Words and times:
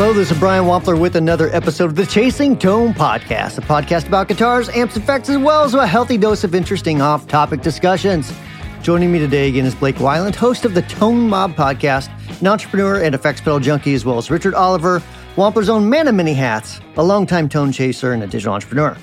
Hello, 0.00 0.14
this 0.14 0.30
is 0.30 0.38
Brian 0.38 0.64
Wampler 0.64 0.98
with 0.98 1.14
another 1.16 1.54
episode 1.54 1.84
of 1.90 1.94
the 1.94 2.06
Chasing 2.06 2.56
Tone 2.56 2.94
Podcast, 2.94 3.58
a 3.58 3.60
podcast 3.60 4.08
about 4.08 4.28
guitars, 4.28 4.70
amps, 4.70 4.96
effects, 4.96 5.28
as 5.28 5.36
well 5.36 5.62
as 5.62 5.74
a 5.74 5.86
healthy 5.86 6.16
dose 6.16 6.42
of 6.42 6.54
interesting 6.54 7.02
off 7.02 7.28
topic 7.28 7.60
discussions. 7.60 8.32
Joining 8.80 9.12
me 9.12 9.18
today 9.18 9.46
again 9.50 9.66
is 9.66 9.74
Blake 9.74 9.96
Wyland, 9.96 10.34
host 10.34 10.64
of 10.64 10.72
the 10.72 10.80
Tone 10.80 11.28
Mob 11.28 11.54
Podcast, 11.54 12.08
an 12.40 12.46
entrepreneur 12.46 13.02
and 13.02 13.14
effects 13.14 13.42
pedal 13.42 13.60
junkie, 13.60 13.92
as 13.92 14.06
well 14.06 14.16
as 14.16 14.30
Richard 14.30 14.54
Oliver, 14.54 15.02
Wampler's 15.36 15.68
own 15.68 15.90
man 15.90 16.08
of 16.08 16.14
many 16.14 16.32
hats, 16.32 16.80
a 16.96 17.04
longtime 17.04 17.50
tone 17.50 17.70
chaser 17.70 18.14
and 18.14 18.22
a 18.22 18.26
digital 18.26 18.54
entrepreneur. 18.54 18.96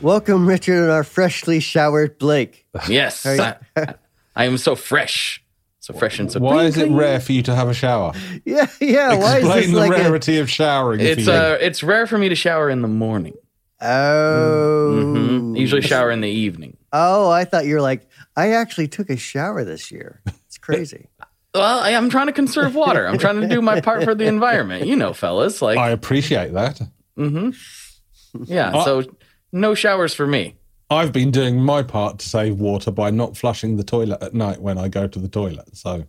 Welcome, 0.00 0.46
Richard, 0.46 0.80
and 0.80 0.92
our 0.92 1.02
freshly 1.02 1.58
showered 1.58 2.18
Blake. 2.18 2.68
Yes. 2.88 3.26
I, 3.26 3.56
I 4.36 4.44
am 4.44 4.58
so 4.58 4.76
fresh. 4.76 5.42
So 5.88 5.94
fresh 5.94 6.18
and 6.18 6.30
so 6.30 6.38
Why 6.40 6.64
is 6.64 6.76
it 6.76 6.82
clean. 6.88 6.96
rare 6.96 7.18
for 7.18 7.32
you 7.32 7.42
to 7.44 7.54
have 7.54 7.68
a 7.70 7.72
shower? 7.72 8.12
Yeah, 8.44 8.66
yeah. 8.78 9.16
Why 9.16 9.38
is 9.38 9.44
Explain 9.44 9.60
this 9.62 9.70
the 9.70 9.76
like 9.78 9.90
a, 9.92 9.94
rarity 10.02 10.38
of 10.38 10.50
showering. 10.50 11.00
It's 11.00 11.24
for 11.24 11.30
you. 11.30 11.36
uh 11.36 11.56
it's 11.62 11.82
rare 11.82 12.06
for 12.06 12.18
me 12.18 12.28
to 12.28 12.34
shower 12.34 12.68
in 12.68 12.82
the 12.82 12.88
morning. 12.88 13.32
oh? 13.80 15.02
hmm 15.02 15.56
Usually 15.56 15.80
shower 15.80 16.10
in 16.10 16.20
the 16.20 16.28
evening. 16.28 16.76
Oh, 16.92 17.30
I 17.30 17.44
thought 17.46 17.64
you 17.64 17.74
were 17.74 17.80
like, 17.80 18.06
I 18.36 18.52
actually 18.52 18.88
took 18.88 19.08
a 19.08 19.16
shower 19.16 19.64
this 19.64 19.90
year. 19.90 20.20
It's 20.46 20.58
crazy. 20.68 21.08
Well, 21.54 21.80
I, 21.80 21.94
I'm 21.94 22.10
trying 22.10 22.26
to 22.26 22.32
conserve 22.34 22.74
water. 22.74 23.06
I'm 23.08 23.16
trying 23.16 23.40
to 23.40 23.48
do 23.48 23.62
my 23.62 23.80
part 23.80 24.04
for 24.04 24.14
the 24.14 24.26
environment. 24.36 24.86
You 24.86 24.96
know, 24.96 25.14
fellas. 25.14 25.62
Like, 25.62 25.78
I 25.78 25.88
appreciate 25.90 26.52
that. 26.52 26.80
Mm-hmm. 27.18 28.42
yeah. 28.44 28.76
I- 28.76 28.84
So 28.84 29.04
no 29.52 29.74
showers 29.74 30.12
for 30.12 30.26
me. 30.26 30.54
I've 30.90 31.12
been 31.12 31.30
doing 31.30 31.60
my 31.60 31.82
part 31.82 32.18
to 32.20 32.28
save 32.28 32.58
water 32.58 32.90
by 32.90 33.10
not 33.10 33.36
flushing 33.36 33.76
the 33.76 33.84
toilet 33.84 34.22
at 34.22 34.34
night 34.34 34.60
when 34.60 34.78
I 34.78 34.88
go 34.88 35.06
to 35.06 35.18
the 35.18 35.28
toilet. 35.28 35.76
So 35.76 36.04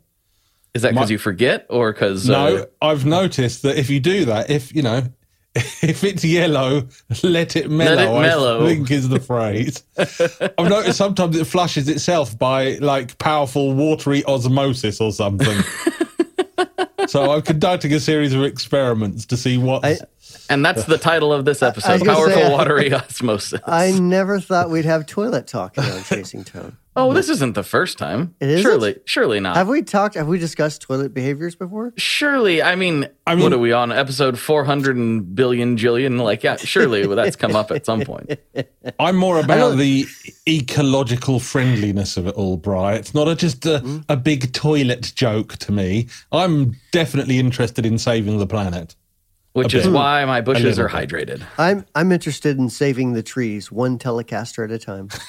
Is 0.74 0.84
that 0.84 0.94
because 0.94 1.12
you 1.12 1.18
forget 1.18 1.66
or 1.70 1.92
because 1.92 2.28
no, 2.28 2.58
uh, 2.58 2.66
I've 2.82 3.06
noticed 3.06 3.64
that 3.64 3.78
if 3.78 3.90
you 3.90 4.00
do 4.00 4.26
that, 4.26 4.50
if 4.50 4.74
you 4.74 4.82
know, 4.82 5.04
if 5.56 6.04
it's 6.04 6.24
yellow, 6.24 6.88
let 7.24 7.56
it 7.58 7.70
mellow. 7.70 7.96
Let 7.96 8.08
it 8.08 8.22
mellow. 8.22 8.66
I 8.66 8.68
think 8.68 8.92
is 8.92 9.10
the 9.10 9.20
phrase. 9.20 9.84
I've 9.98 10.70
noticed 10.70 10.98
sometimes 10.98 11.36
it 11.36 11.46
flushes 11.46 11.90
itself 11.90 12.38
by 12.38 12.76
like 12.76 13.18
powerful 13.18 13.74
watery 13.74 14.24
osmosis 14.26 15.02
or 15.02 15.12
something. 15.12 15.58
so 17.08 17.32
I'm 17.32 17.42
conducting 17.42 17.92
a 17.94 18.00
series 18.00 18.34
of 18.34 18.44
experiments 18.44 19.26
to 19.26 19.38
see 19.38 19.58
what. 19.58 19.84
I- 20.50 20.54
and 20.54 20.66
that's 20.66 20.86
the 20.86 20.98
title 20.98 21.32
of 21.34 21.46
this 21.46 21.62
episode: 21.62 22.04
"Powerful 22.06 22.34
say, 22.34 22.52
Watery 22.52 22.94
Osmosis." 22.94 23.60
I 23.66 23.92
never 23.92 24.40
thought 24.40 24.70
we'd 24.70 24.86
have 24.86 25.06
toilet 25.06 25.48
talk 25.48 25.76
here 25.76 25.94
on 25.94 26.04
Chasing 26.04 26.44
Tone. 26.44 26.78
oh, 26.96 27.14
this 27.14 27.30
isn't 27.30 27.54
the 27.54 27.64
first 27.64 27.98
time. 27.98 28.34
It 28.42 28.50
isn't? 28.50 28.62
Surely, 28.64 28.96
surely 29.06 29.40
not. 29.40 29.56
Have 29.56 29.68
we 29.70 29.82
talked? 29.84 30.16
Have 30.16 30.28
we 30.28 30.38
discussed 30.40 30.82
toilet 30.82 31.14
behaviors 31.14 31.56
before? 31.56 31.94
Surely, 31.98 32.62
I 32.62 32.76
mean, 32.76 33.08
I 33.28 33.36
mean- 33.36 33.44
what 33.44 33.54
are 33.54 33.58
we 33.60 33.72
on 33.72 33.92
episode 33.92 34.38
400 34.40 34.98
and 34.98 35.36
jillion? 35.36 36.20
Like, 36.22 36.44
yeah, 36.44 36.58
surely 36.58 37.06
that's 37.08 37.36
come 37.38 37.56
up 37.56 37.72
at 37.72 37.86
some 37.86 38.02
point. 38.02 38.32
I'm 39.00 39.16
more 39.16 39.40
about 39.40 39.78
the 39.78 40.06
ecological 40.48 41.40
friendliness 41.40 42.18
of 42.18 42.28
it 42.28 42.36
all, 42.36 42.58
Bri. 42.58 42.96
It's 42.96 43.14
not 43.14 43.28
a, 43.28 43.36
just 43.36 43.66
a, 43.66 43.80
Mm-hmm. 43.80 43.98
a 44.10 44.18
big 44.18 44.52
toilet 44.52 45.14
joke 45.16 45.56
to 45.58 45.72
me. 45.72 46.08
I'm 46.32 46.76
definitely 46.92 47.40
interested 47.40 47.86
in 47.86 47.98
saving 47.98 48.40
the 48.40 48.48
planet. 48.48 48.96
Which 49.60 49.74
is 49.74 49.88
why 49.88 50.26
my 50.26 50.42
bushes 50.42 50.80
are 50.80 50.90
hydrated. 50.90 51.44
I'm 51.58 51.86
I'm 51.96 52.12
interested 52.12 52.58
in 52.58 52.70
saving 52.70 53.14
the 53.14 53.24
trees 53.24 53.72
one 53.72 53.98
Telecaster 53.98 54.64
at 54.66 54.72
a 54.72 54.80
time. 54.80 55.10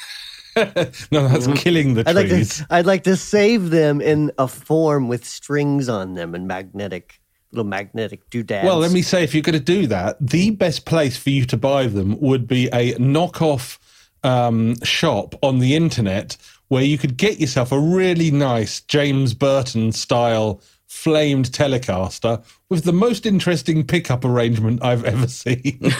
No, 1.12 1.28
that's 1.28 1.46
killing 1.62 1.94
the 1.94 2.02
I'd 2.06 2.16
like 2.16 2.28
trees. 2.28 2.58
to 2.58 2.66
I'd 2.70 2.84
like 2.84 3.04
to 3.04 3.16
save 3.16 3.70
them 3.70 4.00
in 4.00 4.32
a 4.36 4.48
form 4.48 5.06
with 5.06 5.24
strings 5.24 5.88
on 5.88 6.14
them 6.14 6.34
and 6.34 6.48
magnetic 6.48 7.20
little 7.52 7.68
magnetic 7.68 8.28
doodads. 8.30 8.64
Well, 8.64 8.78
let 8.78 8.92
me 8.92 9.02
say, 9.02 9.24
if 9.24 9.34
you're 9.34 9.42
going 9.42 9.54
to 9.54 9.60
do 9.60 9.86
that, 9.88 10.16
the 10.20 10.50
best 10.50 10.86
place 10.86 11.16
for 11.16 11.30
you 11.30 11.44
to 11.46 11.56
buy 11.56 11.86
them 11.86 12.18
would 12.20 12.46
be 12.46 12.66
a 12.68 12.94
knockoff 12.94 13.78
um, 14.22 14.76
shop 14.82 15.34
on 15.42 15.58
the 15.58 15.74
internet 15.74 16.36
where 16.68 16.84
you 16.84 16.98
could 16.98 17.16
get 17.16 17.40
yourself 17.40 17.72
a 17.72 17.78
really 17.78 18.30
nice 18.30 18.80
James 18.82 19.34
Burton 19.34 19.92
style 19.92 20.62
flamed 20.90 21.46
Telecaster 21.52 22.44
with 22.68 22.82
the 22.82 22.92
most 22.92 23.24
interesting 23.24 23.86
pickup 23.86 24.24
arrangement 24.24 24.82
I've 24.82 25.04
ever 25.04 25.28
seen. 25.28 25.78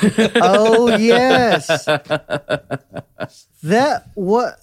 Oh 0.42 0.96
yes. 0.96 1.84
that 3.62 4.10
what 4.14 4.58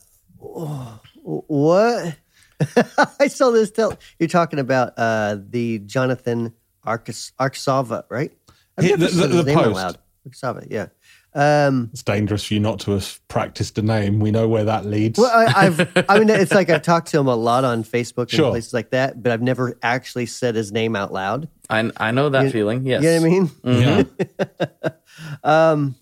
what 1.24 2.16
I 3.20 3.28
saw 3.28 3.52
this 3.52 3.72
tell 3.72 3.98
you're 4.20 4.28
talking 4.30 4.60
about 4.60 4.94
uh 4.98 5.38
the 5.50 5.80
Jonathan 5.80 6.54
Arcus 6.84 7.32
Arcsava, 7.40 8.04
right? 8.10 8.32
I've 8.78 9.00
the- 9.00 9.08
the- 9.08 9.44
the 9.44 9.54
post. 9.54 9.76
loud. 9.76 9.98
Arcsava, 10.28 10.68
yeah. 10.70 10.88
Um 11.38 11.90
it's 11.94 12.02
dangerous 12.04 12.46
for 12.46 12.56
you 12.56 12.60
not 12.60 12.80
to 12.82 12.92
have 12.92 13.20
practiced 13.28 13.78
a 13.78 13.82
name. 13.84 14.20
We 14.20 14.32
know 14.32 14.48
where 14.48 14.64
that 14.66 14.86
leads. 14.86 15.20
well 15.20 15.30
I, 15.32 15.68
I've 15.68 16.06
I 16.10 16.18
mean 16.20 16.30
it's 16.30 16.52
like 16.52 16.70
I've 16.70 16.82
talked 16.94 17.10
to 17.10 17.20
him 17.20 17.28
a 17.28 17.36
lot 17.36 17.64
on 17.64 17.84
Facebook 17.84 18.24
and 18.24 18.32
Sure. 18.32 18.50
places 18.50 18.74
like 18.74 18.90
that, 18.90 19.22
but 19.22 19.32
I've 19.32 19.42
never 19.44 19.78
actually 19.84 20.26
said 20.26 20.56
his 20.56 20.72
name 20.72 20.96
out 20.96 21.14
loud. 21.14 21.48
I, 21.70 21.92
I 21.98 22.12
know 22.12 22.30
that 22.30 22.52
feeling. 22.52 22.86
Yes. 22.86 23.04
You 23.04 23.10
know 23.12 23.22
what 23.22 23.28
I 23.28 23.84
mean? 23.84 24.08
yeah. 24.84 24.90
Um 25.44 25.96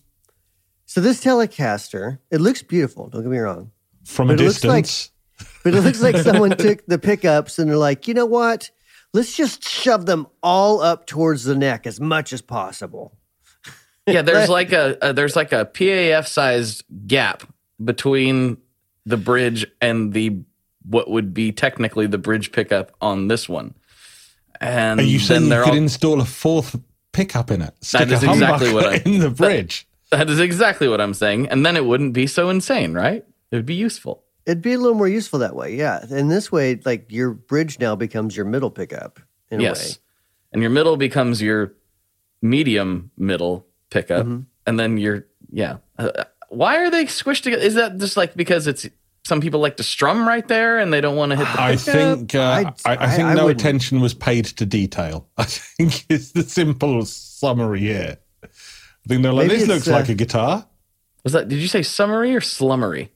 so 0.86 1.02
this 1.02 1.22
Telecaster, 1.24 2.20
it 2.32 2.40
looks 2.40 2.62
beautiful, 2.62 3.10
don't 3.10 3.24
get 3.24 3.30
me 3.32 3.38
wrong. 3.40 3.72
From 4.06 4.30
a 4.30 4.34
But 4.34 4.42
it 4.42 4.46
looks 4.48 4.64
like- 4.64 4.84
distance. 4.86 5.12
But 5.66 5.74
it 5.74 5.82
looks 5.82 6.00
like 6.02 6.16
someone 6.18 6.52
took 6.52 6.86
the 6.86 6.98
pickups 7.00 7.60
and 7.60 7.70
they're 7.70 7.76
like, 7.76 8.08
you 8.08 8.14
know 8.14 8.26
what? 8.28 8.70
Let's 9.14 9.36
just 9.36 9.68
shove 9.68 10.06
them 10.06 10.28
all 10.44 10.80
up 10.82 11.08
towards 11.08 11.44
the 11.44 11.56
neck 11.56 11.86
as 11.88 12.00
much 12.00 12.32
as 12.32 12.42
possible. 12.42 13.18
Yeah, 14.08 14.22
there's 14.22 14.50
like 14.60 14.72
a, 14.72 14.98
a 15.02 15.14
there's 15.14 15.36
like 15.36 15.52
a 15.52 15.66
PAF 15.66 16.28
sized 16.28 16.84
gap 17.08 17.44
between 17.84 18.58
the 19.06 19.18
bridge 19.18 19.66
and 19.82 20.14
the 20.14 20.42
what 20.88 21.10
would 21.10 21.34
be 21.34 21.52
technically 21.52 22.08
the 22.08 22.18
bridge 22.18 22.52
pickup 22.52 22.92
on 23.02 23.28
this 23.28 23.50
one. 23.50 23.74
And 24.62 25.00
Are 25.00 25.04
you 25.04 25.20
then 25.20 25.28
saying 25.28 25.44
you 25.44 25.64
could 25.64 25.70
all, 25.70 25.76
install 25.76 26.22
a 26.22 26.26
fourth 26.26 26.80
pickup 27.12 27.52
in 27.52 27.62
it? 27.62 27.74
Stick 27.82 28.10
is 28.10 28.24
a 28.24 28.32
exactly 28.32 28.74
what 28.74 28.86
I- 28.86 28.96
in 29.06 29.20
the 29.20 29.30
bridge. 29.30 29.88
that 30.12 30.30
is 30.30 30.40
exactly 30.40 30.88
what 30.88 31.02
I'm 31.02 31.14
saying. 31.14 31.50
And 31.50 31.66
then 31.66 31.76
it 31.76 31.86
wouldn't 31.86 32.14
be 32.14 32.28
so 32.28 32.50
insane, 32.50 32.94
right? 32.94 33.26
It 33.52 33.56
would 33.56 33.66
be 33.66 33.76
useful. 33.76 34.24
It'd 34.46 34.62
be 34.62 34.74
a 34.74 34.78
little 34.78 34.96
more 34.96 35.08
useful 35.08 35.40
that 35.40 35.56
way, 35.56 35.76
yeah. 35.76 36.06
And 36.10 36.30
this 36.30 36.52
way, 36.52 36.80
like 36.86 37.12
your 37.12 37.32
bridge 37.32 37.80
now 37.80 37.96
becomes 37.96 38.38
your 38.38 38.46
middle 38.46 38.70
pickup 38.70 39.20
in 39.50 39.60
a 39.60 39.64
yes. 39.64 39.90
way. 39.90 40.02
And 40.54 40.62
your 40.62 40.72
middle 40.72 40.98
becomes 40.98 41.42
your 41.42 41.74
medium 42.42 43.12
middle 43.18 43.66
pickup. 43.96 44.26
Mm-hmm. 44.26 44.42
And 44.68 44.80
then 44.80 44.98
you're 44.98 45.26
yeah. 45.52 45.78
Uh, 45.98 46.26
why 46.50 46.78
are 46.78 46.90
they 46.92 47.06
squished 47.06 47.44
together? 47.44 47.64
Is 47.64 47.76
that 47.76 47.98
just 47.98 48.18
like 48.18 48.36
because 48.36 48.68
it's 48.68 48.88
some 49.24 49.42
people 49.42 49.60
like 49.60 49.78
to 49.78 49.84
strum 49.84 50.28
right 50.28 50.48
there 50.48 50.78
and 50.78 50.94
they 50.94 51.02
don't 51.02 51.16
want 51.16 51.32
to 51.32 51.38
hit 51.38 51.48
the 51.56 51.62
I 51.62 51.76
think 51.76 52.36
uh, 52.36 52.42
I'd- 52.42 52.70
I, 52.86 52.92
I 53.06 53.10
think 53.16 53.28
I- 53.28 53.32
I 53.32 53.34
no 53.34 53.46
wouldn't. 53.46 53.62
attention 53.62 54.00
was 54.02 54.14
paid 54.14 54.46
to 54.46 54.66
detail. 54.66 55.28
I 55.38 55.46
think 55.46 56.06
it's 56.10 56.32
the 56.32 56.44
simple 56.44 57.04
summary 57.06 57.80
here. 57.80 58.18
I 58.44 58.48
think 59.08 59.24
they're 59.24 59.34
like, 59.34 59.48
Maybe 59.48 59.60
this 59.60 59.64
it's, 59.70 59.70
looks 59.70 59.88
like 59.88 60.10
uh, 60.10 60.14
a 60.14 60.16
guitar. 60.16 60.68
Was 61.24 61.34
that, 61.34 61.48
did 61.48 61.58
you 61.60 61.68
say 61.68 61.82
summary 61.84 62.36
or 62.36 62.40
slummery? 62.42 63.10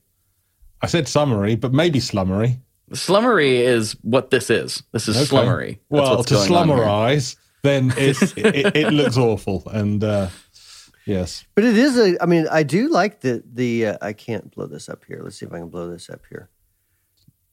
I 0.82 0.88
said 0.88 1.08
summary, 1.08 1.56
but 1.56 1.74
maybe 1.74 2.00
slummery. 2.00 2.60
Slummery 2.92 3.60
is 3.60 3.96
what 4.02 4.32
this 4.32 4.50
is. 4.50 4.82
This 4.92 5.08
is 5.08 5.16
Okay. 5.18 5.26
slummery. 5.28 5.68
That's 5.92 6.10
Well, 6.10 6.24
to 6.24 6.34
going 6.34 6.50
slummerize, 6.50 7.36
then 7.62 7.94
it's, 7.98 8.34
it, 8.38 8.76
it 8.76 8.94
looks 8.94 9.18
awful. 9.18 9.64
And 9.68 10.04
uh, 10.04 10.30
yes, 11.10 11.46
But 11.56 11.64
it 11.66 11.78
is 11.78 11.98
a 11.98 12.22
I 12.22 12.26
mean, 12.26 12.46
I 12.52 12.64
do 12.64 12.90
like 12.90 13.22
the 13.22 13.44
the 13.54 13.72
uh, 13.88 13.98
I 14.02 14.14
can't 14.14 14.50
blow 14.56 14.68
this 14.68 14.88
up 14.90 15.04
here. 15.08 15.20
Let's 15.24 15.38
see 15.40 15.46
if 15.46 15.54
I 15.54 15.60
can 15.60 15.70
blow 15.70 15.90
this 15.90 16.10
up 16.10 16.22
here. 16.30 16.50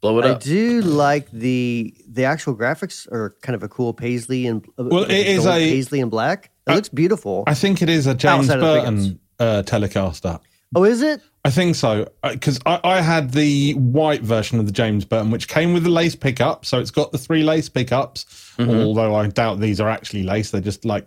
Blow 0.03 0.19
it 0.19 0.25
I 0.27 0.31
up. 0.33 0.41
do 0.43 0.83
like 0.83 1.31
the 1.31 1.95
the 2.09 2.25
actual 2.25 2.55
graphics 2.55 3.11
are 3.11 3.35
kind 3.43 3.57
of 3.57 3.63
a 3.63 3.69
cool 3.69 3.93
paisley 3.95 4.47
and 4.47 4.65
uh, 4.79 4.85
Well, 4.85 5.03
like 5.03 5.11
it 5.11 5.27
is 5.27 5.45
gold 5.45 5.57
a- 5.57 5.71
paisley 5.71 6.01
and 6.01 6.11
black. 6.11 6.51
It 6.69 6.75
looks 6.75 6.89
beautiful. 6.91 7.45
I 7.47 7.55
think 7.55 7.81
it 7.83 7.89
is 7.89 8.07
a 8.07 8.15
James 8.15 8.51
Outside 8.51 8.59
of 8.59 8.61
the 8.61 8.81
Burton 8.81 9.21
uh, 9.39 9.63
Telecaster. 9.65 10.41
oh, 10.75 10.85
is 10.85 11.01
it? 11.01 11.21
I 11.45 11.51
think 11.51 11.77
so 11.77 12.09
because 12.23 12.59
I, 12.67 12.81
I 12.83 13.01
had 13.01 13.31
the 13.31 13.75
white 13.75 14.23
version 14.23 14.59
of 14.59 14.67
the 14.67 14.73
James 14.73 15.05
Burton, 15.05 15.31
which 15.31 15.47
came 15.47 15.73
with 15.73 15.85
the 15.85 15.91
lace 15.91 16.17
pickup, 16.17 16.67
so 16.67 16.81
it's 16.81 16.91
got 16.91 17.13
the 17.13 17.19
three 17.19 17.45
lace 17.45 17.69
pickups. 17.69 18.27
Although 18.59 19.15
I 19.15 19.29
doubt 19.29 19.61
these 19.61 19.81
are 19.81 19.89
actually 19.89 20.25
lace; 20.25 20.51
they're 20.51 20.61
just 20.61 20.85
like 20.85 21.07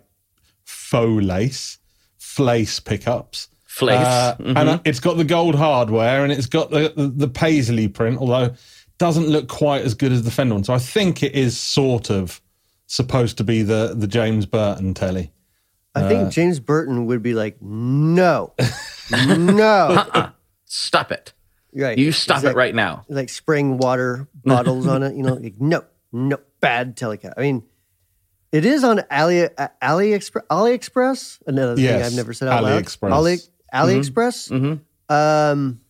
faux 0.64 1.22
lace, 1.22 1.78
flace 2.40 2.80
pickups. 2.80 3.48
Flace. 3.66 3.98
Uh, 4.06 4.36
Mhm. 4.40 4.56
And 4.56 4.80
it's 4.84 5.00
got 5.00 5.16
the 5.16 5.24
gold 5.24 5.54
hardware, 5.54 6.22
and 6.24 6.32
it's 6.32 6.46
got 6.46 6.70
the, 6.70 6.92
the 6.96 7.08
the 7.08 7.28
paisley 7.28 7.86
print, 7.88 8.18
although 8.18 8.54
doesn't 8.98 9.28
look 9.28 9.48
quite 9.48 9.82
as 9.82 9.94
good 9.94 10.12
as 10.12 10.22
the 10.22 10.30
Fender 10.30 10.54
one. 10.54 10.64
So 10.64 10.74
I 10.74 10.78
think 10.78 11.22
it 11.22 11.34
is 11.34 11.58
sort 11.58 12.10
of 12.10 12.40
supposed 12.86 13.36
to 13.38 13.44
be 13.44 13.62
the 13.62 13.94
the 13.96 14.06
James 14.06 14.46
Burton 14.46 14.94
telly. 14.94 15.32
I 15.94 16.02
Uh, 16.02 16.08
think 16.08 16.32
James 16.32 16.60
Burton 16.60 17.06
would 17.06 17.22
be 17.22 17.34
like, 17.34 17.60
no, 17.60 18.54
no. 19.10 20.30
Stop 20.64 21.12
it. 21.12 21.32
Right. 21.74 21.98
You 21.98 22.12
stop 22.12 22.38
It's 22.38 22.46
it 22.46 22.56
right 22.56 22.74
now. 22.74 23.04
Like 23.08 23.28
spraying 23.28 23.78
water 23.78 24.28
bottles 24.44 24.86
on 24.86 25.02
it, 25.02 25.14
you 25.14 25.22
know, 25.22 25.34
like, 25.34 25.60
no, 25.60 25.84
no, 26.12 26.38
bad 26.60 26.96
telecast. 26.96 27.34
I 27.36 27.40
mean, 27.42 27.62
It 28.52 28.64
is 28.64 28.82
on 28.82 29.02
Ali 29.10 29.44
uh, 29.44 29.68
AliExpress. 29.82 30.46
AliExpress. 30.50 31.42
Another 31.46 31.76
thing 31.76 32.02
I've 32.02 32.14
never 32.14 32.32
said 32.32 32.48
out 32.48 32.64
loud. 32.64 32.82
AliExpress. 32.82 33.12
Ali, 33.12 33.36
AliExpress. 33.72 34.50
Mm-hmm. 34.50 35.14
Um, 35.14 35.80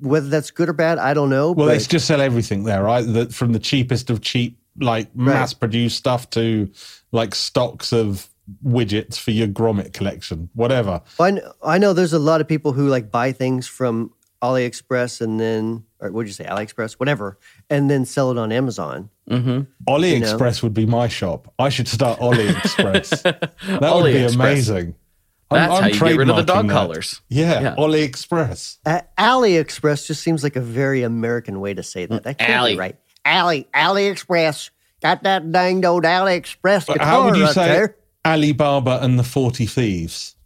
whether 0.00 0.28
that's 0.28 0.50
good 0.50 0.68
or 0.68 0.72
bad, 0.72 0.98
I 0.98 1.14
don't 1.14 1.30
know. 1.30 1.52
Well, 1.52 1.68
but 1.68 1.76
it's 1.76 1.86
just 1.86 2.06
sell 2.06 2.20
everything 2.20 2.64
there, 2.64 2.82
right? 2.82 3.02
The, 3.02 3.26
from 3.26 3.52
the 3.52 3.58
cheapest 3.58 4.10
of 4.10 4.20
cheap, 4.20 4.58
like 4.78 5.14
mass 5.14 5.52
produced 5.52 5.98
stuff 5.98 6.30
to 6.30 6.70
like 7.12 7.34
stocks 7.34 7.92
of 7.92 8.28
widgets 8.64 9.18
for 9.18 9.30
your 9.30 9.48
grommet 9.48 9.92
collection, 9.92 10.48
whatever. 10.54 11.02
I 11.18 11.32
know, 11.32 11.52
I 11.62 11.78
know 11.78 11.92
there's 11.92 12.12
a 12.12 12.18
lot 12.18 12.40
of 12.40 12.48
people 12.48 12.72
who 12.72 12.88
like 12.88 13.10
buy 13.10 13.32
things 13.32 13.66
from 13.66 14.12
AliExpress 14.42 15.20
and 15.20 15.38
then, 15.38 15.84
or 16.00 16.10
what'd 16.10 16.28
you 16.28 16.32
say, 16.34 16.44
AliExpress, 16.44 16.94
whatever, 16.94 17.38
and 17.68 17.90
then 17.90 18.04
sell 18.04 18.30
it 18.30 18.38
on 18.38 18.52
Amazon. 18.52 19.10
AliExpress 19.28 20.62
would 20.62 20.74
be 20.74 20.86
my 20.86 21.08
shop. 21.08 21.52
I 21.58 21.68
should 21.68 21.88
start 21.88 22.18
AliExpress. 22.20 23.22
that 23.22 23.94
would 23.94 24.04
be 24.04 24.18
AliExpress. 24.20 24.34
amazing. 24.34 24.94
I'm- 25.52 25.68
That's 25.68 25.72
I'm 25.72 25.82
how 25.82 25.88
you 25.88 25.94
get 26.12 26.16
rid 26.18 26.30
of 26.30 26.36
the 26.36 26.42
dog 26.42 26.64
trademarking 26.64 26.68
that. 26.68 26.72
collars. 26.74 27.20
Yeah, 27.28 27.60
Yeah. 27.60 27.74
AliExpress. 27.76 28.78
Uh, 28.86 29.00
AliExpress 29.18 30.06
just 30.06 30.22
seems 30.22 30.44
like 30.44 30.56
a 30.56 30.60
very 30.60 31.02
American 31.02 31.60
way 31.60 31.74
to 31.74 31.82
say 31.82 32.06
that. 32.06 32.22
That 32.22 32.38
can't 32.38 32.60
Ali. 32.60 32.74
be 32.74 32.78
right. 32.78 32.96
Ali, 33.24 33.66
AliExpress. 33.74 34.70
Got 35.02 35.22
that 35.24 35.50
danged 35.50 35.84
old 35.84 36.04
AliExpress 36.04 36.86
But 36.86 36.94
guitar 36.94 37.06
how 37.06 37.24
would 37.24 37.36
you 37.36 37.44
right 37.44 37.54
say 37.54 37.66
there. 37.68 37.96
Alibaba 38.24 39.00
and 39.02 39.18
the 39.18 39.24
40 39.24 39.66
Thieves? 39.66 40.36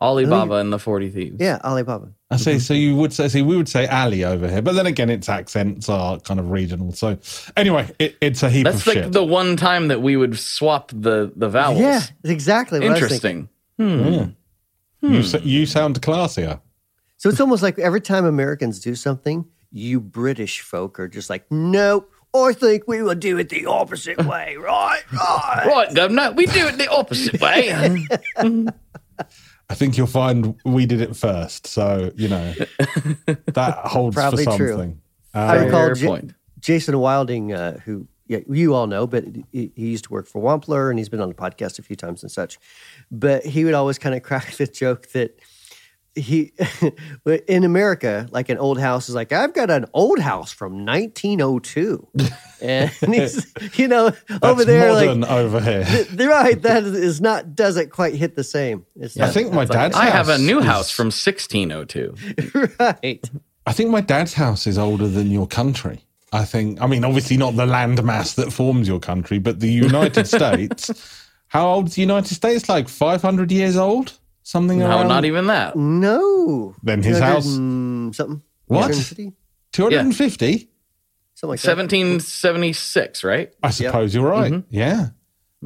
Alibaba 0.00 0.54
and 0.56 0.72
the 0.72 0.78
Forty 0.78 1.10
Thieves. 1.10 1.36
Yeah, 1.40 1.58
Alibaba. 1.64 2.12
I 2.30 2.36
say, 2.36 2.58
so 2.58 2.74
you 2.74 2.96
would 2.96 3.12
say, 3.12 3.28
see, 3.28 3.40
we 3.42 3.56
would 3.56 3.68
say 3.68 3.86
Ali 3.86 4.24
over 4.24 4.48
here, 4.48 4.60
but 4.60 4.72
then 4.74 4.86
again, 4.86 5.10
its 5.10 5.28
accents 5.28 5.88
are 5.88 6.18
kind 6.20 6.40
of 6.40 6.50
regional. 6.50 6.92
So 6.92 7.18
anyway, 7.56 7.88
it, 8.00 8.16
it's 8.20 8.42
a 8.42 8.50
heap 8.50 8.64
That's 8.64 8.80
of 8.80 8.86
like 8.88 8.96
shit. 9.04 9.12
the 9.12 9.24
one 9.24 9.56
time 9.56 9.88
that 9.88 10.02
we 10.02 10.16
would 10.16 10.38
swap 10.38 10.90
the 10.92 11.32
the 11.36 11.48
vowels. 11.48 11.78
Yeah, 11.80 12.02
exactly 12.24 12.80
what 12.80 12.88
I 12.88 13.00
was 13.00 13.20
thinking. 13.20 13.48
Interesting. 13.78 14.08
Hmm. 14.18 14.24
Hmm. 15.02 15.06
Hmm. 15.06 15.12
you, 15.14 15.20
s- 15.20 15.44
you 15.44 15.66
sound 15.66 16.00
classier. 16.02 16.60
So 17.18 17.28
it's 17.30 17.40
almost 17.40 17.62
like 17.62 17.78
every 17.78 18.00
time 18.00 18.24
Americans 18.26 18.80
do 18.80 18.94
something, 18.94 19.46
you 19.70 20.00
British 20.00 20.60
folk 20.60 20.98
are 21.00 21.08
just 21.08 21.30
like, 21.30 21.46
nope, 21.50 22.10
I 22.34 22.52
think 22.52 22.86
we 22.86 23.02
will 23.02 23.14
do 23.14 23.38
it 23.38 23.48
the 23.48 23.66
opposite 23.66 24.18
way, 24.26 24.56
right? 24.60 25.00
Right. 25.12 25.64
Right, 25.66 25.94
governor, 25.94 26.32
we 26.32 26.44
do 26.46 26.66
it 26.66 26.76
the 26.76 26.88
opposite 26.90 27.40
way. 27.40 27.70
Mm-hmm. 28.36 28.68
I 29.68 29.74
think 29.74 29.96
you'll 29.98 30.06
find 30.06 30.54
we 30.64 30.86
did 30.86 31.00
it 31.00 31.16
first. 31.16 31.66
So, 31.66 32.12
you 32.16 32.28
know, 32.28 32.54
that 33.46 33.80
holds 33.84 34.14
Probably 34.14 34.44
for 34.44 34.56
true. 34.56 34.68
something. 34.70 35.00
I 35.34 35.58
Uh, 35.58 35.64
recall 35.64 35.94
J- 35.94 36.06
point. 36.06 36.34
Jason 36.60 36.98
Wilding, 36.98 37.52
uh, 37.52 37.78
who 37.80 38.06
yeah, 38.28 38.38
you 38.50 38.74
all 38.74 38.86
know, 38.88 39.06
but 39.06 39.24
he, 39.52 39.70
he 39.76 39.86
used 39.88 40.04
to 40.04 40.12
work 40.12 40.26
for 40.26 40.42
Wampler 40.42 40.90
and 40.90 40.98
he's 40.98 41.08
been 41.08 41.20
on 41.20 41.28
the 41.28 41.34
podcast 41.34 41.78
a 41.78 41.82
few 41.82 41.94
times 41.94 42.22
and 42.24 42.32
such. 42.32 42.58
But 43.10 43.44
he 43.46 43.64
would 43.64 43.74
always 43.74 43.98
kind 43.98 44.14
of 44.16 44.22
crack 44.28 44.52
the 44.56 44.66
joke 44.66 45.08
that 45.12 45.38
he 46.16 46.52
in 47.46 47.64
America, 47.64 48.26
like 48.30 48.48
an 48.48 48.58
old 48.58 48.80
house 48.80 49.08
is 49.08 49.14
like, 49.14 49.32
I've 49.32 49.52
got 49.54 49.70
an 49.70 49.86
old 49.92 50.18
house 50.18 50.52
from 50.52 50.84
1902. 50.84 52.08
and 52.62 52.90
he's, 53.14 53.52
you 53.78 53.86
know, 53.86 54.12
over 54.42 54.64
there, 54.64 54.92
like, 54.92 55.30
over 55.30 55.60
here. 55.60 55.84
th- 55.84 56.10
right, 56.28 56.60
that 56.62 56.84
is 56.84 57.20
not, 57.20 57.54
doesn't 57.54 57.90
quite 57.90 58.14
hit 58.14 58.34
the 58.34 58.44
same. 58.44 58.86
It's 58.96 59.18
I 59.18 59.26
not, 59.26 59.34
think 59.34 59.52
my 59.52 59.66
dad's 59.66 59.94
I 59.94 60.06
have 60.06 60.28
a 60.28 60.32
house 60.32 60.40
new 60.40 60.58
is- 60.60 60.64
house 60.64 60.90
from 60.90 61.06
1602. 61.06 62.14
right. 62.80 63.30
I 63.66 63.72
think 63.72 63.90
my 63.90 64.00
dad's 64.00 64.34
house 64.34 64.66
is 64.66 64.78
older 64.78 65.08
than 65.08 65.30
your 65.30 65.46
country. 65.46 66.00
I 66.32 66.44
think, 66.44 66.80
I 66.80 66.86
mean, 66.86 67.04
obviously 67.04 67.36
not 67.36 67.56
the 67.56 67.66
landmass 67.66 68.34
that 68.36 68.52
forms 68.52 68.88
your 68.88 69.00
country, 69.00 69.38
but 69.38 69.60
the 69.60 69.70
United 69.70 70.26
States. 70.26 70.90
How 71.48 71.68
old 71.68 71.88
is 71.88 71.94
the 71.94 72.00
United 72.02 72.34
States? 72.34 72.68
Like 72.68 72.88
500 72.88 73.50
years 73.52 73.76
old? 73.76 74.18
Something 74.46 74.78
No, 74.78 74.86
around 74.86 75.08
not 75.08 75.24
even 75.24 75.48
that. 75.48 75.74
No. 75.74 76.76
Then 76.80 77.02
his 77.02 77.18
house- 77.18 77.46
Something. 77.46 78.42
What? 78.66 78.92
250? 78.92 79.32
250? 79.72 80.70
Something 81.34 81.50
like 81.50 81.60
that. 81.62 81.76
1776, 81.76 83.24
right? 83.24 83.52
I 83.60 83.70
suppose 83.70 84.14
you're 84.14 84.24
right. 84.30 84.52
Mm-hmm. 84.52 84.68
Yeah. 84.72 85.08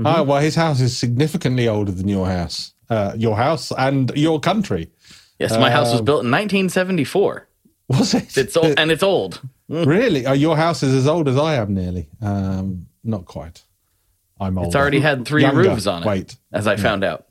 Oh, 0.03 0.23
well, 0.23 0.41
his 0.41 0.55
house 0.55 0.81
is 0.81 0.97
significantly 0.97 1.69
older 1.69 1.93
than 1.93 2.09
your 2.09 2.27
house, 2.27 2.73
uh, 2.88 3.12
your 3.19 3.37
house 3.37 3.71
and 3.77 4.11
your 4.17 4.41
country. 4.41 4.91
Yes, 5.38 5.53
my 5.59 5.71
house 5.71 5.88
Um, 5.88 5.93
was 5.93 6.00
built 6.00 6.25
in 6.25 6.31
1974. 6.31 7.49
Was 7.88 8.15
it? 8.15 8.35
It's 8.38 8.56
old, 8.56 8.79
and 8.79 8.91
it's 8.91 9.03
old. 9.03 9.43
really? 9.69 10.25
Oh, 10.25 10.33
your 10.33 10.56
house 10.56 10.83
is 10.83 10.94
as 10.94 11.06
old 11.06 11.29
as 11.29 11.37
I 11.37 11.56
am, 11.56 11.75
nearly. 11.75 12.09
Um, 12.23 12.87
not 13.05 13.26
quite. 13.26 13.62
I'm 14.41 14.56
old. 14.56 14.69
It's 14.69 14.76
already 14.76 15.00
had 15.00 15.26
three 15.26 15.43
Younger. 15.43 15.69
roofs 15.69 15.87
on 15.87 16.03
it. 16.03 16.06
Wait. 16.06 16.37
as 16.50 16.67
I 16.67 16.76
found 16.76 17.05
out. 17.05 17.26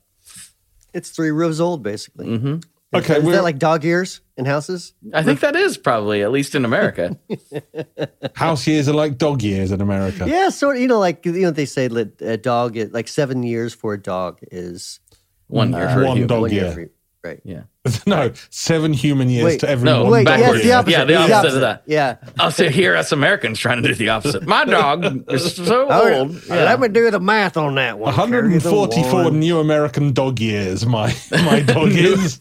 It's 0.94 1.10
three 1.10 1.30
rows 1.30 1.60
old, 1.60 1.82
basically. 1.82 2.26
Mm-hmm. 2.26 2.56
Okay, 2.92 3.18
Is 3.18 3.24
we're, 3.24 3.32
that 3.32 3.44
like 3.44 3.58
dog 3.58 3.84
ears 3.84 4.20
in 4.36 4.44
houses? 4.46 4.94
I 5.14 5.22
think 5.22 5.38
that 5.40 5.54
is 5.54 5.78
probably 5.78 6.22
at 6.22 6.32
least 6.32 6.56
in 6.56 6.64
America. 6.64 7.16
house 8.34 8.66
years 8.66 8.88
are 8.88 8.94
like 8.94 9.16
dog 9.16 9.42
years 9.42 9.70
in 9.70 9.80
America. 9.80 10.26
Yeah, 10.28 10.48
sort 10.48 10.74
of. 10.76 10.82
You 10.82 10.88
know, 10.88 10.98
like 10.98 11.24
you 11.24 11.32
know, 11.42 11.52
they 11.52 11.66
say 11.66 11.86
that 11.88 12.20
a 12.20 12.36
dog, 12.36 12.76
is- 12.76 12.90
like 12.90 13.06
seven 13.06 13.42
years 13.44 13.72
for 13.74 13.94
a 13.94 14.00
dog 14.02 14.40
is 14.50 14.98
One 15.46 15.72
year 15.72 15.88
for 15.88 16.02
a 16.02 16.06
One 16.06 16.16
human. 16.16 16.26
dog 16.28 16.40
one 16.42 16.50
year 16.50 16.64
year. 16.64 16.72
for- 16.72 17.28
right? 17.28 17.40
Yeah. 17.44 17.62
no, 18.06 18.30
seven 18.50 18.92
human 18.92 19.30
years 19.30 19.44
Wait, 19.44 19.60
to 19.60 19.68
every 19.70 19.86
no, 19.86 20.02
one 20.02 20.12
Wait, 20.12 20.24
dog 20.24 20.38
yeah, 20.38 20.44
backwards. 20.44 20.58
it's 20.60 20.68
the 20.68 20.72
opposite. 20.74 20.98
Yeah, 20.98 21.04
the 21.04 21.24
It's 21.24 21.32
opposite 21.32 21.54
of 21.54 21.60
that. 21.62 21.82
Yeah. 21.86 22.16
I'll 22.38 22.50
say 22.50 22.70
here 22.70 22.94
us 22.94 23.10
Americans 23.10 23.58
trying 23.58 23.82
to 23.82 23.88
do 23.88 23.94
the 23.94 24.10
opposite. 24.10 24.46
My 24.46 24.66
dog 24.66 25.30
is 25.32 25.54
so 25.54 25.86
Oh, 25.90 26.12
old. 26.20 26.32
yeah. 26.46 26.56
Let 26.64 26.78
me 26.80 26.88
do 26.88 27.10
the 27.10 27.20
math 27.20 27.56
on 27.56 27.76
that 27.76 27.98
one. 27.98 28.04
144 28.14 29.24
one. 29.24 29.40
new 29.40 29.58
American 29.60 30.12
dog 30.12 30.40
years. 30.40 30.84
My 30.84 31.14
my 31.30 31.60
dog 31.60 31.88
is. 31.92 32.38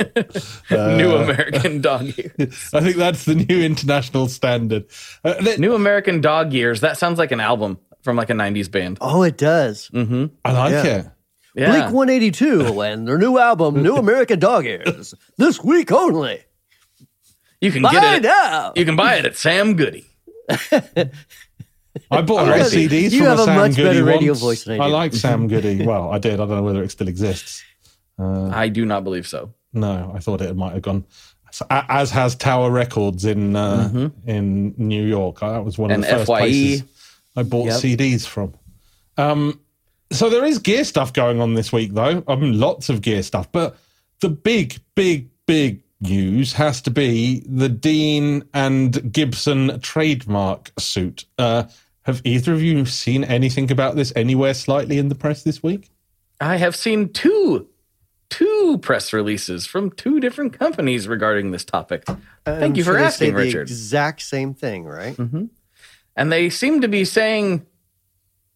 New 0.70 1.16
American 1.16 1.80
dog 1.82 2.04
years. 2.18 2.70
I 2.74 2.82
think 2.82 2.98
that's 2.98 3.24
the 3.24 3.36
new 3.36 3.62
international 3.64 4.28
standard. 4.28 4.86
Uh, 5.24 5.36
th- 5.36 5.58
New 5.58 5.74
American 5.74 6.20
dog 6.20 6.52
years. 6.52 6.82
That 6.82 6.98
sounds 6.98 7.18
like 7.18 7.32
an 7.32 7.40
album 7.40 7.78
from 8.02 8.18
like 8.18 8.30
a 8.30 8.34
90s 8.34 8.70
band. 8.70 8.98
Oh, 9.00 9.24
it 9.24 9.38
does. 9.38 9.90
I 9.94 10.52
like 10.52 10.72
Yeah. 10.72 10.84
it. 10.86 11.06
Yeah. 11.60 11.70
Blink 11.72 11.86
182 11.94 12.82
and 12.82 13.08
their 13.08 13.18
new 13.18 13.38
album, 13.38 13.82
New 13.84 13.96
American 13.98 14.40
Dog 14.40 14.66
Ears, 14.66 15.14
this 15.38 15.64
week 15.64 15.92
only. 15.92 16.42
You 17.62 17.72
can 17.72 17.82
Buy 17.82 17.92
get 17.92 18.04
it 18.04 18.18
it. 18.26 18.28
now. 18.28 18.74
You 18.76 18.86
can 18.86 18.96
buy 18.96 19.16
it 19.16 19.26
at 19.26 19.36
Sam 19.36 19.76
Goody. 19.76 20.06
I 22.12 22.22
bought 22.22 22.48
a 22.48 22.52
lot 22.52 22.62
of 22.62 22.74
You 22.74 22.88
CDs 22.90 23.12
have 23.20 23.38
from 23.38 23.40
a 23.40 23.42
a 23.42 23.46
Sam 23.46 23.56
much 23.56 23.76
Goody 23.76 23.84
better 23.90 24.04
radio 24.06 24.32
once. 24.34 24.40
voice 24.42 24.64
than 24.64 24.80
I 24.80 24.86
I 24.86 24.88
like 24.88 25.14
Sam 25.14 25.48
Goody. 25.54 25.86
Well, 25.86 26.12
I 26.12 26.20
did. 26.20 26.34
I 26.36 26.38
don't 26.38 26.50
know 26.50 26.64
whether 26.64 26.84
it 26.84 26.92
still 26.92 27.08
exists. 27.08 27.64
I 28.20 28.68
do 28.70 28.86
not 28.86 29.04
believe 29.04 29.28
so. 29.28 29.54
No, 29.74 30.12
I 30.16 30.20
thought 30.20 30.42
it 30.42 30.56
might 30.56 30.74
have 30.74 30.82
gone. 30.82 31.06
So, 31.52 31.66
as 31.70 32.12
has 32.12 32.36
Tower 32.36 32.70
Records 32.70 33.26
in 33.26 33.56
uh, 33.56 34.10
in 34.26 34.74
New 34.78 35.04
York. 35.06 35.42
Uh, 35.42 35.54
That 35.54 35.66
was 35.66 35.78
one 35.78 35.90
of 35.92 35.96
And 35.96 36.04
the 36.04 36.08
first 36.08 36.28
FYE. 36.28 36.40
places 36.40 36.84
I 37.36 37.44
bought 37.44 37.66
Yep. 37.68 37.76
CDs 37.82 38.26
from. 38.28 38.54
Um, 39.18 39.60
so 40.12 40.30
there 40.30 40.46
is 40.46 40.60
gear 40.60 40.84
stuff 40.84 41.14
going 41.14 41.42
on 41.42 41.54
this 41.54 41.72
week, 41.72 41.94
though. 41.94 42.24
I 42.28 42.36
mean, 42.36 42.60
lots 42.60 42.90
of 42.90 43.02
gear 43.02 43.24
stuff. 43.24 43.52
But 43.52 43.78
the 44.22 44.30
big, 44.30 44.80
big, 44.96 45.30
big 45.46 45.82
news 46.02 46.54
has 46.54 46.82
to 46.82 46.92
be 46.92 47.44
the 47.46 47.70
Dean 47.70 48.44
and 48.54 49.12
Gibson 49.12 49.80
trademark 49.82 50.72
suit. 50.80 51.26
Uh, 51.38 51.64
have 52.04 52.22
either 52.24 52.54
of 52.54 52.62
you 52.62 52.86
seen 52.86 53.24
anything 53.24 53.72
about 53.72 53.96
this 53.96 54.12
anywhere 54.16 54.54
slightly 54.54 54.98
in 54.98 55.10
the 55.10 55.16
press 55.16 55.44
this 55.44 55.62
week? 55.62 55.90
I 56.42 56.58
have 56.58 56.76
seen 56.76 57.10
two 57.14 57.68
two 58.30 58.78
press 58.82 59.12
releases 59.12 59.66
from 59.66 59.90
two 59.92 60.20
different 60.20 60.54
companies 60.54 61.08
regarding 61.08 61.52
this 61.52 61.66
topic. 61.66 62.06
Thank 62.46 62.78
you 62.78 62.84
I'm 62.84 62.86
sure 62.86 62.94
for 62.94 62.94
they 62.94 63.04
asking, 63.06 63.28
say 63.28 63.32
the 63.32 63.36
Richard. 63.38 63.62
exact 63.62 64.22
same 64.22 64.54
thing, 64.54 64.86
right? 64.86 65.18
and 66.16 66.32
they 66.32 66.50
seem 66.50 66.82
to 66.82 66.88
be 66.88 67.06
saying 67.06 67.66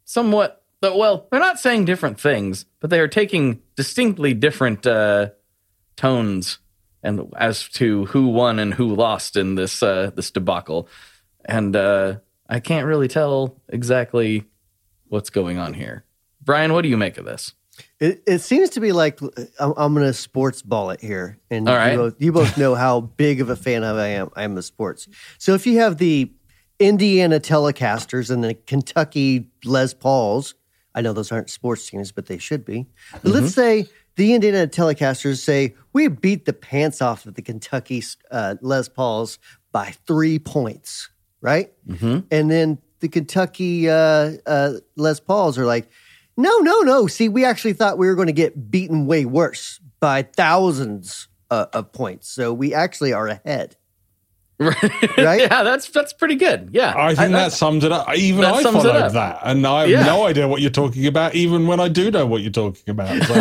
somewhat 0.05 0.62
well 0.91 1.27
they're 1.31 1.39
not 1.39 1.59
saying 1.59 1.85
different 1.85 2.19
things 2.19 2.65
but 2.79 2.89
they 2.89 2.99
are 2.99 3.07
taking 3.07 3.61
distinctly 3.75 4.33
different 4.33 4.85
uh, 4.85 5.29
tones 5.95 6.59
and 7.01 7.31
as 7.37 7.67
to 7.69 8.05
who 8.07 8.27
won 8.27 8.59
and 8.59 8.73
who 8.73 8.93
lost 8.95 9.35
in 9.35 9.55
this 9.55 9.81
uh, 9.83 10.11
this 10.15 10.31
debacle 10.31 10.87
and 11.45 11.75
uh, 11.75 12.15
i 12.49 12.59
can't 12.59 12.85
really 12.85 13.07
tell 13.07 13.61
exactly 13.69 14.43
what's 15.07 15.29
going 15.29 15.57
on 15.57 15.73
here 15.73 16.03
brian 16.41 16.73
what 16.73 16.81
do 16.81 16.89
you 16.89 16.97
make 16.97 17.17
of 17.17 17.25
this 17.25 17.53
It, 17.99 18.21
it 18.27 18.39
seems 18.41 18.69
to 18.71 18.79
be 18.79 18.91
like 18.91 19.19
I'm, 19.59 19.73
I'm 19.77 19.93
going 19.93 20.05
to 20.05 20.13
sports 20.13 20.61
ball 20.61 20.91
it 20.91 21.01
here, 21.01 21.39
and 21.49 21.67
All 21.67 21.75
right. 21.75 21.93
you, 21.93 21.97
both, 21.97 22.15
you 22.19 22.31
both 22.31 22.57
know 22.57 22.75
how 22.75 23.01
big 23.01 23.41
of 23.41 23.49
a 23.49 23.55
fan 23.55 23.83
of 23.83 23.97
I 23.97 24.07
am. 24.09 24.29
I 24.35 24.43
am 24.43 24.57
of 24.57 24.65
sports. 24.65 25.07
So 25.39 25.53
if 25.55 25.65
you 25.65 25.79
have 25.79 25.97
the 25.97 26.31
Indiana 26.79 27.39
Telecasters 27.39 28.29
and 28.29 28.43
the 28.43 28.53
Kentucky 28.53 29.49
Les 29.63 29.93
Pauls, 29.93 30.53
I 30.95 31.01
know 31.01 31.13
those 31.13 31.31
aren't 31.31 31.49
sports 31.49 31.89
teams, 31.89 32.11
but 32.11 32.27
they 32.27 32.37
should 32.37 32.65
be. 32.65 32.87
But 33.11 33.25
let's 33.31 33.53
say 33.53 33.87
the 34.15 34.33
Indiana 34.33 34.67
Telecasters 34.67 35.39
say 35.39 35.75
we 35.91 36.07
beat 36.07 36.45
the 36.45 36.53
pants 36.53 37.01
off 37.01 37.25
of 37.25 37.33
the 37.35 37.41
Kentucky 37.41 38.03
uh, 38.31 38.55
Les 38.61 38.87
Pauls 38.89 39.39
by 39.71 39.91
three 40.05 40.37
points, 40.39 41.09
right? 41.41 41.71
And 42.31 42.51
then 42.51 42.77
the 42.99 43.09
Kentucky 43.09 43.89
uh, 43.89 44.33
uh, 44.45 44.73
Les 44.95 45.19
Pauls 45.19 45.57
are 45.57 45.65
like, 45.65 45.89
no, 46.37 46.59
no, 46.59 46.81
no. 46.81 47.07
See, 47.07 47.27
we 47.29 47.43
actually 47.43 47.73
thought 47.73 47.97
we 47.97 48.07
were 48.07 48.15
going 48.15 48.27
to 48.27 48.33
get 48.33 48.71
beaten 48.71 49.05
way 49.07 49.25
worse 49.25 49.79
by 49.99 50.23
thousands 50.23 51.27
uh, 51.51 51.65
of 51.73 51.91
points. 51.91 52.29
So 52.29 52.53
we 52.53 52.73
actually 52.73 53.13
are 53.13 53.27
ahead. 53.27 53.75
Right? 54.59 55.41
Yeah, 55.41 55.63
that's 55.63 55.89
that's 55.89 56.13
pretty 56.13 56.35
good. 56.35 56.69
Yeah, 56.73 56.93
I 56.95 57.15
think 57.15 57.31
that 57.33 57.51
sums 57.51 57.83
it 57.83 57.91
up. 57.91 58.15
Even 58.15 58.45
I 58.45 58.61
followed 58.63 59.11
that, 59.13 59.39
and 59.43 59.65
I 59.65 59.81
have 59.81 59.89
Yeah. 59.89 60.05
no 60.05 60.25
idea 60.25 60.47
what 60.47 60.61
you're 60.61 60.69
talking 60.71 61.05
about, 61.07 61.33
even 61.35 61.65
when 61.67 61.79
I 61.79 61.87
do 61.89 62.11
know 62.11 62.25
what 62.25 62.41
you're 62.41 62.51
talking 62.51 62.89
about. 62.89 63.13
So. 63.23 63.33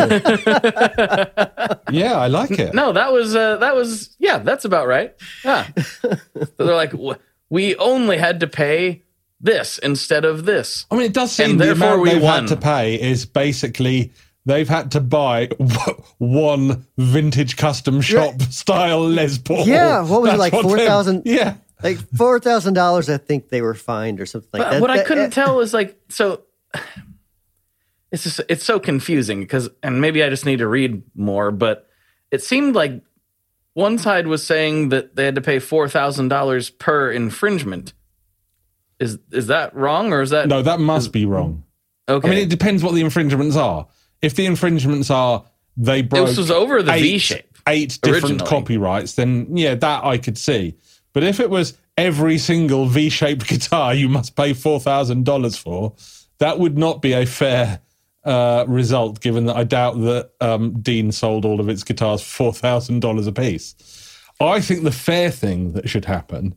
yeah, 1.91 2.15
I 2.19 2.27
like 2.29 2.51
it. 2.53 2.75
No, 2.75 2.93
that 2.93 3.13
was 3.13 3.35
uh, 3.37 3.57
that 3.59 3.75
was 3.75 4.17
yeah, 4.19 4.39
that's 4.39 4.65
about 4.65 4.87
right. 4.89 5.15
Yeah, 5.45 5.69
so 6.01 6.17
they're 6.57 6.75
like, 6.75 6.93
"W- 6.93 7.19
we 7.51 7.77
only 7.77 8.17
had 8.19 8.41
to 8.41 8.47
pay 8.47 9.03
this 9.41 9.79
instead 9.79 10.25
of 10.25 10.45
this. 10.45 10.87
I 10.91 10.95
mean, 10.97 11.07
it 11.07 11.13
does 11.15 11.33
seem 11.33 11.51
And 11.53 11.61
the 11.61 11.67
therefore 11.67 11.95
amount 11.95 12.03
we 12.03 12.25
had 12.25 12.47
to 12.49 12.57
pay 12.57 13.01
is 13.01 13.27
basically 13.27 14.13
they've 14.45 14.69
had 14.69 14.91
to 14.93 15.01
buy 15.01 15.49
one 16.19 16.87
vintage 16.97 17.57
custom 17.57 18.01
shop 18.01 18.41
style 18.43 19.09
Les 19.09 19.39
Paul. 19.39 19.67
Yeah, 19.67 20.03
what 20.03 20.23
was 20.23 20.33
it, 20.35 20.39
like 20.39 20.53
they've- 20.53 20.63
4,000? 20.63 21.23
Yeah. 21.25 21.55
Like 21.83 21.99
four 22.17 22.39
thousand 22.39 22.75
dollars, 22.75 23.11
I 23.11 23.17
think 23.17 23.49
they 23.49 23.61
were 23.61 23.75
fined 23.75 24.21
or 24.21 24.27
something 24.27 24.49
like 24.53 24.63
But 24.63 24.71
that. 24.71 24.81
what 24.81 24.91
I 24.91 25.03
couldn't 25.03 25.33
uh, 25.37 25.45
tell 25.45 25.59
is 25.65 25.75
like 25.75 25.99
so. 26.09 26.43
It's 28.11 28.25
just 28.25 28.41
it's 28.49 28.65
so 28.65 28.79
confusing 28.79 29.41
because 29.41 29.71
and 29.83 30.01
maybe 30.01 30.23
I 30.23 30.29
just 30.29 30.45
need 30.45 30.59
to 30.59 30.69
read 30.69 31.03
more, 31.15 31.51
but 31.51 31.89
it 32.31 32.43
seemed 32.43 32.75
like 32.75 33.03
one 33.73 33.97
side 33.97 34.27
was 34.27 34.47
saying 34.47 34.91
that 34.91 35.17
they 35.17 35.25
had 35.25 35.35
to 35.37 35.41
pay 35.41 35.59
four 35.59 35.89
thousand 35.89 36.29
dollars 36.29 36.69
per 36.69 37.11
infringement. 37.11 37.95
Is 39.01 39.19
is 39.31 39.47
that 39.47 39.75
wrong 39.75 40.13
or 40.13 40.21
is 40.21 40.29
that 40.31 40.47
No, 40.49 40.61
that 40.61 40.79
must 40.79 41.11
be 41.11 41.25
wrong. 41.25 41.65
okay? 42.07 42.29
I 42.29 42.31
mean, 42.31 42.39
it 42.41 42.51
depends 42.51 42.83
what 42.83 42.95
the 42.95 43.01
infringements 43.01 43.57
are. 43.57 43.89
If 44.23 44.35
the 44.35 44.47
infringements 44.47 45.11
are 45.11 45.45
they 45.77 46.03
broke 46.03 46.29
this 46.29 46.39
was 46.39 46.51
over 46.51 46.83
the 46.83 46.93
eight, 46.93 47.03
V 47.03 47.19
shape. 47.19 47.59
eight 47.67 47.99
different 48.03 48.25
originally. 48.25 48.49
copyrights, 48.49 49.15
then 49.15 49.57
yeah, 49.57 49.75
that 49.75 50.05
I 50.05 50.19
could 50.19 50.39
see. 50.39 50.75
But 51.13 51.25
if 51.25 51.41
it 51.41 51.51
was 51.51 51.77
every 51.97 52.39
single 52.39 52.87
V-shaped 52.87 53.47
guitar 53.49 53.95
you 53.95 54.09
must 54.09 54.37
pay 54.37 54.53
four 54.53 54.81
thousand 54.81 55.25
dollars 55.25 55.57
for, 55.57 55.95
that 56.39 56.59
would 56.59 56.79
not 56.79 57.03
be 57.03 57.13
a 57.13 57.27
fair 57.27 57.81
uh, 58.25 58.65
result. 58.69 59.21
Given 59.21 59.47
that 59.47 59.57
I 59.57 59.65
doubt 59.65 60.01
that 60.03 60.31
um, 60.41 60.81
Dean 60.81 61.13
sold 61.13 61.45
all 61.45 61.61
of 61.61 61.69
its 61.69 61.83
guitars 61.83 62.23
for 62.23 62.29
four 62.29 62.53
thousand 62.53 63.01
dollars 63.01 63.27
a 63.27 63.33
piece. 63.33 63.75
I 64.41 64.61
think 64.61 64.83
the 64.83 64.93
fair 64.93 65.31
thing 65.31 65.73
that 65.73 65.89
should 65.89 66.05
happen 66.05 66.55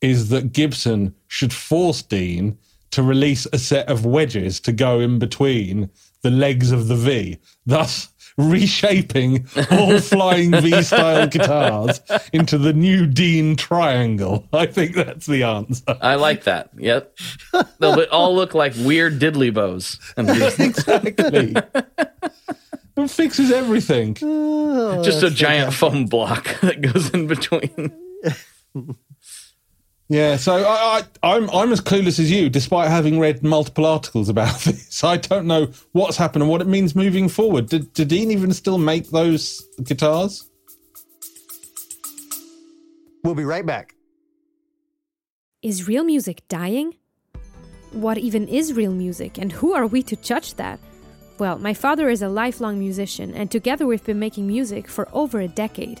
is 0.00 0.30
that 0.30 0.52
Gibson 0.52 1.14
should 1.26 1.52
force 1.52 2.02
Dean 2.02 2.56
to 2.90 3.02
release 3.02 3.46
a 3.52 3.58
set 3.58 3.88
of 3.88 4.06
wedges 4.06 4.60
to 4.60 4.72
go 4.72 5.00
in 5.00 5.18
between 5.18 5.90
the 6.28 6.36
legs 6.36 6.72
of 6.72 6.88
the 6.88 6.94
V, 6.94 7.38
thus 7.64 8.08
reshaping 8.36 9.46
all 9.70 9.98
flying 10.12 10.50
V 10.52 10.82
style 10.82 11.26
guitars 11.26 12.02
into 12.34 12.58
the 12.58 12.74
new 12.74 13.06
Dean 13.06 13.56
triangle. 13.56 14.46
I 14.52 14.66
think 14.66 14.94
that's 14.94 15.24
the 15.24 15.42
answer. 15.44 15.96
I 16.02 16.16
like 16.16 16.44
that. 16.44 16.68
Yep, 16.76 17.16
they'll 17.78 18.02
all 18.12 18.34
look 18.34 18.52
like 18.52 18.74
weird 18.76 19.18
diddly 19.18 19.52
bows. 19.52 19.98
And 20.18 20.28
Exactly. 20.28 21.54
it 22.96 23.10
fixes 23.10 23.50
everything. 23.50 24.18
oh, 24.20 25.02
just 25.02 25.22
a 25.22 25.26
oh, 25.26 25.30
giant 25.30 25.72
foam 25.72 26.04
block 26.04 26.60
that 26.60 26.82
goes 26.82 27.08
in 27.10 27.26
between. 27.26 27.92
Yeah, 30.10 30.36
so 30.36 30.64
I, 30.64 31.02
I, 31.22 31.34
I'm 31.34 31.50
I'm 31.50 31.70
as 31.70 31.82
clueless 31.82 32.18
as 32.18 32.30
you, 32.30 32.48
despite 32.48 32.88
having 32.88 33.20
read 33.20 33.42
multiple 33.42 33.84
articles 33.84 34.30
about 34.30 34.58
this. 34.64 35.04
I 35.04 35.18
don't 35.18 35.46
know 35.46 35.68
what's 35.92 36.16
happened 36.16 36.42
and 36.42 36.50
what 36.50 36.62
it 36.62 36.66
means 36.66 36.96
moving 36.96 37.28
forward. 37.28 37.68
Did, 37.68 37.92
did 37.92 38.08
Dean 38.08 38.30
even 38.30 38.52
still 38.54 38.78
make 38.78 39.10
those 39.10 39.62
guitars? 39.82 40.48
We'll 43.22 43.34
be 43.34 43.44
right 43.44 43.66
back. 43.66 43.94
Is 45.60 45.86
real 45.86 46.04
music 46.04 46.46
dying? 46.48 46.94
What 47.92 48.16
even 48.16 48.48
is 48.48 48.72
real 48.72 48.92
music, 48.92 49.36
and 49.36 49.52
who 49.52 49.74
are 49.74 49.86
we 49.86 50.02
to 50.04 50.16
judge 50.16 50.54
that? 50.54 50.80
Well, 51.38 51.58
my 51.58 51.74
father 51.74 52.08
is 52.08 52.22
a 52.22 52.28
lifelong 52.28 52.78
musician, 52.78 53.34
and 53.34 53.50
together 53.50 53.86
we've 53.86 54.04
been 54.04 54.18
making 54.18 54.46
music 54.46 54.88
for 54.88 55.08
over 55.12 55.40
a 55.40 55.48
decade. 55.48 56.00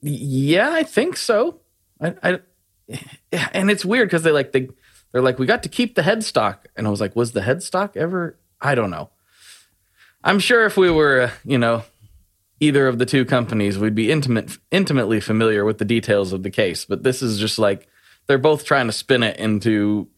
Yeah, 0.00 0.70
I 0.70 0.82
think 0.82 1.16
so. 1.16 1.60
I, 2.00 2.14
I 2.22 2.40
and 3.52 3.70
it's 3.70 3.84
weird 3.84 4.08
because 4.08 4.22
they 4.22 4.30
like 4.30 4.52
they 4.52 4.68
they're 5.12 5.22
like 5.22 5.38
we 5.38 5.46
got 5.46 5.62
to 5.64 5.68
keep 5.68 5.94
the 5.94 6.02
headstock, 6.02 6.58
and 6.76 6.86
I 6.86 6.90
was 6.90 7.00
like, 7.00 7.16
was 7.16 7.32
the 7.32 7.40
headstock 7.40 7.96
ever? 7.96 8.38
I 8.60 8.74
don't 8.74 8.90
know. 8.90 9.10
I'm 10.24 10.38
sure 10.40 10.66
if 10.66 10.76
we 10.76 10.90
were, 10.90 11.22
uh, 11.22 11.30
you 11.44 11.58
know, 11.58 11.84
either 12.60 12.88
of 12.88 12.98
the 12.98 13.06
two 13.06 13.24
companies, 13.24 13.78
we'd 13.78 13.94
be 13.94 14.10
intimate 14.10 14.58
intimately 14.70 15.20
familiar 15.20 15.64
with 15.64 15.78
the 15.78 15.84
details 15.84 16.32
of 16.32 16.42
the 16.42 16.50
case. 16.50 16.84
But 16.84 17.02
this 17.02 17.22
is 17.22 17.38
just 17.38 17.58
like 17.58 17.88
they're 18.26 18.38
both 18.38 18.64
trying 18.64 18.86
to 18.86 18.92
spin 18.92 19.22
it 19.22 19.38
into 19.38 20.08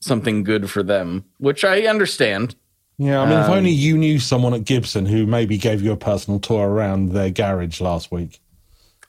something 0.00 0.42
good 0.42 0.70
for 0.70 0.82
them, 0.82 1.24
which 1.38 1.64
I 1.64 1.82
understand. 1.82 2.56
Yeah, 2.98 3.20
I 3.20 3.28
mean, 3.28 3.38
if 3.38 3.46
Um, 3.46 3.58
only 3.58 3.70
you 3.70 3.96
knew 3.96 4.18
someone 4.18 4.54
at 4.54 4.64
Gibson 4.64 5.06
who 5.06 5.26
maybe 5.26 5.56
gave 5.56 5.82
you 5.82 5.92
a 5.92 5.96
personal 5.96 6.38
tour 6.38 6.68
around 6.68 7.10
their 7.10 7.30
garage 7.30 7.80
last 7.80 8.12
week. 8.12 8.40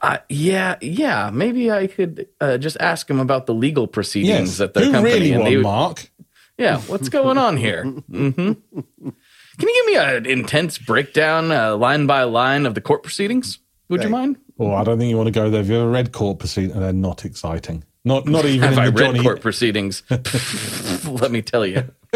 Uh, 0.04 0.18
yeah, 0.30 0.76
yeah. 0.82 1.32
Maybe 1.34 1.72
I 1.72 1.88
could 1.88 2.28
uh, 2.42 2.58
just 2.58 2.76
ask 2.82 3.10
him 3.10 3.20
about 3.20 3.46
the 3.48 3.54
legal 3.54 3.88
proceedings 3.88 4.60
at 4.62 4.74
their 4.74 4.86
who 4.86 4.92
company. 4.92 5.14
really 5.16 5.32
and 5.32 5.44
would- 5.46 5.64
Mark? 5.64 6.12
Yeah, 6.58 6.82
what's 6.82 7.10
going 7.10 7.38
on 7.40 7.58
here? 7.58 7.84
hmm 7.84 8.30
Can 8.36 8.56
you 9.02 9.74
give 9.74 9.86
me 9.88 9.96
an 9.96 10.26
intense 10.28 10.78
breakdown, 10.78 11.52
uh, 11.52 11.76
line 11.78 12.06
by 12.06 12.24
line, 12.24 12.66
of 12.68 12.76
the 12.76 12.82
court 12.82 13.02
proceedings? 13.02 13.58
Would 13.90 14.04
you 14.04 14.10
mind? 14.10 14.38
Oh, 14.60 14.74
I 14.74 14.84
don't 14.84 15.00
think 15.00 15.10
you 15.10 15.18
want 15.18 15.28
to 15.28 15.32
go 15.32 15.50
there. 15.50 15.62
Have 15.62 15.70
you 15.70 15.78
ever 15.80 15.90
read 15.90 16.12
court 16.12 16.38
proceedings? 16.40 16.74
They're 16.76 16.94
not 16.94 17.26
exciting. 17.26 17.84
Not 18.06 18.28
not 18.28 18.46
even 18.46 18.62
Have 18.62 18.74
in 18.74 18.80
I 18.80 18.86
the 18.88 18.92
read 18.92 19.06
Johnny. 19.08 19.20
court 19.24 19.42
proceedings? 19.42 20.04
Let 21.08 21.32
me 21.32 21.42
tell 21.42 21.66
you. 21.66 21.90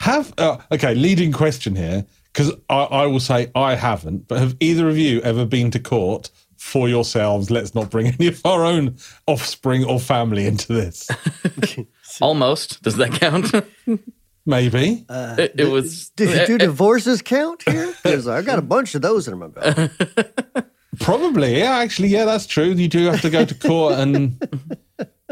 Have 0.00 0.32
uh, 0.38 0.58
okay. 0.72 0.94
Leading 0.94 1.32
question 1.32 1.76
here, 1.76 2.04
because 2.32 2.52
I, 2.68 2.82
I 2.84 3.06
will 3.06 3.20
say 3.20 3.50
I 3.54 3.74
haven't. 3.76 4.26
But 4.26 4.38
have 4.40 4.56
either 4.60 4.88
of 4.88 4.96
you 4.98 5.20
ever 5.22 5.44
been 5.46 5.70
to 5.72 5.78
court 5.78 6.30
for 6.60 6.88
yourselves? 6.88 7.50
Let's 7.50 7.74
not 7.74 7.90
bring 7.90 8.06
any 8.18 8.28
of 8.28 8.44
our 8.44 8.64
own 8.64 8.96
offspring 9.26 9.84
or 9.84 9.98
family 9.98 10.46
into 10.46 10.72
this. 10.72 11.08
Almost. 12.20 12.82
Does 12.82 12.96
that 12.96 13.12
count? 13.12 13.52
Maybe. 14.46 15.04
it, 15.08 15.54
it 15.58 15.64
was. 15.68 16.10
Do, 16.10 16.28
eh, 16.28 16.46
do 16.46 16.54
eh, 16.54 16.58
divorces 16.58 17.22
count 17.22 17.62
here? 17.68 17.94
Because 18.02 18.28
I 18.28 18.42
got 18.42 18.58
a 18.58 18.62
bunch 18.62 18.94
of 18.94 19.02
those 19.02 19.26
in 19.26 19.38
my 19.38 19.48
belt. 19.48 19.90
Probably. 20.98 21.58
Yeah. 21.58 21.78
Actually, 21.78 22.08
yeah. 22.08 22.24
That's 22.24 22.46
true. 22.46 22.70
You 22.72 22.88
do 22.88 23.06
have 23.06 23.22
to 23.22 23.30
go 23.30 23.44
to 23.44 23.54
court, 23.54 23.94
and 23.94 24.42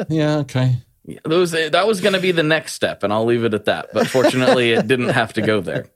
yeah. 0.08 0.38
Okay. 0.38 0.76
those, 1.24 1.50
that 1.52 1.86
was 1.86 2.00
going 2.00 2.12
to 2.14 2.20
be 2.20 2.32
the 2.32 2.42
next 2.42 2.74
step, 2.74 3.02
and 3.02 3.12
I'll 3.12 3.24
leave 3.24 3.44
it 3.44 3.54
at 3.54 3.64
that. 3.64 3.88
But 3.92 4.08
fortunately, 4.08 4.72
it 4.72 4.86
didn't 4.86 5.10
have 5.10 5.32
to 5.34 5.42
go 5.42 5.60
there. 5.60 5.88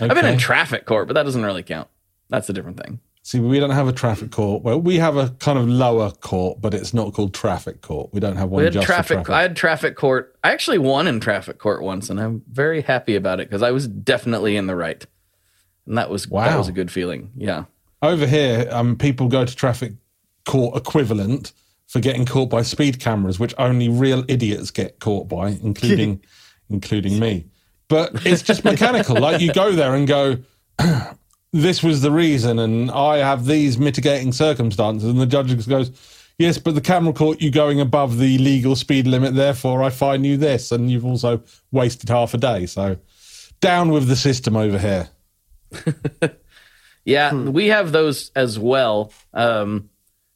I've 0.00 0.14
been 0.14 0.24
in 0.24 0.38
traffic 0.38 0.86
court, 0.86 1.08
but 1.08 1.14
that 1.14 1.24
doesn't 1.24 1.44
really 1.44 1.62
count. 1.62 1.88
That's 2.30 2.48
a 2.48 2.52
different 2.52 2.80
thing. 2.82 3.00
See, 3.24 3.38
we 3.38 3.60
don't 3.60 3.70
have 3.70 3.86
a 3.86 3.92
traffic 3.92 4.32
court. 4.32 4.64
Well, 4.64 4.80
we 4.80 4.96
have 4.96 5.16
a 5.16 5.28
kind 5.38 5.56
of 5.56 5.68
lower 5.68 6.10
court, 6.10 6.60
but 6.60 6.74
it's 6.74 6.92
not 6.92 7.14
called 7.14 7.32
traffic 7.32 7.80
court. 7.80 8.12
We 8.12 8.18
don't 8.18 8.34
have 8.36 8.50
one 8.50 8.58
We 8.58 8.64
had 8.64 8.72
traffic, 8.74 9.18
traffic. 9.18 9.30
I 9.30 9.42
had 9.42 9.54
traffic 9.54 9.94
court. 9.94 10.36
I 10.42 10.50
actually 10.50 10.78
won 10.78 11.06
in 11.06 11.20
traffic 11.20 11.58
court 11.58 11.82
once, 11.82 12.10
and 12.10 12.20
I'm 12.20 12.42
very 12.50 12.82
happy 12.82 13.14
about 13.14 13.38
it 13.38 13.48
because 13.48 13.62
I 13.62 13.70
was 13.70 13.86
definitely 13.86 14.56
in 14.56 14.66
the 14.66 14.74
right, 14.74 15.06
and 15.86 15.96
that 15.96 16.10
was 16.10 16.26
that 16.26 16.58
was 16.58 16.66
a 16.66 16.72
good 16.72 16.90
feeling. 16.90 17.30
Yeah, 17.36 17.64
Over 18.02 18.26
here, 18.26 18.66
um, 18.72 18.96
people 18.96 19.28
go 19.28 19.44
to 19.44 19.54
traffic 19.54 19.92
court 20.44 20.76
equivalent 20.76 21.52
for 21.86 22.00
getting 22.00 22.26
caught 22.26 22.50
by 22.50 22.62
speed 22.62 22.98
cameras, 22.98 23.38
which 23.38 23.54
only 23.56 23.88
real 23.88 24.24
idiots 24.26 24.72
get 24.72 24.98
caught 24.98 25.28
by, 25.28 25.48
including 25.62 26.20
including 26.68 27.20
me. 27.20 27.46
But 27.86 28.26
it's 28.26 28.42
just 28.42 28.64
mechanical. 28.64 29.20
like 29.20 29.40
you 29.40 29.52
go 29.52 29.70
there 29.70 29.94
and 29.94 30.08
go, 30.08 30.38
this 31.52 31.82
was 31.82 32.00
the 32.00 32.10
reason, 32.10 32.58
and 32.58 32.90
I 32.90 33.18
have 33.18 33.46
these 33.46 33.78
mitigating 33.78 34.32
circumstances, 34.32 35.08
and 35.08 35.20
the 35.20 35.26
judge 35.26 35.66
goes, 35.68 35.90
Yes, 36.38 36.58
but 36.58 36.74
the 36.74 36.80
camera 36.80 37.12
caught 37.12 37.40
you 37.40 37.50
going 37.50 37.80
above 37.80 38.18
the 38.18 38.38
legal 38.38 38.74
speed 38.74 39.06
limit, 39.06 39.34
therefore 39.34 39.82
I 39.82 39.90
fine 39.90 40.24
you 40.24 40.36
this, 40.36 40.72
and 40.72 40.90
you've 40.90 41.04
also 41.04 41.42
wasted 41.70 42.08
half 42.08 42.34
a 42.34 42.38
day. 42.38 42.66
So 42.66 42.96
down 43.60 43.90
with 43.90 44.08
the 44.08 44.16
system 44.16 44.56
over 44.56 44.78
here. 44.78 45.10
Yeah, 47.04 47.34
we 47.34 47.68
have 47.68 47.92
those 47.92 48.30
as 48.36 48.58
well. 48.58 49.12
Um, 49.34 49.90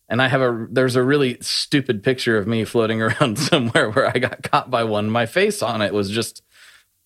and 0.09 0.23
I 0.23 0.29
have 0.29 0.41
a 0.41 0.67
there's 0.71 0.97
a 0.97 1.03
really 1.03 1.39
stupid 1.41 2.03
picture 2.03 2.37
of 2.39 2.47
me 2.47 2.65
floating 2.65 3.03
around 3.03 3.39
somewhere 3.39 3.91
where 3.91 4.07
I 4.09 4.19
got 4.19 4.43
caught 4.43 4.71
by 4.71 4.85
one. 4.85 5.11
My 5.11 5.27
face 5.27 5.63
on 5.63 5.83
it 5.83 5.93
was 5.93 6.11
just 6.11 6.43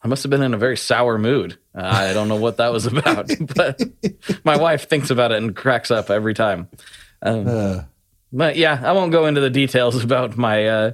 I 0.02 0.08
must 0.08 0.22
have 0.22 0.30
been 0.30 0.42
in 0.42 0.54
a 0.54 0.58
very 0.58 0.76
sour 0.76 1.18
mood. 1.18 1.58
Uh, 1.74 1.82
I 1.82 2.12
don't 2.14 2.28
know 2.28 2.36
what 2.36 2.56
that 2.56 2.72
was 2.72 2.86
about, 2.86 3.30
but 3.54 3.80
my 4.44 4.56
wife 4.56 4.88
thinks 4.88 5.10
about 5.10 5.32
it 5.32 5.38
and 5.38 5.54
cracks 5.54 5.90
up 5.90 6.10
every 6.10 6.34
time. 6.34 6.68
Um, 7.22 7.46
Uh, 7.46 7.82
but 8.32 8.56
yeah, 8.56 8.80
I 8.82 8.92
won't 8.92 9.12
go 9.12 9.26
into 9.26 9.40
the 9.40 9.50
details 9.50 10.02
about 10.02 10.36
my 10.36 10.66
uh, 10.66 10.92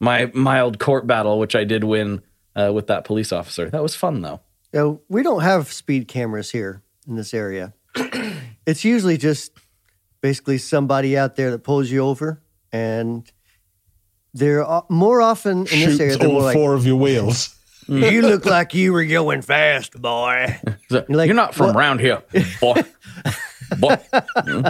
my 0.00 0.30
mild 0.34 0.78
court 0.78 1.06
battle, 1.06 1.38
which 1.38 1.54
I 1.54 1.64
did 1.64 1.84
win 1.84 2.22
uh, 2.56 2.72
with 2.72 2.86
that 2.88 3.04
police 3.04 3.30
officer. 3.32 3.68
That 3.70 3.82
was 3.82 3.94
fun 3.94 4.22
though. 4.22 4.40
You 4.72 4.80
know, 4.80 5.00
we 5.08 5.22
don't 5.22 5.42
have 5.42 5.70
speed 5.70 6.08
cameras 6.08 6.50
here 6.50 6.82
in 7.06 7.16
this 7.16 7.34
area. 7.34 7.74
it's 8.66 8.84
usually 8.84 9.18
just 9.18 9.52
basically 10.22 10.56
somebody 10.58 11.16
out 11.16 11.36
there 11.36 11.50
that 11.50 11.58
pulls 11.58 11.90
you 11.90 12.00
over, 12.00 12.40
and 12.72 13.30
they're 14.32 14.64
more 14.88 15.20
often 15.20 15.58
in 15.58 15.64
this 15.66 16.00
area. 16.00 16.12
shoots 16.12 16.16
They're 16.18 16.28
all 16.28 16.34
more 16.34 16.42
like, 16.42 16.56
four 16.56 16.74
of 16.74 16.86
your 16.86 16.96
wheels. 16.96 17.54
Mm-hmm. 17.92 18.14
"You 18.14 18.22
look 18.22 18.46
like 18.46 18.74
you 18.74 18.92
were 18.92 19.04
going 19.04 19.42
fast, 19.42 20.00
boy." 20.00 20.58
You're 20.90 21.04
like, 21.08 21.30
not 21.34 21.54
from 21.54 21.68
"What?" 21.68 21.76
around 21.76 22.00
here, 22.00 22.22
boy. 22.60 22.82
boy. 23.78 23.96
Mm-hmm. 24.12 24.68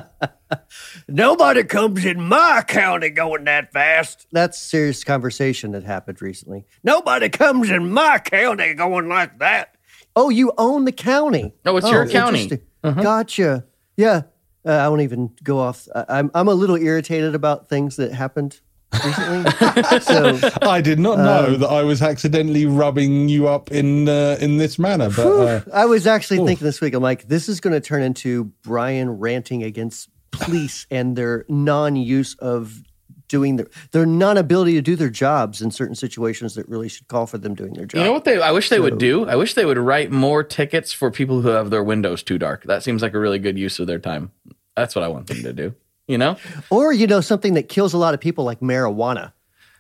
Nobody 1.09 1.65
comes 1.65 2.05
in 2.05 2.21
my 2.21 2.63
county 2.67 3.11
going 3.11 3.45
that 3.45 3.73
fast. 3.73 4.27
That's 4.33 4.61
a 4.61 4.67
serious 4.67 5.05
conversation 5.05 5.73
that 5.73 5.85
happened 5.85 6.21
recently. 6.21 6.65
Nobody 6.83 7.29
comes 7.29 7.71
in 7.71 7.93
my 7.93 8.19
county 8.19 8.75
going 8.75 9.09
like 9.09 9.39
that. 9.39 9.77
Oh, 10.15 10.29
you 10.29 10.53
own 10.59 10.85
the 10.85 10.93
county. 10.93 11.55
Oh, 11.65 11.77
it's 11.77 11.89
your 11.89 12.09
county. 12.09 12.43
interesting. 12.43 12.67
Mm-hmm. 12.85 13.03
Gotcha. 13.03 13.65
Yeah. 13.97 14.23
Uh, 14.65 14.73
I 14.73 14.89
won't 14.89 15.03
even 15.03 15.31
go 15.43 15.59
off. 15.59 15.89
I, 15.95 16.05
I'm 16.09 16.31
I'm 16.35 16.49
a 16.49 16.55
little 16.55 16.77
irritated 16.77 17.35
about 17.35 17.69
things 17.69 17.97
that 17.97 18.13
happened 18.13 18.61
recently. 19.05 19.51
so 20.01 20.51
I 20.63 20.81
did 20.81 20.99
not 20.99 21.19
Um, 21.19 21.25
know 21.25 21.57
that 21.57 21.69
I 21.69 21.83
was 21.83 22.03
accidentally 22.03 22.67
rubbing 22.67 23.29
you 23.29 23.49
up 23.49 23.71
in 23.71 24.09
uh, 24.09 24.37
in 24.41 24.57
this 24.59 24.79
manner, 24.79 25.11
but 25.11 25.27
uh, 25.27 25.61
I 25.73 25.87
was 25.87 26.07
actually 26.07 26.39
thinking 26.47 26.65
this 26.65 26.81
week. 26.81 26.95
I'm 26.95 27.03
like, 27.03 27.29
this 27.29 27.49
is 27.49 27.61
going 27.61 27.75
to 27.75 27.81
turn 27.81 28.03
into 28.03 28.53
Brian 28.63 29.19
ranting 29.19 29.63
against 29.63 30.09
police 30.31 30.87
and 30.91 31.15
their 31.17 31.45
non-use 31.49 32.35
of 32.37 32.83
doing 33.29 33.57
their 33.57 33.67
their 33.93 34.05
non-ability 34.07 34.75
to 34.75 34.83
do 34.83 34.95
their 34.97 35.09
jobs 35.11 35.63
in 35.63 35.71
certain 35.71 35.95
situations 35.95 36.55
that 36.55 36.69
really 36.69 36.89
should 36.89 37.09
call 37.09 37.27
for 37.27 37.39
them 37.39 37.55
doing 37.55 37.73
their 37.73 37.87
job. 37.87 37.99
You 37.99 38.05
know 38.05 38.13
what 38.13 38.25
they? 38.25 38.41
I 38.41 38.51
wish 38.51 38.69
they 38.69 38.81
would 38.81 38.99
do. 38.99 39.27
I 39.27 39.37
wish 39.37 39.55
they 39.55 39.65
would 39.65 39.79
write 39.79 40.11
more 40.11 40.43
tickets 40.43 40.93
for 40.93 41.11
people 41.11 41.41
who 41.41 41.49
have 41.49 41.71
their 41.71 41.83
windows 41.83 42.23
too 42.23 42.39
dark. 42.39 42.65
That 42.65 42.83
seems 42.83 43.01
like 43.03 43.15
a 43.15 43.19
really 43.19 43.39
good 43.39 43.59
use 43.59 43.79
of 43.79 43.87
their 43.87 43.99
time. 43.99 44.33
That's 44.77 44.95
what 44.95 45.03
I 45.05 45.09
want 45.09 45.27
them 45.29 45.43
to 45.43 45.53
do. 45.53 45.75
You 46.09 46.19
know? 46.19 46.37
or 46.71 46.93
you 46.93 47.07
know 47.07 47.21
something 47.21 47.55
that 47.55 47.69
kills 47.69 47.93
a 47.95 47.99
lot 47.99 48.15
of 48.15 48.21
people 48.21 48.45
like 48.45 48.61
marijuana. 48.61 49.33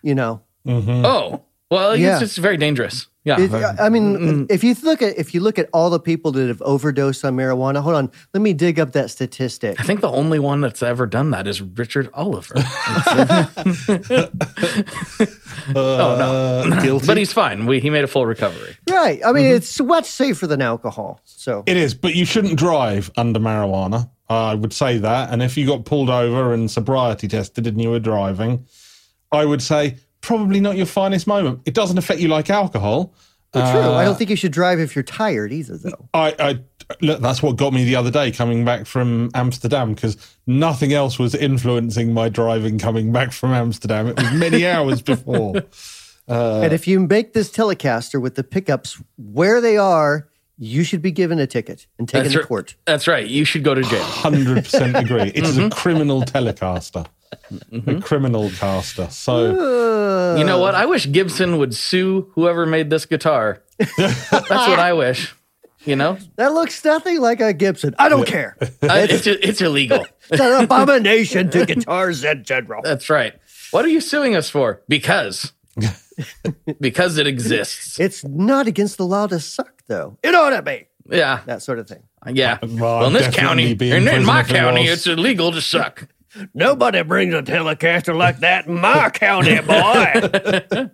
You 0.02 0.14
know, 0.14 0.42
mm-hmm. 0.66 1.04
Oh, 1.04 1.42
well, 1.70 1.96
Yeah. 1.96 2.12
it's 2.12 2.20
just 2.20 2.38
very 2.38 2.56
dangerous. 2.56 3.06
Yeah. 3.24 3.40
It- 3.40 3.54
uh-huh. 3.54 3.76
I 3.78 3.88
mean, 3.88 4.16
mm-hmm. 4.16 4.44
if 4.50 4.64
you 4.64 4.74
look 4.82 5.00
at 5.00 5.16
if 5.16 5.32
you 5.32 5.40
look 5.40 5.58
at 5.58 5.68
all 5.72 5.90
the 5.90 6.00
people 6.00 6.32
that 6.32 6.48
have 6.48 6.60
overdosed 6.62 7.24
on 7.24 7.36
marijuana, 7.36 7.80
hold 7.80 7.94
on, 7.94 8.10
let 8.34 8.40
me 8.40 8.52
dig 8.52 8.80
up 8.80 8.92
that 8.92 9.10
statistic. 9.10 9.80
I 9.80 9.84
think 9.84 10.00
the 10.00 10.10
only 10.10 10.40
one 10.40 10.60
that's 10.60 10.82
ever 10.82 11.06
done 11.06 11.30
that 11.30 11.46
is 11.46 11.62
Richard 11.62 12.10
Oliver. 12.14 12.54
uh, 12.56 13.46
oh 15.76 16.16
no, 16.18 16.72
uh, 16.74 16.82
guilty. 16.82 17.06
but 17.06 17.16
he's 17.16 17.32
fine. 17.32 17.64
We, 17.66 17.78
he 17.80 17.90
made 17.90 18.04
a 18.04 18.08
full 18.08 18.26
recovery. 18.26 18.76
Right. 18.90 19.20
I 19.24 19.32
mean, 19.32 19.44
mm-hmm. 19.44 19.56
it's 19.56 19.80
much 19.80 20.06
safer 20.06 20.46
than 20.48 20.60
alcohol. 20.60 21.20
So 21.24 21.62
It 21.66 21.76
is, 21.76 21.94
but 21.94 22.14
you 22.16 22.24
shouldn't 22.24 22.56
drive 22.56 23.10
under 23.16 23.38
marijuana. 23.38 24.10
I 24.28 24.54
would 24.54 24.72
say 24.72 24.98
that. 24.98 25.30
And 25.30 25.42
if 25.42 25.56
you 25.56 25.66
got 25.66 25.84
pulled 25.84 26.10
over 26.10 26.52
and 26.52 26.70
sobriety 26.70 27.28
tested 27.28 27.66
and 27.66 27.80
you 27.80 27.90
were 27.90 28.00
driving, 28.00 28.66
I 29.30 29.44
would 29.44 29.62
say 29.62 29.96
probably 30.20 30.60
not 30.60 30.76
your 30.76 30.86
finest 30.86 31.26
moment. 31.26 31.60
It 31.66 31.74
doesn't 31.74 31.98
affect 31.98 32.20
you 32.20 32.28
like 32.28 32.48
alcohol. 32.50 33.14
true. 33.52 33.60
I 33.60 34.04
don't 34.04 34.14
uh, 34.14 34.14
think 34.14 34.30
you 34.30 34.36
should 34.36 34.52
drive 34.52 34.80
if 34.80 34.96
you're 34.96 35.02
tired 35.02 35.52
either, 35.52 35.76
though. 35.76 36.08
I, 36.14 36.34
I 36.38 36.60
look, 37.00 37.20
that's 37.20 37.42
what 37.42 37.56
got 37.56 37.72
me 37.72 37.84
the 37.84 37.96
other 37.96 38.10
day 38.10 38.30
coming 38.30 38.64
back 38.64 38.86
from 38.86 39.30
Amsterdam 39.34 39.94
because 39.94 40.16
nothing 40.46 40.92
else 40.92 41.18
was 41.18 41.34
influencing 41.34 42.14
my 42.14 42.28
driving 42.28 42.78
coming 42.78 43.12
back 43.12 43.32
from 43.32 43.52
Amsterdam. 43.52 44.08
It 44.08 44.16
was 44.16 44.32
many 44.32 44.66
hours 44.68 45.02
before. 45.02 45.62
and 46.28 46.72
if 46.72 46.86
you 46.86 47.00
make 47.00 47.32
this 47.34 47.50
Telecaster 47.50 48.20
with 48.20 48.36
the 48.36 48.44
pickups 48.44 49.02
where 49.16 49.60
they 49.60 49.76
are, 49.76 50.28
you 50.58 50.84
should 50.84 51.02
be 51.02 51.10
given 51.10 51.38
a 51.38 51.46
ticket 51.46 51.86
and 51.98 52.08
taken 52.08 52.24
That's 52.24 52.34
to 52.34 52.38
right. 52.40 52.48
court. 52.48 52.76
That's 52.86 53.08
right. 53.08 53.26
You 53.26 53.44
should 53.44 53.64
go 53.64 53.74
to 53.74 53.82
jail. 53.82 54.02
Hundred 54.02 54.64
percent 54.64 54.96
agree. 54.96 55.32
It 55.34 55.44
is 55.44 55.58
a 55.58 55.62
mm-hmm. 55.62 55.68
criminal 55.70 56.22
Telecaster, 56.22 57.06
mm-hmm. 57.52 57.90
a 57.90 58.00
criminal 58.00 58.50
caster. 58.50 59.08
So 59.10 60.36
You 60.36 60.44
know 60.44 60.58
what? 60.58 60.74
I 60.74 60.86
wish 60.86 61.10
Gibson 61.10 61.58
would 61.58 61.74
sue 61.74 62.30
whoever 62.34 62.66
made 62.66 62.90
this 62.90 63.06
guitar. 63.06 63.62
That's 63.96 64.50
what 64.50 64.78
I 64.78 64.92
wish. 64.92 65.34
You 65.84 65.96
know, 65.96 66.16
That 66.36 66.52
looks 66.52 66.84
nothing 66.84 67.20
like 67.20 67.40
a 67.40 67.52
Gibson. 67.52 67.96
I 67.98 68.08
don't 68.08 68.26
care. 68.26 68.56
I, 68.82 69.00
it's 69.00 69.26
it's 69.26 69.60
illegal. 69.60 70.06
It's 70.30 70.40
an 70.40 70.64
abomination 70.64 71.50
to 71.50 71.66
guitars 71.66 72.22
in 72.22 72.44
general. 72.44 72.82
That's 72.82 73.10
right. 73.10 73.34
What 73.72 73.84
are 73.84 73.88
you 73.88 74.00
suing 74.00 74.36
us 74.36 74.48
for? 74.48 74.82
Because 74.86 75.52
because 76.80 77.18
it 77.18 77.26
exists. 77.26 77.98
It's 78.00 78.24
not 78.24 78.66
against 78.66 78.96
the 78.98 79.06
law 79.06 79.26
to 79.26 79.40
suck, 79.40 79.82
though. 79.88 80.18
It 80.22 80.34
ought 80.34 80.50
to 80.50 80.62
be. 80.62 80.86
Yeah, 81.10 81.40
That 81.46 81.62
sort 81.62 81.78
of 81.80 81.88
thing. 81.88 82.02
yeah. 82.32 82.58
Well, 82.62 83.00
Well, 83.00 83.06
in 83.08 83.12
this 83.12 83.34
county, 83.34 83.74
be 83.74 83.90
in 83.90 84.06
in, 84.08 84.14
in 84.16 84.24
my 84.24 84.42
prison 84.42 84.56
if 84.56 84.62
it 84.62 84.64
county, 84.66 84.80
was. 84.90 84.90
it's 84.98 85.06
illegal 85.08 85.50
to 85.52 85.60
suck. 85.60 86.08
Nobody 86.54 87.02
brings 87.02 87.34
a 87.34 87.42
Telecaster 87.42 88.16
like 88.16 88.38
that 88.40 88.66
in 88.66 88.80
my 88.80 89.10
county, 89.10 89.60
boy. 89.60 90.88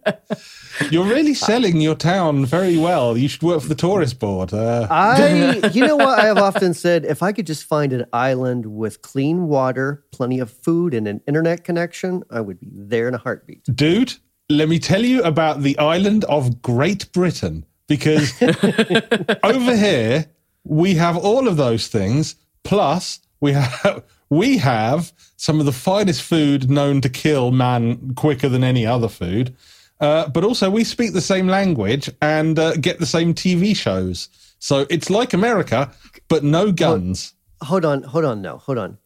you're 0.91 1.05
really 1.05 1.35
selling 1.35 1.81
your 1.81 1.95
town 1.95 2.45
very 2.45 2.77
well. 2.77 3.17
You 3.17 3.29
should 3.29 3.43
work 3.43 3.63
for 3.63 3.69
the 3.69 3.75
tourist 3.75 4.19
board. 4.19 4.53
Uh, 4.53 4.87
I, 4.91 5.61
you 5.73 5.87
know 5.87 5.97
what 5.97 6.19
I 6.19 6.27
have 6.27 6.39
often 6.39 6.75
said? 6.75 7.05
If 7.05 7.23
I 7.23 7.33
could 7.33 7.47
just 7.47 7.65
find 7.65 7.93
an 7.93 8.07
island 8.13 8.67
with 8.67 9.03
clean 9.03 9.47
water, 9.49 10.05
plenty 10.11 10.41
of 10.41 10.51
food, 10.51 10.95
and 10.95 11.07
an 11.07 11.21
internet 11.29 11.63
connection, 11.65 12.23
I 12.31 12.41
would 12.41 12.59
be 12.61 12.69
there 12.73 13.07
in 13.09 13.15
a 13.15 13.19
heartbeat. 13.19 13.63
dude, 13.75 14.15
let 14.49 14.69
me 14.69 14.79
tell 14.79 15.05
you 15.05 15.23
about 15.23 15.63
the 15.63 15.79
island 15.79 16.25
of 16.25 16.63
Great 16.63 17.11
Britain 17.13 17.67
because 17.87 18.33
over 19.43 19.77
here 19.77 20.27
we 20.65 20.95
have 20.95 21.17
all 21.17 21.49
of 21.49 21.57
those 21.57 21.89
things. 21.89 22.37
Plus, 22.65 23.21
we 23.41 23.53
have 23.53 24.05
we 24.31 24.59
have 24.59 25.13
some 25.37 25.61
of 25.61 25.67
the 25.67 25.73
finest 25.73 26.23
food 26.23 26.71
known 26.71 27.01
to 27.01 27.09
kill 27.09 27.51
man 27.51 28.15
quicker 28.15 28.49
than 28.49 28.65
any 28.65 28.87
other 28.87 29.09
food. 29.09 29.55
Uh, 30.01 30.29
but 30.29 30.45
also, 30.45 30.71
we 30.71 30.85
speak 30.85 31.13
the 31.13 31.21
same 31.21 31.49
language 31.49 32.09
and 32.23 32.59
uh, 32.59 32.77
get 32.77 33.01
the 33.01 33.07
same 33.07 33.35
TV 33.35 33.75
shows. 33.75 34.29
So 34.61 34.87
it's 34.91 35.11
like 35.11 35.33
America, 35.33 35.93
but 36.29 36.45
no 36.45 36.71
guns. 36.73 37.35
Hold 37.63 37.85
on, 37.85 38.03
hold 38.05 38.25
on, 38.25 38.41
no, 38.41 38.59
hold 38.59 38.79
on. 38.79 38.99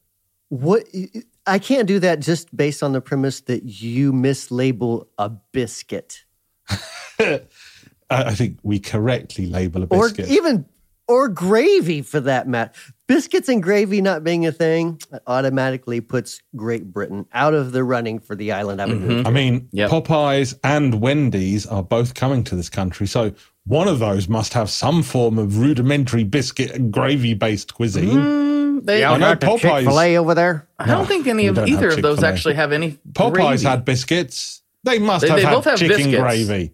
What? 0.51 0.85
I 1.47 1.59
can't 1.59 1.89
do 1.89 1.99
that 2.01 2.21
just 2.21 2.55
based 2.57 2.83
on 2.83 2.93
the 2.93 3.01
premise 3.01 3.41
that 3.43 3.65
you 3.65 4.13
mislabel 4.13 5.07
a 5.19 5.31
biscuit, 5.31 6.25
I, 7.19 7.41
I 8.11 8.35
think 8.35 8.59
we 8.63 8.79
correctly 8.79 9.47
label 9.47 9.83
a 9.83 9.87
or 9.87 10.09
biscuit. 10.09 10.29
even 10.29 10.67
or 11.09 11.29
gravy 11.29 12.03
for 12.03 12.21
that 12.21 12.47
matter. 12.47 12.73
Biscuits 13.07 13.49
and 13.49 13.63
gravy 13.63 14.01
not 14.01 14.25
being 14.25 14.47
a 14.47 14.53
thing 14.53 15.01
automatically 15.27 16.01
puts 16.01 16.41
Great 16.57 16.93
Britain 16.93 17.27
out 17.33 17.53
of 17.53 17.73
the 17.73 17.85
running 17.85 18.19
for 18.19 18.35
the 18.35 18.53
island 18.53 18.81
I 18.81 18.87
would 18.87 18.97
mm-hmm. 18.99 19.09
move. 19.09 19.27
I 19.27 19.31
mean, 19.31 19.69
Yep. 19.73 19.91
Popeyes 19.91 20.59
and 20.65 21.01
Wendy's 21.01 21.67
are 21.67 21.83
both 21.83 22.15
coming 22.15 22.45
to 22.45 22.57
this 22.57 22.71
country. 22.71 23.07
So 23.07 23.35
one 23.64 23.88
of 23.88 23.98
those 24.01 24.29
must 24.29 24.55
have 24.55 24.68
some 24.70 25.03
form 25.03 25.38
of 25.38 25.59
rudimentary 25.59 26.25
biscuit 26.25 26.70
and 26.72 26.92
gravy 26.92 27.35
based 27.35 27.75
cuisine. 27.75 28.09
Mm, 28.16 28.85
they, 28.85 29.05
I 29.05 29.16
know 29.18 29.35
Popeyes. 29.37 29.61
Chick-fil-A 29.61 30.16
over 30.16 30.35
there. 30.35 30.66
I 30.79 30.87
don't 30.87 31.07
think 31.07 31.27
any 31.27 31.46
of 31.46 31.59
either 31.59 31.88
of 31.90 32.03
those 32.03 32.22
actually 32.25 32.55
have 32.55 32.72
any. 32.72 32.98
Popeyes 33.12 33.33
gravy. 33.33 33.64
had 33.64 33.85
biscuits. 33.85 34.62
They 34.85 34.98
must 34.98 35.22
They- 35.22 35.29
have 35.29 35.37
they 35.38 35.44
had 35.44 35.55
both 35.55 35.64
have 35.66 35.79
chicken 35.79 35.96
biscuits. 35.96 36.20
gravy. 36.20 36.72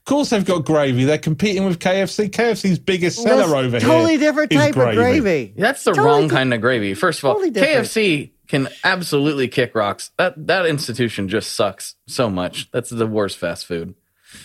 Of 0.00 0.04
course, 0.10 0.30
they've 0.30 0.44
got 0.44 0.64
gravy. 0.64 1.04
They're 1.04 1.18
competing 1.18 1.64
with 1.66 1.78
KFC. 1.78 2.30
KFC's 2.30 2.78
biggest 2.78 3.22
seller 3.22 3.42
That's 3.42 3.52
over 3.52 3.78
here. 3.78 3.80
totally 3.88 4.16
different 4.16 4.50
is 4.52 4.58
type 4.58 4.76
of 4.76 4.94
gravy. 4.94 5.52
That's 5.56 5.84
the 5.84 5.90
Totally 5.92 6.06
wrong 6.08 6.28
di- 6.28 6.34
kind 6.34 6.54
of 6.54 6.60
gravy. 6.62 6.94
First 6.94 7.18
of 7.20 7.26
all, 7.26 7.34
Totally. 7.34 7.52
KFC 7.52 8.30
can 8.48 8.68
absolutely 8.84 9.48
kick 9.48 9.74
rocks. 9.74 10.10
That 10.16 10.46
that 10.46 10.64
institution 10.64 11.28
just 11.28 11.52
sucks 11.52 11.94
so 12.06 12.30
much. 12.30 12.70
That's 12.72 12.88
the 12.88 13.06
worst 13.06 13.36
fast 13.36 13.66
food. 13.66 13.94